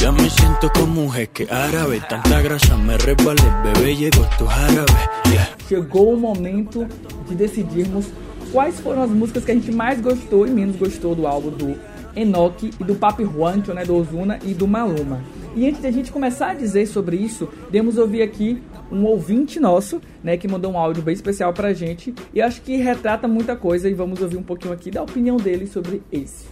Ya 0.00 0.12
me 0.12 0.30
siento 0.30 0.70
como 0.70 1.02
un 1.02 1.12
jeque 1.12 1.48
árabe. 1.50 2.00
Tanta 2.08 2.40
grasa 2.40 2.76
me 2.76 2.96
resbalé, 2.96 3.42
bebé, 3.64 3.94
llegó 3.94 4.24
tu 4.38 4.46
jarabe. 4.46 4.92
Yeah. 5.26 5.50
Chegou 5.68 6.14
o 6.14 6.16
momento 6.16 6.86
de 7.28 7.34
decidirmos 7.34 8.06
quais 8.52 8.78
foram 8.78 9.02
as 9.02 9.10
músicas 9.10 9.44
que 9.44 9.50
a 9.50 9.54
gente 9.54 9.72
mais 9.72 10.00
gostou 10.00 10.46
e 10.46 10.50
menos 10.50 10.76
gostou 10.76 11.16
do 11.16 11.26
álbum 11.26 11.50
do 11.50 11.76
Enoch 12.14 12.70
e 12.78 12.84
do 12.84 12.94
Papi 12.94 13.24
Juancho, 13.24 13.74
né, 13.74 13.84
do 13.84 13.96
Ozuna 13.96 14.38
e 14.44 14.54
do 14.54 14.68
Maluma. 14.68 15.20
E 15.56 15.66
antes 15.66 15.80
de 15.80 15.88
a 15.88 15.90
gente 15.90 16.12
começar 16.12 16.50
a 16.50 16.54
dizer 16.54 16.86
sobre 16.86 17.16
isso, 17.16 17.48
demos 17.70 17.98
ouvir 17.98 18.22
aqui 18.22 18.62
um 18.90 19.04
ouvinte 19.04 19.60
nosso, 19.60 20.00
né, 20.22 20.36
que 20.36 20.48
mandou 20.48 20.72
um 20.72 20.78
áudio 20.78 21.02
bem 21.02 21.14
especial 21.14 21.52
pra 21.52 21.72
gente 21.72 22.14
e 22.32 22.40
acho 22.40 22.62
que 22.62 22.76
retrata 22.76 23.28
muita 23.28 23.56
coisa 23.56 23.88
e 23.88 23.94
vamos 23.94 24.20
ouvir 24.20 24.36
um 24.36 24.42
pouquinho 24.42 24.72
aqui 24.72 24.90
da 24.90 25.02
opinião 25.02 25.36
dele 25.36 25.66
sobre 25.66 26.02
esse. 26.10 26.48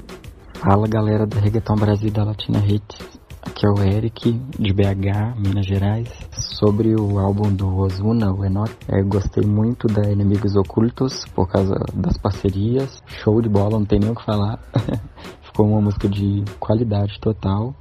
Fala 0.54 0.88
galera 0.88 1.26
do 1.26 1.38
Reggaeton 1.38 1.76
Brasil 1.76 2.10
da 2.10 2.24
Latina 2.24 2.58
Hits. 2.66 2.98
Aqui 3.42 3.64
é 3.64 3.70
o 3.70 3.80
Eric, 3.80 4.32
de 4.58 4.72
BH, 4.72 5.38
Minas 5.38 5.66
Gerais. 5.66 6.08
Sobre 6.32 6.94
o 6.94 7.18
álbum 7.18 7.54
do 7.54 7.76
Ozuna, 7.76 8.32
o 8.32 8.44
Enoch, 8.44 8.74
é, 8.88 9.00
gostei 9.02 9.46
muito 9.46 9.86
da 9.86 10.10
Inimigos 10.10 10.56
Ocultos 10.56 11.24
por 11.34 11.48
causa 11.48 11.74
das 11.94 12.18
parcerias. 12.18 13.02
Show 13.06 13.40
de 13.40 13.48
bola, 13.48 13.78
não 13.78 13.86
tem 13.86 14.00
nem 14.00 14.10
o 14.10 14.14
que 14.14 14.24
falar. 14.24 14.58
Ficou 15.42 15.68
uma 15.68 15.80
música 15.80 16.08
de 16.08 16.44
qualidade 16.58 17.20
total. 17.20 17.74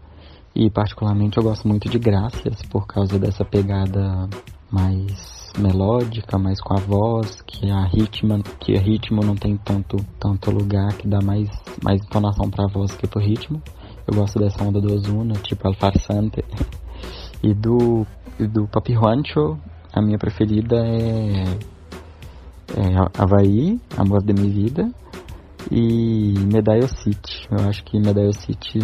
E 0.56 0.70
particularmente 0.70 1.38
eu 1.38 1.44
gosto 1.44 1.68
muito 1.68 1.90
de 1.90 2.00
Graças 2.00 2.62
por 2.70 2.88
causa 2.88 3.20
dessa 3.20 3.44
pegada 3.44 4.30
mais 4.72 5.52
melódica, 5.58 6.38
mais 6.38 6.62
com 6.62 6.74
a 6.74 6.80
voz, 6.80 7.42
que 7.42 7.70
a 7.70 7.86
ritmo, 7.86 8.42
que 8.60 8.76
a 8.76 8.80
ritmo 8.80 9.22
não 9.22 9.36
tem 9.36 9.58
tanto, 9.58 9.98
tanto 10.20 10.52
lugar, 10.52 10.94
que 10.94 11.08
dá 11.08 11.20
mais, 11.22 11.50
mais 11.84 12.02
entonação 12.02 12.50
pra 12.50 12.68
voz 12.68 12.96
que 12.96 13.06
pro 13.06 13.22
ritmo. 13.22 13.62
Eu 14.08 14.16
gosto 14.16 14.40
dessa 14.40 14.64
onda 14.64 14.80
do 14.80 14.94
Ozuna, 14.94 15.34
tipo 15.36 15.68
El 15.68 15.74
Farsante. 15.74 16.44
E 17.44 17.54
do, 17.54 18.08
e 18.40 18.48
do 18.48 18.66
Papi 18.66 18.94
Juancho, 18.94 19.60
a 19.94 20.02
minha 20.02 20.18
preferida 20.18 20.78
é, 20.78 21.44
é 22.76 22.96
Havaí, 23.16 23.80
Amor 23.96 24.24
de 24.24 24.34
Minha 24.34 24.50
Vida. 24.50 24.92
E 25.72 26.34
Medaille 26.52 26.88
City. 26.88 27.48
Eu 27.52 27.68
acho 27.68 27.84
que 27.84 28.00
Medaille 28.00 28.34
City 28.34 28.80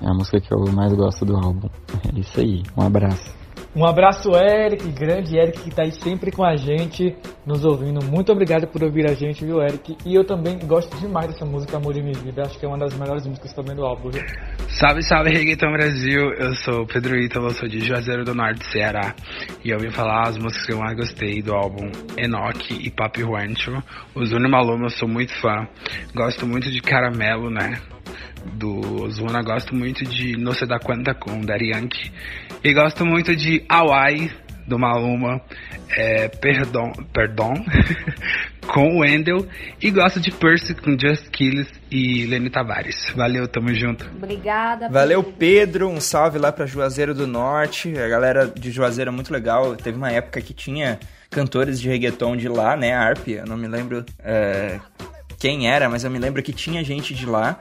é 0.00 0.08
a 0.08 0.14
música 0.14 0.40
que 0.40 0.52
eu 0.52 0.60
mais 0.72 0.92
gosto 0.92 1.24
do 1.24 1.36
álbum. 1.36 1.68
É 2.14 2.18
isso 2.18 2.40
aí. 2.40 2.62
Um 2.76 2.82
abraço. 2.82 3.37
Um 3.76 3.84
abraço, 3.84 4.30
Eric, 4.34 4.90
grande 4.92 5.36
Eric, 5.36 5.60
que 5.60 5.70
tá 5.70 5.82
aí 5.82 5.92
sempre 5.92 6.32
com 6.32 6.42
a 6.42 6.56
gente, 6.56 7.14
nos 7.46 7.64
ouvindo. 7.64 8.02
Muito 8.04 8.32
obrigado 8.32 8.66
por 8.66 8.82
ouvir 8.82 9.08
a 9.08 9.14
gente, 9.14 9.44
viu, 9.44 9.60
Eric? 9.60 9.96
E 10.06 10.14
eu 10.14 10.24
também 10.24 10.58
gosto 10.58 10.96
demais 10.98 11.28
dessa 11.28 11.44
música 11.44 11.76
Amor 11.76 11.92
de 11.92 12.02
Minha 12.02 12.18
Vida. 12.18 12.42
Acho 12.42 12.58
que 12.58 12.64
é 12.64 12.68
uma 12.68 12.78
das 12.78 12.98
melhores 12.98 13.26
músicas 13.26 13.52
também 13.52 13.76
do 13.76 13.84
álbum, 13.84 14.10
viu? 14.10 14.22
Salve, 14.68 15.02
salve, 15.02 15.30
Reggaeton 15.30 15.70
Brasil. 15.70 16.32
Eu 16.38 16.54
sou 16.54 16.86
Pedro 16.86 17.16
Ítalo, 17.16 17.50
sou 17.50 17.68
de 17.68 17.80
Juazeiro 17.80 18.24
do 18.24 18.34
Norte, 18.34 18.64
Ceará. 18.72 19.14
E 19.62 19.70
eu 19.70 19.78
vim 19.78 19.90
falar 19.90 20.28
as 20.28 20.38
músicas 20.38 20.66
que 20.66 20.72
eu 20.72 20.78
mais 20.78 20.96
gostei 20.96 21.42
do 21.42 21.52
álbum 21.52 21.90
Enoch 22.16 22.72
e 22.72 22.90
Papi 22.90 23.20
Juancho. 23.20 23.72
Os 24.14 24.32
Uno 24.32 24.48
Maluma, 24.48 24.86
eu 24.86 24.90
sou 24.90 25.06
muito 25.06 25.32
fã. 25.40 25.68
Gosto 26.14 26.46
muito 26.46 26.70
de 26.70 26.80
Caramelo, 26.80 27.50
né? 27.50 27.78
Do 28.54 29.02
Ozuna, 29.02 29.42
gosto 29.42 29.74
muito 29.74 30.04
de 30.04 30.36
No 30.36 30.52
Se 30.52 30.66
Da 30.66 30.78
Cuenta 30.78 31.14
com 31.14 31.40
Daddy 31.40 31.70
Yankee 31.70 32.12
e 32.62 32.72
gosto 32.72 33.04
muito 33.04 33.34
de 33.34 33.64
Hawaii 33.68 34.30
do 34.68 34.78
Maluma, 34.78 35.40
é, 35.96 36.28
Perdão, 36.28 36.92
Perdão 37.12 37.54
com 38.68 38.96
o 38.96 39.00
Wendel 39.00 39.46
e 39.80 39.90
gosto 39.90 40.20
de 40.20 40.30
Percy 40.30 40.74
com 40.74 40.96
Just 40.98 41.30
Kills 41.30 41.72
e 41.90 42.26
Lenny 42.26 42.50
Tavares. 42.50 43.10
Valeu, 43.16 43.48
tamo 43.48 43.72
junto. 43.72 44.06
Obrigada. 44.14 44.88
Valeu, 44.90 45.24
Pedro. 45.24 45.88
Um 45.88 46.00
salve 46.00 46.38
lá 46.38 46.52
pra 46.52 46.66
Juazeiro 46.66 47.14
do 47.14 47.26
Norte. 47.26 47.98
A 47.98 48.08
galera 48.08 48.46
de 48.46 48.70
Juazeiro 48.70 49.10
é 49.10 49.14
muito 49.14 49.32
legal. 49.32 49.74
Teve 49.74 49.96
uma 49.96 50.12
época 50.12 50.40
que 50.42 50.52
tinha 50.52 51.00
cantores 51.30 51.80
de 51.80 51.88
reggaeton 51.88 52.36
de 52.36 52.48
lá, 52.48 52.76
né? 52.76 52.92
A 52.92 53.00
Arp, 53.00 53.26
eu 53.28 53.46
não 53.46 53.56
me 53.56 53.66
lembro 53.66 54.04
é, 54.18 54.78
quem 55.38 55.68
era, 55.70 55.88
mas 55.88 56.04
eu 56.04 56.10
me 56.10 56.18
lembro 56.18 56.42
que 56.42 56.52
tinha 56.52 56.84
gente 56.84 57.14
de 57.14 57.24
lá. 57.24 57.58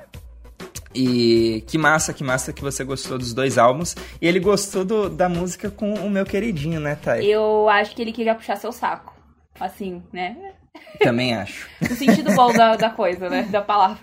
E 0.99 1.61
que 1.67 1.77
massa, 1.77 2.11
que 2.11 2.23
massa 2.23 2.51
que 2.51 2.63
você 2.63 2.83
gostou 2.83 3.19
dos 3.19 3.31
dois 3.31 3.59
álbuns. 3.59 3.95
E 4.19 4.27
ele 4.27 4.39
gostou 4.39 4.83
do, 4.83 5.09
da 5.09 5.29
música 5.29 5.69
com 5.69 5.93
o 5.93 6.09
meu 6.09 6.25
queridinho, 6.25 6.79
né, 6.79 6.95
Thay? 6.95 7.23
Eu 7.23 7.69
acho 7.69 7.95
que 7.95 8.01
ele 8.01 8.11
queria 8.11 8.33
puxar 8.33 8.55
seu 8.55 8.71
saco. 8.71 9.13
Assim, 9.59 10.01
né? 10.11 10.35
Também 10.99 11.35
acho. 11.35 11.67
No 11.87 11.95
sentido 11.95 12.33
bom 12.33 12.51
da, 12.51 12.75
da 12.75 12.89
coisa, 12.89 13.29
né? 13.29 13.43
Da 13.43 13.61
palavra. 13.61 13.99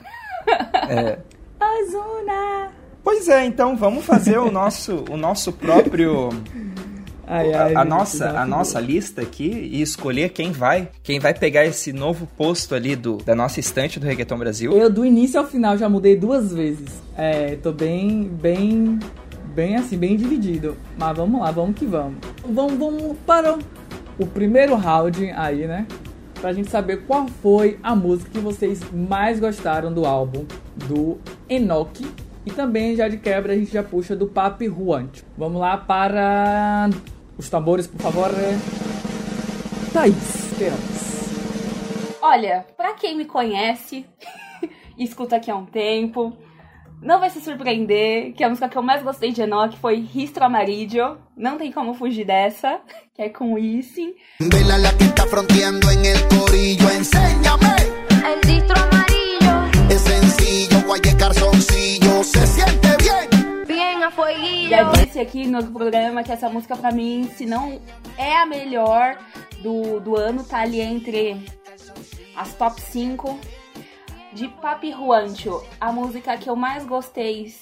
É. 0.88 1.18
Ozuna! 1.60 2.70
Pois 3.02 3.28
é, 3.28 3.44
então 3.44 3.76
vamos 3.76 4.04
fazer 4.04 4.38
o 4.38 4.50
nosso, 4.50 5.04
o 5.10 5.16
nosso 5.16 5.52
próprio 5.52 6.30
Ai, 7.26 7.52
a, 7.52 7.64
ai, 7.64 7.74
a 7.74 7.78
gente, 7.80 7.88
nossa, 7.88 8.30
a 8.30 8.46
nossa 8.46 8.80
lista 8.80 9.22
aqui 9.22 9.48
e 9.48 9.80
escolher 9.80 10.30
quem 10.30 10.52
vai, 10.52 10.88
quem 11.02 11.18
vai 11.18 11.34
pegar 11.34 11.64
esse 11.64 11.92
novo 11.92 12.28
posto 12.36 12.74
ali 12.74 12.94
do, 12.94 13.18
da 13.18 13.34
nossa 13.34 13.60
estante 13.60 13.98
do 13.98 14.06
Reggaeton 14.06 14.38
Brasil. 14.38 14.72
Eu 14.72 14.90
do 14.90 15.04
início 15.04 15.40
ao 15.40 15.46
final 15.46 15.76
já 15.78 15.88
mudei 15.88 16.16
duas 16.16 16.52
vezes. 16.52 17.02
É, 17.16 17.56
tô 17.56 17.72
bem, 17.72 18.24
bem, 18.24 18.98
bem 19.54 19.76
assim, 19.76 19.96
bem 19.96 20.16
dividido. 20.16 20.76
Mas 20.98 21.16
vamos 21.16 21.40
lá, 21.40 21.50
vamos 21.50 21.76
que 21.76 21.86
vamos. 21.86 22.16
Vamos, 22.46 22.74
vamos 22.74 23.16
para 23.26 23.58
o 24.18 24.26
primeiro 24.26 24.74
round 24.74 25.30
aí, 25.32 25.66
né? 25.66 25.86
Pra 26.40 26.52
gente 26.52 26.70
saber 26.70 27.04
qual 27.06 27.26
foi 27.42 27.78
a 27.82 27.96
música 27.96 28.30
que 28.30 28.38
vocês 28.38 28.80
mais 28.92 29.40
gostaram 29.40 29.92
do 29.92 30.04
álbum 30.04 30.44
do 30.76 31.18
Enoch. 31.48 32.04
E 32.46 32.50
também, 32.50 32.94
já 32.94 33.08
de 33.08 33.16
quebra, 33.16 33.54
a 33.54 33.56
gente 33.56 33.72
já 33.72 33.82
puxa 33.82 34.14
do 34.14 34.26
Papi 34.26 34.66
Juancho. 34.66 35.24
Vamos 35.38 35.58
lá 35.58 35.78
para 35.78 36.90
os 37.38 37.48
tambores, 37.48 37.86
por 37.86 38.00
favor. 38.00 38.30
Thaís, 39.92 40.14
queremos. 40.58 41.04
Olha, 42.20 42.66
pra 42.76 42.94
quem 42.94 43.16
me 43.16 43.24
conhece 43.24 44.06
e 44.96 45.04
escuta 45.04 45.36
aqui 45.36 45.50
há 45.50 45.56
um 45.56 45.66
tempo, 45.66 46.36
não 47.02 47.20
vai 47.20 47.28
se 47.28 47.40
surpreender 47.40 48.32
que 48.32 48.42
a 48.42 48.48
música 48.48 48.68
que 48.68 48.78
eu 48.78 48.82
mais 48.82 49.02
gostei 49.02 49.30
de 49.30 49.42
Enoch 49.42 49.76
foi 49.76 49.96
Ristro 50.00 50.44
Amarillo. 50.44 51.18
Não 51.36 51.58
tem 51.58 51.70
como 51.70 51.92
fugir 51.94 52.24
dessa, 52.24 52.80
que 53.14 53.20
é 53.20 53.28
com 53.28 53.58
Issing. 53.58 54.14
Vela 54.40 54.78
la 54.78 54.92
que 54.94 55.04
está 55.04 55.26
fronteando 55.26 55.90
en 55.90 56.04
el 56.04 56.18
corillo, 56.28 56.88
enséñame. 56.90 57.74
El 58.24 58.40
distro 58.40 58.74
amarillo, 58.80 59.90
Es 59.90 60.00
sencillo, 60.00 60.80
guaye 60.86 61.14
calzoncillo. 61.16 61.83
A 64.24 64.68
Já 64.68 64.82
disse 64.92 65.18
aqui 65.18 65.46
no 65.46 65.64
programa 65.70 66.22
que 66.22 66.32
essa 66.32 66.48
música 66.48 66.76
pra 66.76 66.90
mim, 66.90 67.30
se 67.34 67.46
não 67.46 67.80
é 68.16 68.36
a 68.36 68.46
melhor 68.46 69.18
do, 69.62 70.00
do 70.00 70.16
ano, 70.16 70.42
tá 70.44 70.60
ali 70.60 70.80
entre 70.80 71.44
as 72.36 72.54
top 72.54 72.80
5 72.80 73.38
de 74.32 74.48
Papi 74.48 74.92
Juancho. 74.92 75.62
A 75.80 75.92
música 75.92 76.36
que 76.36 76.48
eu 76.48 76.56
mais 76.56 76.84
gostei. 76.84 77.52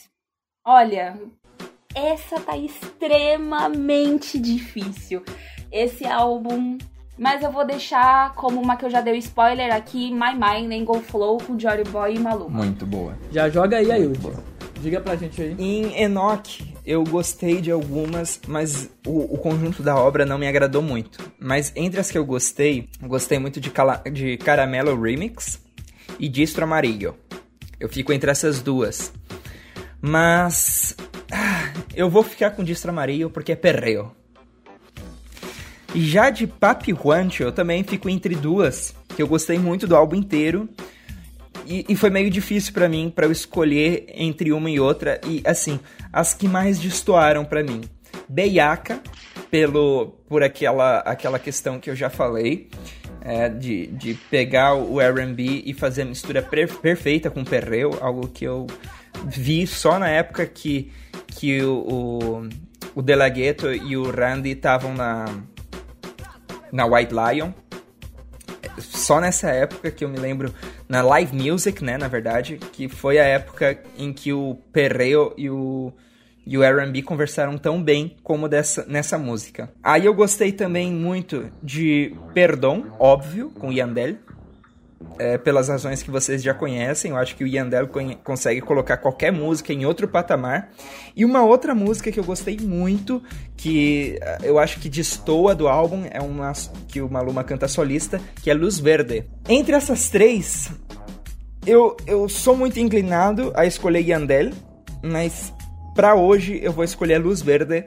Olha, 0.64 1.18
essa 1.94 2.40
tá 2.40 2.56
extremamente 2.56 4.38
difícil. 4.38 5.22
Esse 5.70 6.06
álbum. 6.06 6.78
Mas 7.18 7.42
eu 7.42 7.52
vou 7.52 7.64
deixar 7.64 8.32
como 8.34 8.60
uma 8.60 8.76
que 8.76 8.84
eu 8.84 8.90
já 8.90 9.00
dei 9.00 9.16
spoiler 9.18 9.72
aqui, 9.72 10.10
My 10.10 10.32
Mind 10.34 10.84
Go 10.84 11.00
Flow 11.00 11.38
com 11.38 11.58
Jory 11.58 11.84
Boy 11.84 12.16
e 12.16 12.18
Maluma. 12.18 12.64
Muito 12.64 12.86
boa. 12.86 13.16
Já 13.30 13.50
joga 13.50 13.76
aí, 13.76 13.92
Ailton. 13.92 14.51
Diga 14.82 15.00
pra 15.00 15.14
gente 15.14 15.40
aí. 15.40 15.54
Em 15.58 16.02
Enoch, 16.02 16.74
eu 16.84 17.04
gostei 17.04 17.60
de 17.60 17.70
algumas, 17.70 18.40
mas 18.48 18.90
o, 19.06 19.34
o 19.34 19.38
conjunto 19.38 19.80
da 19.82 19.96
obra 19.96 20.26
não 20.26 20.36
me 20.38 20.48
agradou 20.48 20.82
muito. 20.82 21.18
Mas 21.38 21.72
entre 21.76 22.00
as 22.00 22.10
que 22.10 22.18
eu 22.18 22.24
gostei, 22.24 22.88
gostei 23.00 23.38
muito 23.38 23.60
de, 23.60 23.70
Cala- 23.70 24.02
de 24.12 24.36
Caramelo 24.38 25.00
Remix 25.00 25.60
e 26.18 26.28
Distro 26.28 26.64
Amarillo. 26.64 27.14
Eu 27.78 27.88
fico 27.88 28.12
entre 28.12 28.30
essas 28.30 28.60
duas. 28.60 29.12
Mas 30.00 30.96
ah, 31.30 31.72
eu 31.94 32.10
vou 32.10 32.24
ficar 32.24 32.50
com 32.50 32.64
Distro 32.64 32.90
Amarillo 32.90 33.30
porque 33.30 33.52
é 33.52 33.56
perreo. 33.56 34.10
Já 35.94 36.30
de 36.30 36.46
Papi 36.46 36.92
Juancho, 36.92 37.44
eu 37.44 37.52
também 37.52 37.84
fico 37.84 38.08
entre 38.08 38.34
duas, 38.34 38.94
que 39.14 39.22
eu 39.22 39.28
gostei 39.28 39.58
muito 39.58 39.86
do 39.86 39.94
álbum 39.94 40.16
inteiro. 40.16 40.68
E, 41.66 41.84
e 41.88 41.96
foi 41.96 42.10
meio 42.10 42.30
difícil 42.30 42.72
pra 42.72 42.88
mim 42.88 43.12
pra 43.14 43.26
eu 43.26 43.32
escolher 43.32 44.06
entre 44.14 44.52
uma 44.52 44.70
e 44.70 44.80
outra. 44.80 45.20
E 45.26 45.42
assim, 45.44 45.78
as 46.12 46.34
que 46.34 46.48
mais 46.48 46.78
destoaram 46.78 47.44
pra 47.44 47.62
mim. 47.62 47.82
Beiaca, 48.28 49.00
pelo, 49.50 50.08
por 50.28 50.42
aquela, 50.42 50.98
aquela 51.00 51.38
questão 51.38 51.78
que 51.78 51.90
eu 51.90 51.96
já 51.96 52.08
falei. 52.10 52.68
é, 53.24 53.48
de, 53.48 53.86
de 53.88 54.14
pegar 54.14 54.74
o 54.74 55.00
R&B 55.00 55.62
e 55.64 55.72
fazer 55.72 56.02
a 56.02 56.04
mistura 56.04 56.42
per- 56.42 56.74
perfeita 56.78 57.30
com 57.30 57.42
o 57.42 57.44
perreo, 57.44 57.96
algo 58.00 58.26
que 58.28 58.44
eu 58.44 58.66
vi 59.26 59.66
só 59.66 59.98
na 59.98 60.08
época 60.08 60.44
que, 60.46 60.90
que 61.28 61.62
o, 61.62 62.48
o, 62.96 63.00
o 63.00 63.04
e 63.88 63.96
o 63.96 64.10
Randy 64.10 64.50
estavam 64.50 64.94
na, 64.94 65.26
na 66.72 66.84
White 66.84 67.12
Lion. 67.14 67.52
Só 68.78 69.20
nessa 69.20 69.50
época 69.50 69.90
que 69.90 70.04
eu 70.04 70.08
me 70.08 70.18
lembro, 70.18 70.52
na 70.92 71.00
live 71.00 71.34
music, 71.34 71.82
né, 71.82 71.96
na 71.96 72.06
verdade, 72.06 72.58
que 72.70 72.86
foi 72.86 73.18
a 73.18 73.24
época 73.24 73.78
em 73.96 74.12
que 74.12 74.30
o 74.30 74.58
perreo 74.70 75.32
e 75.38 75.48
o, 75.48 75.90
e 76.46 76.58
o 76.58 76.62
R&B 76.62 77.00
conversaram 77.00 77.56
tão 77.56 77.82
bem 77.82 78.14
como 78.22 78.46
dessa, 78.46 78.84
nessa 78.86 79.16
música. 79.16 79.72
Aí 79.82 80.04
eu 80.04 80.12
gostei 80.12 80.52
também 80.52 80.92
muito 80.92 81.50
de 81.62 82.14
Perdão, 82.34 82.94
óbvio, 82.98 83.48
com 83.58 83.72
Yandel, 83.72 84.16
é, 85.18 85.38
pelas 85.38 85.68
razões 85.68 86.02
que 86.02 86.10
vocês 86.10 86.42
já 86.42 86.54
conhecem. 86.54 87.10
Eu 87.10 87.16
acho 87.16 87.36
que 87.36 87.44
o 87.44 87.46
Yandel 87.46 87.88
consegue 88.22 88.60
colocar 88.60 88.96
qualquer 88.96 89.32
música 89.32 89.72
em 89.72 89.84
outro 89.84 90.08
patamar. 90.08 90.70
E 91.14 91.24
uma 91.24 91.42
outra 91.44 91.74
música 91.74 92.10
que 92.10 92.18
eu 92.18 92.24
gostei 92.24 92.58
muito, 92.60 93.22
que 93.56 94.18
eh, 94.20 94.38
eu 94.44 94.58
acho 94.58 94.80
que 94.80 94.88
destoa 94.88 95.54
do 95.54 95.68
álbum, 95.68 96.04
é 96.10 96.20
uma 96.20 96.52
que 96.88 97.00
o 97.00 97.10
Maluma 97.10 97.44
canta 97.44 97.68
solista, 97.68 98.20
que 98.42 98.50
é 98.50 98.54
Luz 98.54 98.78
Verde. 98.78 99.24
Entre 99.48 99.74
essas 99.74 100.08
três, 100.08 100.70
eu, 101.66 101.96
eu 102.06 102.28
sou 102.28 102.56
muito 102.56 102.80
inclinado 102.80 103.52
a 103.54 103.66
escolher 103.66 104.00
Yandel, 104.00 104.50
mas 105.02 105.52
pra 105.94 106.14
hoje 106.14 106.58
eu 106.62 106.72
vou 106.72 106.84
escolher 106.84 107.18
Luz 107.18 107.42
Verde, 107.42 107.84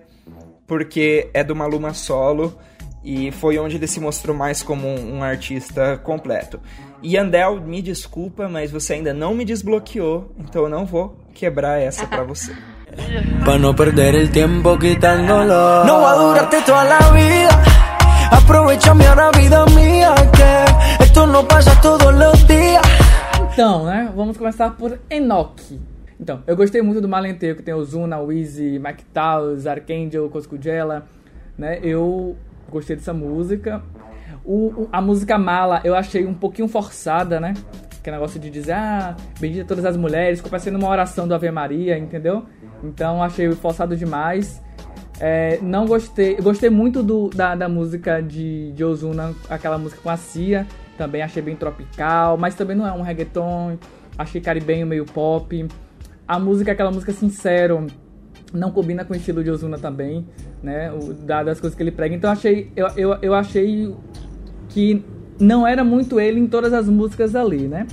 porque 0.68 1.30
é 1.34 1.44
do 1.44 1.56
Maluma 1.56 1.94
solo 1.94 2.58
e 3.06 3.32
foi 3.32 3.60
onde 3.60 3.76
ele 3.76 3.86
se 3.86 4.00
mostrou 4.00 4.36
mais 4.36 4.64
como 4.64 4.88
um, 4.88 5.18
um 5.18 5.24
artista 5.24 5.98
completo. 5.98 6.60
Yandel, 7.06 7.62
me 7.62 7.82
desculpa, 7.82 8.48
mas 8.50 8.72
você 8.72 8.94
ainda 8.94 9.14
não 9.14 9.34
me 9.36 9.46
desbloqueou, 9.46 10.32
então 10.40 10.64
eu 10.64 10.70
não 10.70 10.86
vou 10.86 11.16
quebrar 11.34 11.80
essa 11.80 12.08
pra 12.08 12.24
você. 12.26 12.52
Pa' 13.46 13.58
no 13.58 13.74
perder 13.76 14.16
el 14.16 14.32
tiempo 14.32 14.78
quitándolo. 14.80 15.86
No 15.86 16.00
va 16.00 16.12
a 16.12 16.18
durarte 16.18 16.62
toda 16.66 16.84
la 16.84 17.00
vida. 17.12 17.50
Aprovechame 18.32 19.06
ahora, 19.06 19.32
vida 19.32 19.66
mía, 19.68 20.16
que 20.34 21.04
esto 21.04 21.28
no 21.28 21.44
pasa 21.46 21.76
todos 21.82 22.14
los 22.16 22.46
días. 22.48 22.82
Então, 23.54 23.86
né? 23.86 24.12
Vamos 24.16 24.38
começar 24.38 24.72
por 24.72 24.98
Enoch. 25.10 25.80
Então, 26.20 26.42
eu 26.48 26.56
gostei 26.56 26.82
muito 26.82 27.02
do 27.02 27.08
Malenteio, 27.10 27.56
que 27.56 27.62
tem 27.64 27.74
Ozuna, 27.74 28.18
Wheezy, 28.20 28.80
Mike 28.80 29.04
Towers, 29.14 29.68
Archangel, 29.68 30.30
Coscugella, 30.30 31.06
né? 31.58 31.80
Eu 31.84 32.36
gostei 32.72 32.96
dessa 32.96 33.14
música. 33.14 33.84
O, 34.46 34.88
a 34.92 35.02
música 35.02 35.38
Mala 35.38 35.82
eu 35.84 35.96
achei 35.96 36.26
um 36.26 36.34
pouquinho 36.34 36.68
forçada, 36.68 37.40
né? 37.40 37.54
Que 38.04 38.10
é 38.10 38.14
negócio 38.14 38.40
de 38.40 38.52
dizer, 38.52 38.74
ah, 38.74 39.16
bendita 39.40 39.66
todas 39.66 39.84
as 39.84 39.98
mulheres, 39.98 40.38
ficou 40.38 40.52
parecendo 40.52 40.78
uma 40.78 40.88
oração 40.88 41.28
do 41.28 41.34
Ave 41.34 41.50
Maria, 41.50 41.98
entendeu? 41.98 42.46
Então 42.84 43.24
achei 43.24 43.52
forçado 43.54 43.98
demais. 43.98 44.62
É, 45.20 45.60
não 45.62 45.86
gostei. 45.86 46.36
Gostei 46.36 46.70
muito 46.70 47.02
do, 47.02 47.30
da, 47.30 47.56
da 47.56 47.70
música 47.70 48.22
de, 48.22 48.72
de 48.74 48.84
Ozuna, 48.84 49.34
aquela 49.50 49.78
música 49.78 50.02
com 50.02 50.10
a 50.10 50.18
Cia. 50.18 50.68
Também 50.98 51.22
achei 51.22 51.42
bem 51.42 51.56
tropical, 51.56 52.38
mas 52.38 52.56
também 52.56 52.76
não 52.76 52.88
é 52.88 52.92
um 52.92 53.02
reggaeton. 53.02 53.78
Achei 54.18 54.40
caribenho, 54.40 54.86
meio 54.86 55.06
pop. 55.06 55.68
A 56.28 56.40
música, 56.40 56.72
aquela 56.72 56.92
música 56.92 57.12
sincero, 57.12 57.88
não 58.54 58.72
combina 58.72 59.04
com 59.04 59.14
o 59.14 59.16
estilo 59.16 59.44
de 59.44 59.52
Ozuna 59.52 59.78
também, 59.78 60.26
né? 60.64 60.92
O, 60.92 61.14
das 61.14 61.60
coisas 61.60 61.76
que 61.76 61.84
ele 61.84 61.92
prega. 61.92 62.16
Então 62.16 62.32
achei, 62.32 62.72
eu, 62.76 62.88
eu, 62.96 63.18
eu 63.22 63.34
achei 63.34 63.94
que 64.70 65.04
não 65.40 65.66
era 65.66 65.84
muito 65.84 66.20
ele 66.20 66.40
em 66.40 66.48
todas 66.48 66.74
as 66.74 66.88
músicas 66.88 67.36
ali, 67.36 67.68
né? 67.68 67.86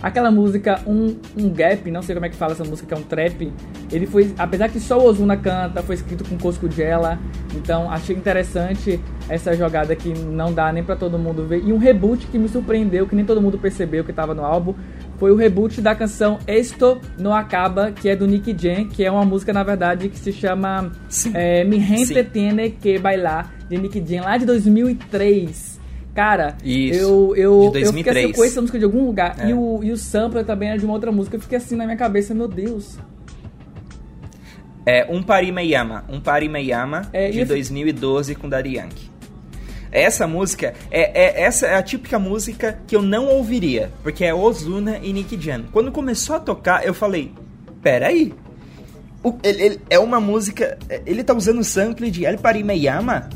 Aquela 0.00 0.30
música, 0.30 0.80
um, 0.86 1.16
um 1.36 1.50
Gap, 1.50 1.90
não 1.90 2.02
sei 2.02 2.14
como 2.14 2.24
é 2.24 2.28
que 2.28 2.36
fala 2.36 2.52
essa 2.52 2.62
música, 2.62 2.86
que 2.86 2.94
é 2.94 2.96
um 2.96 3.02
trap. 3.02 3.52
Ele 3.90 4.06
foi, 4.06 4.32
apesar 4.38 4.68
que 4.68 4.78
só 4.78 4.96
o 4.96 5.04
Ozuna 5.04 5.36
canta, 5.36 5.82
foi 5.82 5.96
escrito 5.96 6.22
com 6.22 6.38
Cosco 6.38 6.70
Gela. 6.70 7.18
Então 7.56 7.90
achei 7.90 8.14
interessante 8.14 9.00
essa 9.28 9.56
jogada 9.56 9.96
que 9.96 10.16
não 10.16 10.52
dá 10.52 10.72
nem 10.72 10.84
para 10.84 10.94
todo 10.94 11.18
mundo 11.18 11.44
ver. 11.44 11.64
E 11.64 11.72
um 11.72 11.78
reboot 11.78 12.28
que 12.28 12.38
me 12.38 12.48
surpreendeu, 12.48 13.08
que 13.08 13.16
nem 13.16 13.24
todo 13.24 13.42
mundo 13.42 13.58
percebeu 13.58 14.04
que 14.04 14.12
tava 14.12 14.34
no 14.34 14.44
álbum, 14.44 14.72
foi 15.16 15.32
o 15.32 15.36
reboot 15.36 15.80
da 15.80 15.96
canção 15.96 16.38
Esto 16.46 17.00
No 17.18 17.32
Acaba, 17.32 17.90
que 17.90 18.08
é 18.08 18.14
do 18.14 18.24
Nick 18.24 18.54
Jam, 18.56 18.86
que 18.86 19.04
é 19.04 19.10
uma 19.10 19.24
música, 19.24 19.52
na 19.52 19.64
verdade, 19.64 20.08
que 20.08 20.18
se 20.18 20.32
chama 20.32 20.92
é, 21.34 21.64
Mi 21.64 21.80
Gente 21.80 22.22
Tiene 22.22 22.70
Que 22.70 23.00
Bailar, 23.00 23.52
de 23.68 23.76
Nick 23.76 24.00
Jam, 24.06 24.22
lá 24.22 24.36
de 24.36 24.46
2003. 24.46 25.77
Cara, 26.14 26.56
Isso, 26.64 26.98
eu, 26.98 27.36
eu, 27.36 27.58
de 27.60 27.66
eu 27.66 27.72
fiquei 27.72 27.82
assim, 27.82 27.92
2003. 27.92 28.24
eu 28.30 28.34
conheço 28.34 28.52
essa 28.54 28.60
música 28.60 28.78
de 28.78 28.84
algum 28.84 29.04
lugar. 29.06 29.36
É. 29.38 29.50
E, 29.50 29.54
o, 29.54 29.80
e 29.84 29.92
o 29.92 29.96
sampler 29.96 30.44
também 30.44 30.70
é 30.70 30.76
de 30.76 30.84
uma 30.84 30.94
outra 30.94 31.12
música. 31.12 31.36
Eu 31.36 31.40
fiquei 31.40 31.58
assim 31.58 31.76
na 31.76 31.84
minha 31.84 31.96
cabeça, 31.96 32.34
meu 32.34 32.48
Deus. 32.48 32.98
É 34.84 35.06
Um 35.10 35.22
Pari 35.22 35.52
Me 35.52 35.62
Yama, 35.62 36.04
Um 36.08 36.20
Pari 36.20 36.48
Me 36.48 36.60
Yama, 36.60 37.02
É, 37.12 37.30
de 37.30 37.38
e 37.38 37.40
esse- 37.42 37.48
2012 37.48 38.34
com 38.34 38.48
Daddy 38.48 38.76
Yankee. 38.76 39.08
Essa 39.92 40.26
música, 40.26 40.74
é, 40.90 41.40
é- 41.40 41.42
essa 41.44 41.66
é 41.66 41.74
a 41.76 41.82
típica 41.82 42.18
música 42.18 42.78
que 42.86 42.94
eu 42.96 43.00
não 43.02 43.26
ouviria, 43.28 43.90
porque 44.02 44.24
é 44.24 44.34
Ozuna 44.34 44.98
e 45.02 45.12
Nick 45.12 45.40
Jam. 45.40 45.64
Quando 45.72 45.90
começou 45.92 46.36
a 46.36 46.40
tocar, 46.40 46.84
eu 46.86 46.92
falei, 46.92 47.32
peraí, 47.82 48.34
o, 49.22 49.34
ele, 49.42 49.62
ele- 49.62 49.80
é 49.88 49.98
uma 49.98 50.20
música, 50.20 50.78
ele 51.06 51.22
tá 51.24 51.34
usando 51.34 51.60
o 51.60 51.64
sample 51.64 52.10
de 52.10 52.24
El 52.26 52.38
Pari 52.38 52.62
Me 52.62 52.74
Yama? 52.74 53.28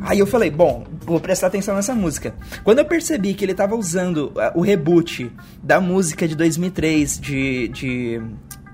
Aí 0.00 0.18
eu 0.18 0.26
falei, 0.26 0.50
bom, 0.50 0.84
vou 1.06 1.20
prestar 1.20 1.46
atenção 1.48 1.74
nessa 1.74 1.94
música. 1.94 2.34
Quando 2.64 2.78
eu 2.80 2.84
percebi 2.84 3.34
que 3.34 3.44
ele 3.44 3.54
tava 3.54 3.74
usando 3.76 4.32
ah, 4.36 4.52
o 4.54 4.60
reboot 4.60 5.30
da 5.62 5.80
música 5.80 6.26
de 6.26 6.34
2003 6.34 7.20
de, 7.20 7.68
de 7.68 8.20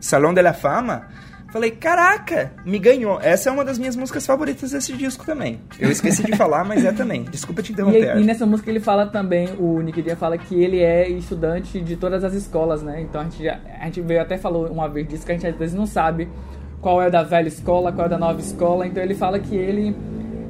Salão 0.01 0.33
de 0.33 0.41
la 0.41 0.53
Fama, 0.55 1.07
falei, 1.53 1.71
caraca, 1.71 2.53
me 2.65 2.79
ganhou. 2.79 3.21
Essa 3.21 3.49
é 3.51 3.53
uma 3.53 3.65
das 3.65 3.79
minhas 3.79 3.97
músicas 3.97 4.27
favoritas 4.27 4.71
desse 4.71 4.93
disco 4.95 5.25
também. 5.25 5.61
Eu 5.79 5.91
esqueci 5.91 6.23
de 6.23 6.37
falar, 6.37 6.65
mas 6.65 6.85
é 6.85 6.93
também. 6.93 7.25
Desculpa 7.25 7.63
te 7.63 7.71
E, 7.71 7.73
interromper. 7.73 8.17
e 8.19 8.25
nessa 8.25 8.47
música 8.47 8.71
ele 8.71 8.81
fala 8.81 9.07
também, 9.07 9.49
o 9.59 9.81
Nick 9.81 10.03
Jam 10.03 10.17
fala 10.17 10.37
que 10.39 10.55
ele 10.55 10.81
é 10.81 11.09
estudante 11.09 11.81
de 11.81 11.97
todas 11.97 12.23
as 12.25 12.33
escolas, 12.35 12.83
né? 12.83 13.01
Então 13.03 13.21
a 13.21 13.25
gente, 13.25 13.43
já, 13.43 13.59
a 13.81 13.85
gente 13.87 14.01
veio 14.01 14.21
até 14.23 14.37
falou 14.39 14.67
uma 14.67 14.89
vez 14.89 15.07
disso, 15.09 15.25
que 15.27 15.33
a 15.33 15.35
gente 15.35 15.47
às 15.47 15.57
vezes 15.57 15.75
não 15.75 15.87
sabe 15.87 16.29
qual 16.81 17.03
é 17.03 17.11
da 17.11 17.23
velha 17.23 17.49
escola, 17.49 17.93
qual 17.93 18.07
é 18.07 18.11
da 18.11 18.19
nova 18.19 18.41
escola. 18.41 18.87
Então 18.87 19.03
ele 19.03 19.15
fala 19.15 19.39
que 19.39 19.57
ele. 19.57 19.97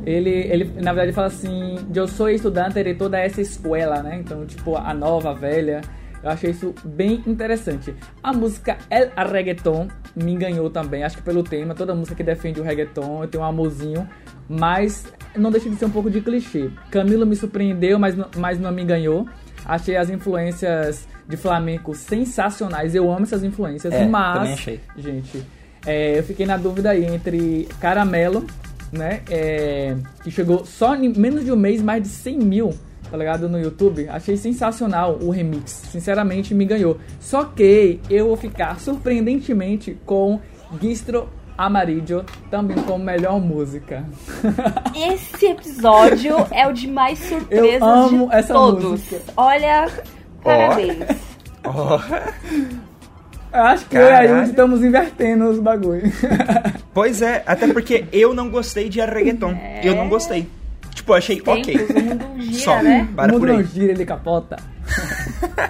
Ele, 0.08 0.30
ele, 0.30 0.64
na 0.76 0.92
verdade, 0.92 1.06
ele 1.08 1.12
fala 1.12 1.26
assim: 1.26 1.76
Eu 1.94 2.08
sou 2.08 2.28
estudante 2.30 2.82
de 2.82 2.94
toda 2.94 3.18
essa 3.18 3.40
escola, 3.42 4.02
né? 4.02 4.18
Então, 4.20 4.46
tipo, 4.46 4.76
a 4.76 4.94
nova, 4.94 5.30
a 5.30 5.34
velha. 5.34 5.80
Eu 6.22 6.30
achei 6.30 6.50
isso 6.50 6.74
bem 6.84 7.22
interessante. 7.26 7.94
A 8.22 8.32
música 8.32 8.76
El 8.90 9.10
Reggaeton 9.30 9.86
me 10.16 10.32
enganou 10.32 10.68
também, 10.68 11.04
acho 11.04 11.16
que 11.18 11.22
pelo 11.22 11.42
tema. 11.44 11.74
Toda 11.74 11.94
música 11.94 12.16
que 12.16 12.24
defende 12.24 12.58
o 12.60 12.64
reggaeton, 12.64 13.22
eu 13.22 13.28
tenho 13.28 13.44
um 13.44 13.46
amorzinho. 13.46 14.08
Mas 14.48 15.04
não 15.36 15.50
deixa 15.50 15.68
de 15.70 15.76
ser 15.76 15.84
um 15.84 15.90
pouco 15.90 16.10
de 16.10 16.20
clichê. 16.20 16.70
Camilo 16.90 17.24
me 17.26 17.36
surpreendeu, 17.36 17.98
mas, 17.98 18.16
não- 18.16 18.28
mas 18.36 18.58
não 18.58 18.72
me 18.72 18.84
ganhou. 18.84 19.28
Achei 19.64 19.96
as 19.96 20.08
influências 20.10 21.06
de 21.28 21.36
flamenco 21.36 21.94
sensacionais. 21.94 22.94
Eu 22.94 23.10
amo 23.12 23.22
essas 23.24 23.44
influências. 23.44 23.92
É, 23.92 24.06
mas, 24.06 24.38
também 24.38 24.52
achei. 24.54 24.80
gente, 24.96 25.44
é, 25.86 26.18
eu 26.18 26.22
fiquei 26.24 26.46
na 26.46 26.56
dúvida 26.56 26.90
aí 26.90 27.04
entre 27.04 27.68
Caramelo, 27.80 28.44
né? 28.92 29.22
é, 29.30 29.96
que 30.22 30.30
chegou 30.30 30.64
só 30.64 30.94
em 30.94 31.08
menos 31.16 31.44
de 31.44 31.52
um 31.52 31.56
mês, 31.56 31.82
mais 31.82 32.02
de 32.02 32.08
100 32.08 32.38
mil, 32.38 32.74
tá 33.10 33.16
ligado? 33.16 33.48
No 33.48 33.58
YouTube. 33.58 34.08
Achei 34.08 34.36
sensacional 34.36 35.18
o 35.20 35.30
remix. 35.30 35.70
Sinceramente, 35.90 36.54
me 36.54 36.64
ganhou. 36.64 36.98
Só 37.20 37.44
que 37.44 38.00
eu 38.08 38.26
vou 38.28 38.36
ficar 38.36 38.78
surpreendentemente 38.80 39.98
com 40.06 40.40
Gistro 40.80 41.28
Amarillo, 41.56 42.24
também 42.50 42.76
como 42.84 43.02
melhor 43.04 43.40
música. 43.40 44.04
Esse 44.94 45.46
episódio 45.46 46.36
é 46.52 46.66
o 46.68 46.72
de 46.72 46.86
mais 46.86 47.18
surpresas 47.18 47.80
Eu 47.80 47.84
amo 47.84 48.28
de 48.28 48.34
essa 48.36 48.54
todos. 48.54 48.84
música. 48.84 49.20
Olha, 49.36 49.88
parabéns. 50.42 51.04
Ó. 51.64 51.98
Eu 52.00 52.87
acho 53.52 53.86
que 53.86 53.96
eu 53.96 54.02
e 54.02 54.04
a 54.04 54.08
Caralho. 54.10 54.36
Yudi 54.38 54.50
estamos 54.50 54.82
invertendo 54.84 55.48
os 55.48 55.58
bagulho. 55.58 56.02
Pois 56.94 57.22
é, 57.22 57.42
até 57.46 57.72
porque 57.72 58.06
eu 58.12 58.34
não 58.34 58.50
gostei 58.50 58.88
de 58.88 59.00
reggaeton. 59.00 59.56
Eu 59.84 59.94
não 59.94 60.08
gostei. 60.08 60.48
Tipo, 60.92 61.12
eu 61.12 61.16
achei 61.16 61.40
Tempos, 61.40 61.60
ok. 61.60 61.76
o 61.76 62.02
mundo 62.02 62.42
gira, 62.42 62.58
Só, 62.64 62.82
né? 62.82 63.08
para 63.14 63.30
o 63.30 63.34
mundo 63.34 63.40
por 63.40 63.50
aí. 63.50 63.56
não 63.58 63.64
gira, 63.64 63.92
ele 63.92 64.04
capota. 64.04 64.56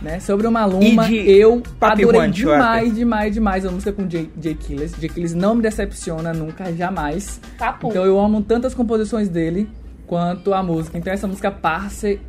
né? 0.00 0.20
Sobre 0.20 0.46
o 0.46 0.52
Maluma, 0.52 1.04
E 1.06 1.08
de 1.08 1.30
eu 1.30 1.62
Papi 1.78 2.02
adorei 2.02 2.20
Juan, 2.20 2.30
demais, 2.30 2.94
demais, 2.94 3.34
demais 3.34 3.66
a 3.66 3.70
música 3.70 3.92
com 3.92 4.08
Jay, 4.08 4.30
Jay 4.40 4.54
Killis. 4.54 4.92
Jay 4.98 5.08
Killis 5.08 5.34
não 5.34 5.54
me 5.54 5.62
decepciona 5.62 6.32
nunca, 6.32 6.72
jamais. 6.72 7.40
Papo. 7.58 7.88
Então 7.88 8.04
eu 8.04 8.18
amo 8.18 8.42
tanto 8.42 8.66
as 8.66 8.74
composições 8.74 9.28
dele 9.28 9.68
quanto 10.06 10.54
a 10.54 10.62
música. 10.62 10.96
Então 10.96 11.12
essa 11.12 11.26
música 11.26 11.50
Parce, 11.50 12.20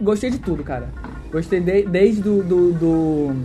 gostei 0.00 0.30
de 0.30 0.38
tudo, 0.38 0.64
cara. 0.64 0.88
Gostei 1.30 1.60
de- 1.60 1.82
desde 1.86 2.22
do, 2.22 2.42
do, 2.42 2.72
do, 2.72 3.36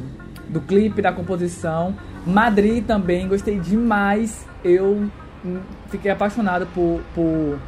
do 0.49 0.61
clipe, 0.61 1.01
da 1.01 1.11
composição. 1.11 1.95
Madrid 2.25 2.85
também, 2.85 3.27
gostei 3.27 3.59
demais. 3.59 4.47
Eu 4.63 5.09
hum, 5.45 5.59
fiquei 5.89 6.09
apaixonado 6.11 6.65
por, 6.73 7.01
por, 7.13 7.59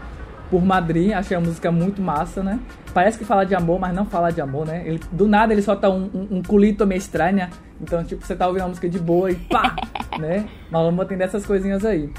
por 0.50 0.64
Madrid, 0.64 1.12
achei 1.12 1.36
a 1.36 1.40
música 1.40 1.72
muito 1.72 2.02
massa, 2.02 2.42
né? 2.42 2.60
Parece 2.94 3.18
que 3.18 3.26
fala 3.26 3.46
de 3.46 3.54
amor, 3.54 3.78
mas 3.78 3.94
não 3.94 4.06
fala 4.06 4.32
de 4.32 4.40
amor, 4.40 4.66
né? 4.66 4.84
Ele, 4.86 5.02
do 5.12 5.28
nada 5.28 5.52
ele 5.52 5.62
solta 5.62 5.90
um, 5.90 6.10
um, 6.14 6.38
um 6.38 6.42
culito 6.42 6.88
meio 6.88 7.00
estranha. 7.00 7.50
Então, 7.82 8.02
tipo, 8.06 8.26
você 8.26 8.34
tá 8.36 8.48
ouvindo 8.48 8.64
a 8.64 8.68
música 8.70 8.88
de 8.88 8.98
boa 8.98 9.30
e 9.30 9.36
pá, 9.36 9.76
né? 10.18 10.46
Maluma 10.72 11.04
tem 11.06 11.18
dessas 11.18 11.46
coisinhas 11.46 11.84
aí. 11.84 12.10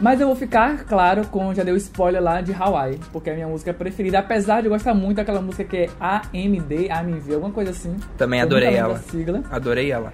Mas 0.00 0.20
eu 0.20 0.26
vou 0.28 0.36
ficar, 0.36 0.84
claro, 0.84 1.26
com. 1.26 1.52
Já 1.54 1.62
deu 1.64 1.76
spoiler 1.76 2.22
lá 2.22 2.40
de 2.40 2.52
Hawaii, 2.52 3.00
porque 3.12 3.30
é 3.30 3.32
a 3.32 3.36
minha 3.36 3.48
música 3.48 3.74
preferida. 3.74 4.20
Apesar 4.20 4.60
de 4.60 4.66
eu 4.66 4.70
gostar 4.72 4.94
muito 4.94 5.16
daquela 5.16 5.40
música 5.40 5.64
que 5.64 5.76
é 5.76 5.88
AMD, 6.00 6.88
AMV, 6.90 7.34
alguma 7.34 7.52
coisa 7.52 7.72
assim. 7.72 7.96
Também 8.16 8.40
adorei 8.40 8.74
ela. 8.74 8.98
sigla. 9.10 9.42
Adorei 9.50 9.90
ela. 9.90 10.12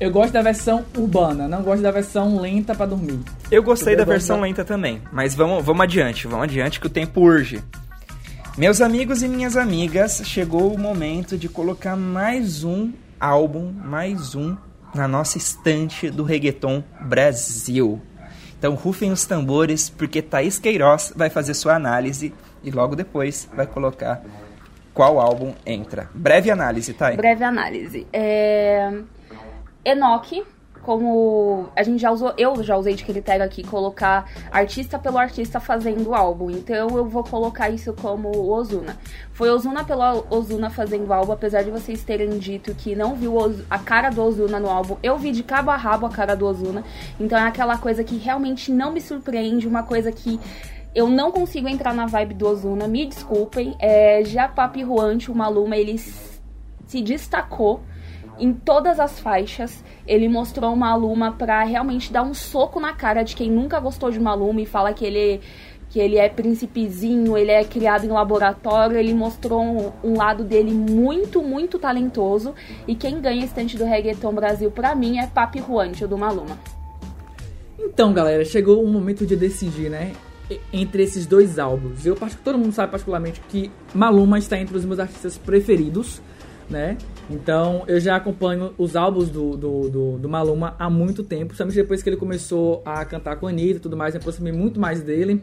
Eu 0.00 0.10
gosto 0.10 0.32
da 0.32 0.42
versão 0.42 0.84
urbana, 0.96 1.46
não 1.48 1.62
gosto 1.62 1.82
da 1.82 1.90
versão 1.90 2.40
lenta 2.40 2.74
pra 2.74 2.84
dormir. 2.86 3.18
Eu 3.50 3.62
gostei 3.62 3.94
da 3.96 4.04
versão 4.04 4.36
da- 4.36 4.42
lenta 4.42 4.64
também, 4.64 5.00
mas 5.12 5.34
vamos, 5.36 5.64
vamos 5.64 5.82
adiante, 5.82 6.26
vamos 6.26 6.44
adiante 6.44 6.80
que 6.80 6.86
o 6.86 6.90
tempo 6.90 7.20
urge. 7.20 7.62
Meus 8.58 8.80
amigos 8.80 9.22
e 9.22 9.28
minhas 9.28 9.56
amigas, 9.56 10.20
chegou 10.24 10.72
o 10.74 10.78
momento 10.78 11.36
de 11.38 11.48
colocar 11.48 11.96
mais 11.96 12.64
um 12.64 12.92
álbum, 13.20 13.72
mais 13.72 14.34
um 14.34 14.56
na 14.94 15.06
nossa 15.08 15.38
estante 15.38 16.10
do 16.10 16.22
reggaeton 16.24 16.82
Brasil. 17.00 18.00
Então 18.64 18.76
rufem 18.76 19.12
os 19.12 19.26
tambores, 19.26 19.90
porque 19.90 20.22
Thaís 20.22 20.58
Queiroz 20.58 21.12
vai 21.14 21.28
fazer 21.28 21.52
sua 21.52 21.74
análise 21.74 22.32
e 22.62 22.70
logo 22.70 22.96
depois 22.96 23.46
vai 23.54 23.66
colocar 23.66 24.22
qual 24.94 25.20
álbum 25.20 25.52
entra. 25.66 26.08
Breve 26.14 26.50
análise, 26.50 26.94
Thay. 26.94 27.14
Breve 27.14 27.44
análise. 27.44 28.06
É... 28.10 28.90
Enoch, 29.84 30.42
como 30.84 31.68
a 31.74 31.82
gente 31.82 32.00
já 32.00 32.10
usou, 32.10 32.32
eu 32.36 32.62
já 32.62 32.76
usei 32.76 32.94
de 32.94 33.04
critério 33.04 33.44
aqui 33.44 33.64
colocar 33.64 34.30
artista 34.52 34.98
pelo 34.98 35.18
artista 35.18 35.58
fazendo 35.58 36.14
álbum. 36.14 36.50
Então 36.50 36.96
eu 36.96 37.06
vou 37.06 37.24
colocar 37.24 37.70
isso 37.70 37.92
como 37.94 38.28
Ozuna. 38.50 38.96
Foi 39.32 39.50
Ozuna 39.50 39.82
pelo 39.84 40.24
Ozuna 40.30 40.70
fazendo 40.70 41.12
álbum, 41.12 41.32
apesar 41.32 41.62
de 41.62 41.70
vocês 41.70 42.04
terem 42.04 42.38
dito 42.38 42.74
que 42.74 42.94
não 42.94 43.14
viu 43.14 43.36
a 43.70 43.78
cara 43.78 44.10
do 44.10 44.22
Ozuna 44.22 44.60
no 44.60 44.68
álbum. 44.68 44.96
Eu 45.02 45.16
vi 45.18 45.32
de 45.32 45.42
cabo 45.42 45.70
a 45.70 45.76
rabo 45.76 46.06
a 46.06 46.10
cara 46.10 46.36
do 46.36 46.46
Ozuna. 46.46 46.84
Então 47.18 47.38
é 47.38 47.42
aquela 47.42 47.78
coisa 47.78 48.04
que 48.04 48.16
realmente 48.16 48.70
não 48.70 48.92
me 48.92 49.00
surpreende, 49.00 49.66
uma 49.66 49.82
coisa 49.82 50.12
que 50.12 50.38
eu 50.94 51.08
não 51.08 51.32
consigo 51.32 51.68
entrar 51.68 51.92
na 51.92 52.06
vibe 52.06 52.34
do 52.34 52.46
Ozuna, 52.46 52.86
me 52.86 53.06
desculpem. 53.06 53.74
É, 53.80 54.22
já 54.24 54.46
Papi 54.46 54.82
Juante, 54.82 55.30
o 55.30 55.34
Maluma, 55.34 55.76
ele 55.76 55.98
se 55.98 57.02
destacou 57.02 57.80
em 58.38 58.52
todas 58.52 59.00
as 59.00 59.18
faixas. 59.18 59.84
Ele 60.06 60.28
mostrou 60.28 60.72
o 60.72 60.76
Maluma 60.76 61.32
pra 61.32 61.62
realmente 61.64 62.12
dar 62.12 62.22
um 62.22 62.34
soco 62.34 62.80
na 62.80 62.92
cara 62.92 63.22
de 63.22 63.34
quem 63.34 63.50
nunca 63.50 63.80
gostou 63.80 64.10
de 64.10 64.20
Maluma 64.20 64.60
e 64.60 64.66
fala 64.66 64.92
que 64.92 65.04
ele 65.04 65.40
que 65.94 66.00
ele 66.00 66.16
é 66.16 66.28
príncipezinho, 66.28 67.38
ele 67.38 67.52
é 67.52 67.62
criado 67.62 68.04
em 68.04 68.08
laboratório, 68.08 68.96
ele 68.96 69.14
mostrou 69.14 69.62
um, 69.62 69.92
um 70.02 70.16
lado 70.16 70.42
dele 70.42 70.72
muito, 70.72 71.40
muito 71.40 71.78
talentoso. 71.78 72.52
E 72.88 72.96
quem 72.96 73.20
ganha 73.20 73.44
estante 73.44 73.78
do 73.78 73.84
Reggaeton 73.84 74.34
Brasil 74.34 74.72
pra 74.72 74.92
mim 74.96 75.20
é 75.20 75.28
Papi 75.28 75.60
Juancho 75.60 76.08
do 76.08 76.18
Maluma. 76.18 76.58
Então, 77.78 78.12
galera, 78.12 78.44
chegou 78.44 78.82
o 78.82 78.88
momento 78.88 79.24
de 79.24 79.36
decidir, 79.36 79.88
né? 79.88 80.10
Entre 80.72 81.04
esses 81.04 81.26
dois 81.26 81.60
álbuns. 81.60 82.04
Eu, 82.04 82.16
todo 82.42 82.58
mundo 82.58 82.72
sabe 82.72 82.90
particularmente 82.90 83.40
que 83.48 83.70
Maluma 83.94 84.36
está 84.36 84.58
entre 84.58 84.76
os 84.76 84.84
meus 84.84 84.98
artistas 84.98 85.38
preferidos, 85.38 86.20
né? 86.68 86.98
Então, 87.30 87.84
eu 87.86 87.98
já 87.98 88.16
acompanho 88.16 88.74
os 88.76 88.96
álbuns 88.96 89.30
do, 89.30 89.56
do, 89.56 89.88
do, 89.88 90.18
do 90.18 90.28
Maluma 90.28 90.74
há 90.78 90.90
muito 90.90 91.22
tempo. 91.22 91.46
Principalmente 91.46 91.76
depois 91.76 92.02
que 92.02 92.08
ele 92.08 92.16
começou 92.16 92.82
a 92.84 93.04
cantar 93.04 93.36
com 93.36 93.46
a 93.46 93.50
Anitta 93.50 93.76
e 93.76 93.80
tudo 93.80 93.96
mais, 93.96 94.14
me 94.14 94.20
aproximei 94.20 94.52
muito 94.52 94.78
mais 94.78 95.02
dele, 95.02 95.42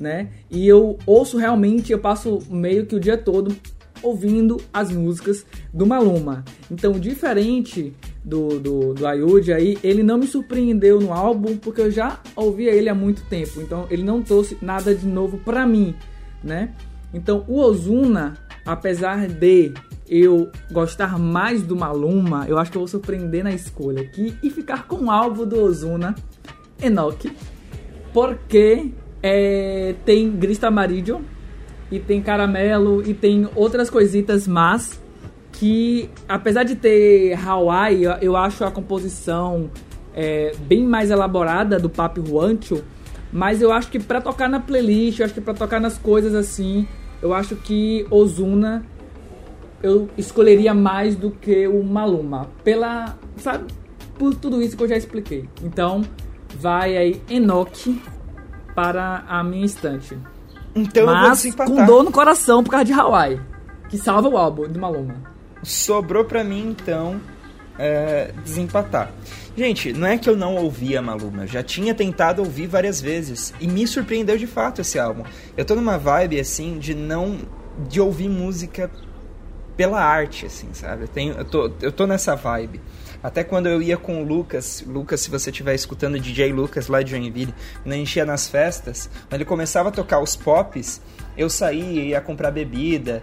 né? 0.00 0.30
E 0.50 0.66
eu 0.66 0.98
ouço 1.06 1.38
realmente, 1.38 1.92
eu 1.92 1.98
passo 1.98 2.40
meio 2.50 2.86
que 2.86 2.96
o 2.96 3.00
dia 3.00 3.16
todo 3.16 3.54
ouvindo 4.02 4.60
as 4.72 4.92
músicas 4.92 5.46
do 5.72 5.86
Maluma. 5.86 6.44
Então, 6.70 6.92
diferente 6.92 7.94
do, 8.24 8.58
do, 8.58 8.94
do 8.94 9.06
Ayud 9.06 9.52
aí, 9.52 9.78
ele 9.82 10.02
não 10.02 10.18
me 10.18 10.26
surpreendeu 10.26 11.00
no 11.00 11.12
álbum, 11.12 11.56
porque 11.56 11.80
eu 11.80 11.90
já 11.90 12.20
ouvia 12.34 12.72
ele 12.72 12.88
há 12.88 12.94
muito 12.94 13.22
tempo. 13.24 13.60
Então, 13.60 13.86
ele 13.90 14.02
não 14.02 14.22
trouxe 14.22 14.58
nada 14.60 14.94
de 14.94 15.06
novo 15.06 15.38
pra 15.38 15.66
mim, 15.66 15.94
né? 16.42 16.74
Então, 17.14 17.44
o 17.48 17.58
Ozuna, 17.58 18.34
apesar 18.64 19.28
de 19.28 19.72
eu 20.08 20.50
gostar 20.70 21.18
mais 21.18 21.62
do 21.62 21.76
Maluma, 21.76 22.46
eu 22.48 22.58
acho 22.58 22.70
que 22.70 22.76
eu 22.76 22.80
vou 22.80 22.88
surpreender 22.88 23.42
na 23.42 23.52
escolha 23.52 24.02
aqui 24.02 24.36
e 24.42 24.50
ficar 24.50 24.86
com 24.86 25.06
o 25.06 25.10
álbum 25.10 25.44
do 25.44 25.60
Ozuna, 25.60 26.14
Enoch, 26.82 27.30
porque 28.12 28.92
é, 29.22 29.94
tem 30.04 30.30
Grista 30.30 30.68
Amarillo 30.68 31.22
e 31.90 31.98
tem 31.98 32.22
Caramelo 32.22 33.02
e 33.08 33.14
tem 33.14 33.48
outras 33.54 33.90
coisitas 33.90 34.46
mas 34.46 35.00
que 35.52 36.10
apesar 36.28 36.64
de 36.64 36.76
ter 36.76 37.34
Hawaii, 37.34 38.04
eu, 38.04 38.12
eu 38.20 38.36
acho 38.36 38.64
a 38.64 38.70
composição 38.70 39.70
é, 40.14 40.52
bem 40.66 40.84
mais 40.84 41.10
elaborada 41.10 41.78
do 41.78 41.88
Papi 41.88 42.22
Juancho, 42.26 42.84
mas 43.32 43.60
eu 43.60 43.72
acho 43.72 43.90
que 43.90 43.98
pra 43.98 44.20
tocar 44.20 44.48
na 44.48 44.60
playlist, 44.60 45.18
eu 45.18 45.24
acho 45.24 45.34
que 45.34 45.40
pra 45.40 45.54
tocar 45.54 45.80
nas 45.80 45.98
coisas 45.98 46.34
assim, 46.34 46.86
eu 47.20 47.34
acho 47.34 47.56
que 47.56 48.06
Ozuna 48.10 48.84
eu 49.86 50.08
escolheria 50.18 50.74
mais 50.74 51.14
do 51.14 51.30
que 51.30 51.66
o 51.68 51.82
Maluma, 51.82 52.48
pela, 52.64 53.16
sabe, 53.36 53.72
por 54.18 54.34
tudo 54.34 54.60
isso 54.60 54.76
que 54.76 54.82
eu 54.82 54.88
já 54.88 54.96
expliquei. 54.96 55.48
Então, 55.62 56.02
vai 56.58 56.96
aí 56.96 57.22
Enoch 57.30 58.00
para 58.74 59.24
a 59.28 59.44
minha 59.44 59.64
estante. 59.64 60.18
Então 60.74 61.04
eu 61.04 61.08
vou 61.08 61.28
Mas 61.28 61.54
com 61.54 61.86
dor 61.86 62.02
no 62.02 62.10
coração 62.10 62.62
por 62.62 62.70
causa 62.70 62.84
de 62.84 62.92
Hawaii, 62.92 63.40
que 63.88 63.96
salva 63.96 64.28
o 64.28 64.36
álbum 64.36 64.68
do 64.68 64.78
Maluma. 64.78 65.14
Sobrou 65.62 66.24
pra 66.24 66.42
mim, 66.42 66.68
então, 66.68 67.20
é, 67.78 68.32
desempatar. 68.44 69.12
Gente, 69.56 69.92
não 69.92 70.06
é 70.06 70.18
que 70.18 70.28
eu 70.28 70.36
não 70.36 70.56
ouvia 70.56 71.00
Maluma, 71.00 71.44
eu 71.44 71.46
já 71.46 71.62
tinha 71.62 71.94
tentado 71.94 72.42
ouvir 72.42 72.66
várias 72.66 73.00
vezes 73.00 73.54
e 73.60 73.66
me 73.68 73.86
surpreendeu 73.86 74.36
de 74.36 74.46
fato 74.46 74.80
esse 74.80 74.98
álbum. 74.98 75.22
Eu 75.56 75.64
tô 75.64 75.74
numa 75.76 75.96
vibe 75.96 76.40
assim 76.40 76.78
de 76.78 76.94
não 76.94 77.38
de 77.88 78.00
ouvir 78.00 78.28
música 78.28 78.90
pela 79.76 80.00
arte, 80.00 80.46
assim, 80.46 80.68
sabe? 80.72 81.02
Eu, 81.02 81.08
tenho, 81.08 81.34
eu, 81.34 81.44
tô, 81.44 81.70
eu 81.82 81.92
tô 81.92 82.06
nessa 82.06 82.34
vibe. 82.34 82.80
Até 83.22 83.42
quando 83.44 83.66
eu 83.66 83.82
ia 83.82 83.96
com 83.96 84.22
o 84.22 84.24
Lucas, 84.24 84.84
Lucas, 84.86 85.20
se 85.20 85.30
você 85.30 85.50
estiver 85.50 85.74
escutando 85.74 86.18
DJ 86.18 86.52
Lucas 86.52 86.86
lá 86.88 87.02
de 87.02 87.10
Joinville, 87.10 87.54
quando 87.82 87.92
a 87.92 87.96
gente 87.96 88.16
ia 88.16 88.24
nas 88.24 88.48
festas, 88.48 89.10
quando 89.28 89.34
ele 89.34 89.44
começava 89.44 89.88
a 89.88 89.92
tocar 89.92 90.20
os 90.20 90.36
pops, 90.36 91.00
eu 91.36 91.50
saía, 91.50 92.02
ia 92.02 92.20
comprar 92.20 92.50
bebida, 92.50 93.22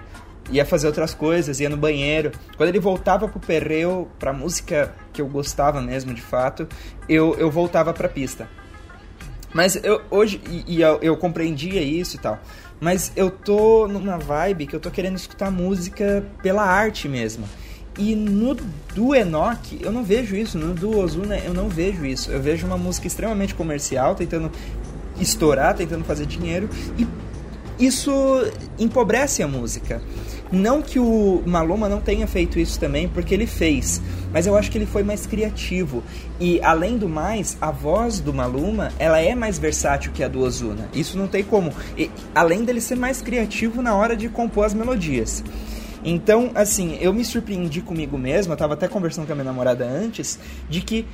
ia 0.51 0.66
fazer 0.66 0.88
outras 0.88 1.14
coisas, 1.14 1.60
ia 1.60 1.70
no 1.70 1.78
banheiro. 1.78 2.32
Quando 2.58 2.70
ele 2.70 2.80
voltava 2.80 3.28
pro 3.28 3.39
perreo, 3.39 4.10
pra 4.20 4.34
música 4.34 4.93
que 5.12 5.22
eu 5.22 5.28
gostava 5.28 5.82
mesmo, 5.82 6.14
de 6.14 6.22
fato, 6.22 6.68
eu, 7.08 7.36
eu 7.36 7.49
voltava 7.49 7.93
pra 7.93 8.10
pista. 8.10 8.47
Mas 9.54 9.76
eu 9.84 10.01
hoje, 10.10 10.41
e, 10.49 10.78
e 10.78 10.82
eu, 10.82 10.99
eu 11.01 11.16
compreendia 11.16 11.82
isso 11.82 12.16
e 12.16 12.20
tal, 12.20 12.39
mas 12.80 13.12
eu 13.16 13.32
tô 13.32 13.88
numa 13.88 14.18
vibe 14.18 14.68
que 14.68 14.76
eu 14.76 14.80
tô 14.80 14.92
querendo 14.92 15.16
escutar 15.16 15.52
música 15.52 16.26
pela 16.42 16.64
arte 16.64 17.08
mesmo. 17.08 17.46
E 17.98 18.16
no 18.16 18.56
do 18.96 19.14
Enoch, 19.14 19.78
eu 19.80 19.92
não 19.92 20.04
vejo 20.04 20.36
isso, 20.36 20.58
no 20.58 20.74
do 20.74 20.98
Ozuna 20.98 21.38
eu 21.38 21.54
não 21.54 21.70
vejo 21.70 22.06
isso. 22.06 22.32
Eu 22.32 22.42
vejo 22.42 22.66
uma 22.66 22.78
música 22.78 23.06
extremamente 23.06 23.54
comercial, 23.54 24.16
tentando 24.16 24.52
estourar, 25.20 25.76
tentando 25.76 26.04
fazer 26.04 26.26
dinheiro, 26.26 26.70
e 26.98 27.08
isso 27.86 28.12
empobrece 28.80 29.42
a 29.44 29.48
música. 29.48 30.02
Não 30.52 30.84
que 30.84 31.00
o 31.00 31.42
Maluma 31.48 31.90
não 31.90 32.00
tenha 32.00 32.28
feito 32.28 32.60
isso 32.60 32.80
também, 32.80 33.08
porque 33.08 33.34
ele 33.34 33.48
fez, 33.48 34.00
mas 34.32 34.46
eu 34.46 34.56
acho 34.56 34.70
que 34.70 34.78
ele 34.78 34.86
foi 34.86 35.02
mais 35.02 35.26
criativo. 35.26 36.04
E 36.40 36.62
além 36.62 36.96
do 36.96 37.10
mais, 37.10 37.58
a 37.60 37.72
voz 37.72 38.20
do 38.20 38.32
Maluma, 38.32 38.92
ela 39.00 39.20
é 39.20 39.34
mais 39.34 39.58
versátil 39.58 40.12
que 40.12 40.24
a 40.24 40.28
do 40.28 40.42
Ozuna. 40.42 40.88
Isso 40.94 41.18
não 41.18 41.28
tem 41.28 41.44
como. 41.44 41.74
E, 41.98 42.12
além 42.36 42.64
dele 42.64 42.82
ser 42.82 42.96
mais 42.96 43.20
criativo 43.20 43.82
na 43.82 43.96
hora 43.96 44.16
de 44.16 44.30
compor 44.30 44.66
as 44.66 44.76
melodias. 44.76 45.44
Então, 46.06 46.52
assim, 46.54 46.98
eu 47.00 47.14
me 47.14 47.24
surpreendi 47.24 47.82
comigo 47.82 48.18
mesmo, 48.18 48.54
eu 48.54 48.58
tava 48.58 48.74
até 48.74 48.88
conversando 48.88 49.26
com 49.26 49.32
a 49.32 49.36
minha 49.36 49.46
namorada 49.46 49.86
antes, 49.86 50.38
de 50.70 50.82
que 50.82 51.08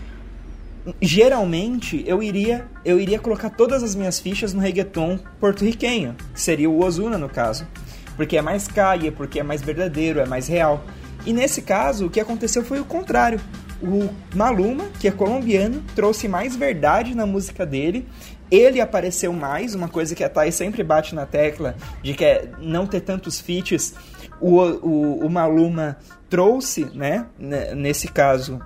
geralmente 1.02 2.04
eu 2.08 2.24
iria 2.24 2.68
eu 2.84 3.00
iria 3.00 3.20
colocar 3.20 3.50
todas 3.50 3.84
as 3.84 3.96
minhas 3.96 4.20
fichas 4.20 4.54
no 4.54 4.62
reggaeton 4.62 5.20
porto-riquenho, 5.40 6.16
que 6.34 6.42
seria 6.42 6.70
o 6.70 6.84
Ozuna 6.84 7.18
no 7.18 7.30
caso, 7.30 7.68
porque 8.16 8.38
é 8.38 8.42
mais 8.42 8.68
caia, 8.68 9.12
porque 9.12 9.40
é 9.40 9.44
mais 9.44 9.62
verdadeiro, 9.62 10.20
é 10.20 10.26
mais 10.26 10.48
real. 10.48 10.84
E 11.26 11.34
nesse 11.34 11.62
caso, 11.62 12.06
o 12.08 12.10
que 12.10 12.20
aconteceu 12.20 12.64
foi 12.64 12.80
o 12.80 12.86
contrário. 12.86 13.40
O 13.82 14.10
Maluma, 14.36 14.86
que 15.00 15.08
é 15.08 15.12
colombiano, 15.12 15.84
trouxe 15.96 16.28
mais 16.28 16.56
verdade 16.56 17.16
na 17.16 17.26
música 17.26 17.66
dele. 17.66 18.08
Ele 18.52 18.82
apareceu 18.82 19.32
mais, 19.32 19.76
uma 19.76 19.88
coisa 19.88 20.16
que 20.16 20.24
a 20.24 20.30
Thay 20.30 20.52
sempre 20.52 20.84
bate 20.84 21.14
na 21.14 21.26
tecla, 21.26 21.76
de 22.02 22.14
que 22.14 22.26
é 22.26 22.50
não 22.60 22.88
ter 22.88 23.02
tantos 23.02 23.40
feats. 23.40 23.94
O, 24.42 24.58
o, 24.60 25.26
o 25.26 25.30
Maluma 25.30 25.98
trouxe, 26.30 26.86
né, 26.94 27.28
nesse 27.76 28.08
caso, 28.08 28.60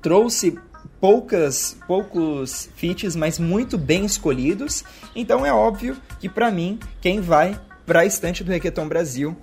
trouxe 0.00 0.58
poucas 1.00 1.76
poucos 1.86 2.68
feats, 2.76 3.16
mas 3.16 3.38
muito 3.38 3.78
bem 3.78 4.04
escolhidos. 4.04 4.84
Então 5.16 5.44
é 5.44 5.52
óbvio 5.52 5.96
que 6.20 6.28
pra 6.28 6.50
mim 6.50 6.78
quem 7.00 7.20
vai 7.20 7.58
pra 7.86 8.04
estante 8.04 8.44
do 8.44 8.52
Requeton 8.52 8.86
Brasil 8.86 9.36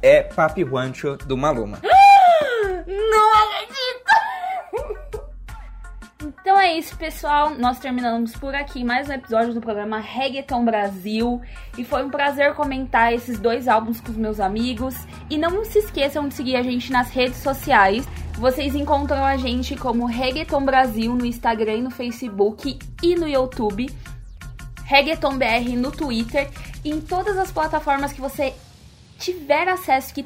é 0.00 0.22
Papi 0.22 0.64
Juancho 0.64 1.16
do 1.16 1.36
Maluma. 1.36 1.80
Não 2.86 3.34
acredito! 3.34 3.90
Então 6.42 6.58
é 6.58 6.76
isso, 6.76 6.96
pessoal. 6.96 7.50
Nós 7.50 7.78
terminamos 7.78 8.32
por 8.32 8.54
aqui 8.54 8.84
mais 8.84 9.08
um 9.08 9.12
episódio 9.12 9.54
do 9.54 9.60
programa 9.60 9.98
Reggaeton 9.98 10.64
Brasil. 10.64 11.40
E 11.78 11.84
foi 11.84 12.04
um 12.04 12.10
prazer 12.10 12.54
comentar 12.54 13.12
esses 13.12 13.38
dois 13.38 13.66
álbuns 13.66 14.00
com 14.00 14.10
os 14.10 14.16
meus 14.16 14.38
amigos. 14.38 14.94
E 15.30 15.38
não 15.38 15.64
se 15.64 15.78
esqueçam 15.78 16.28
de 16.28 16.34
seguir 16.34 16.56
a 16.56 16.62
gente 16.62 16.92
nas 16.92 17.10
redes 17.10 17.38
sociais. 17.38 18.06
Vocês 18.38 18.74
encontram 18.74 19.24
a 19.24 19.36
gente 19.36 19.76
como 19.76 20.06
Reggaeton 20.06 20.64
Brasil 20.64 21.14
no 21.14 21.26
Instagram, 21.26 21.82
no 21.82 21.90
Facebook 21.90 22.78
e 23.02 23.14
no 23.14 23.28
YouTube. 23.28 23.90
Reggaeton 24.84 25.36
BR 25.36 25.76
no 25.76 25.90
Twitter. 25.90 26.50
Em 26.84 27.00
todas 27.00 27.36
as 27.36 27.52
plataformas 27.52 28.12
que 28.12 28.20
você 28.20 28.54
tiver 29.18 29.68
acesso, 29.68 30.14
que 30.14 30.22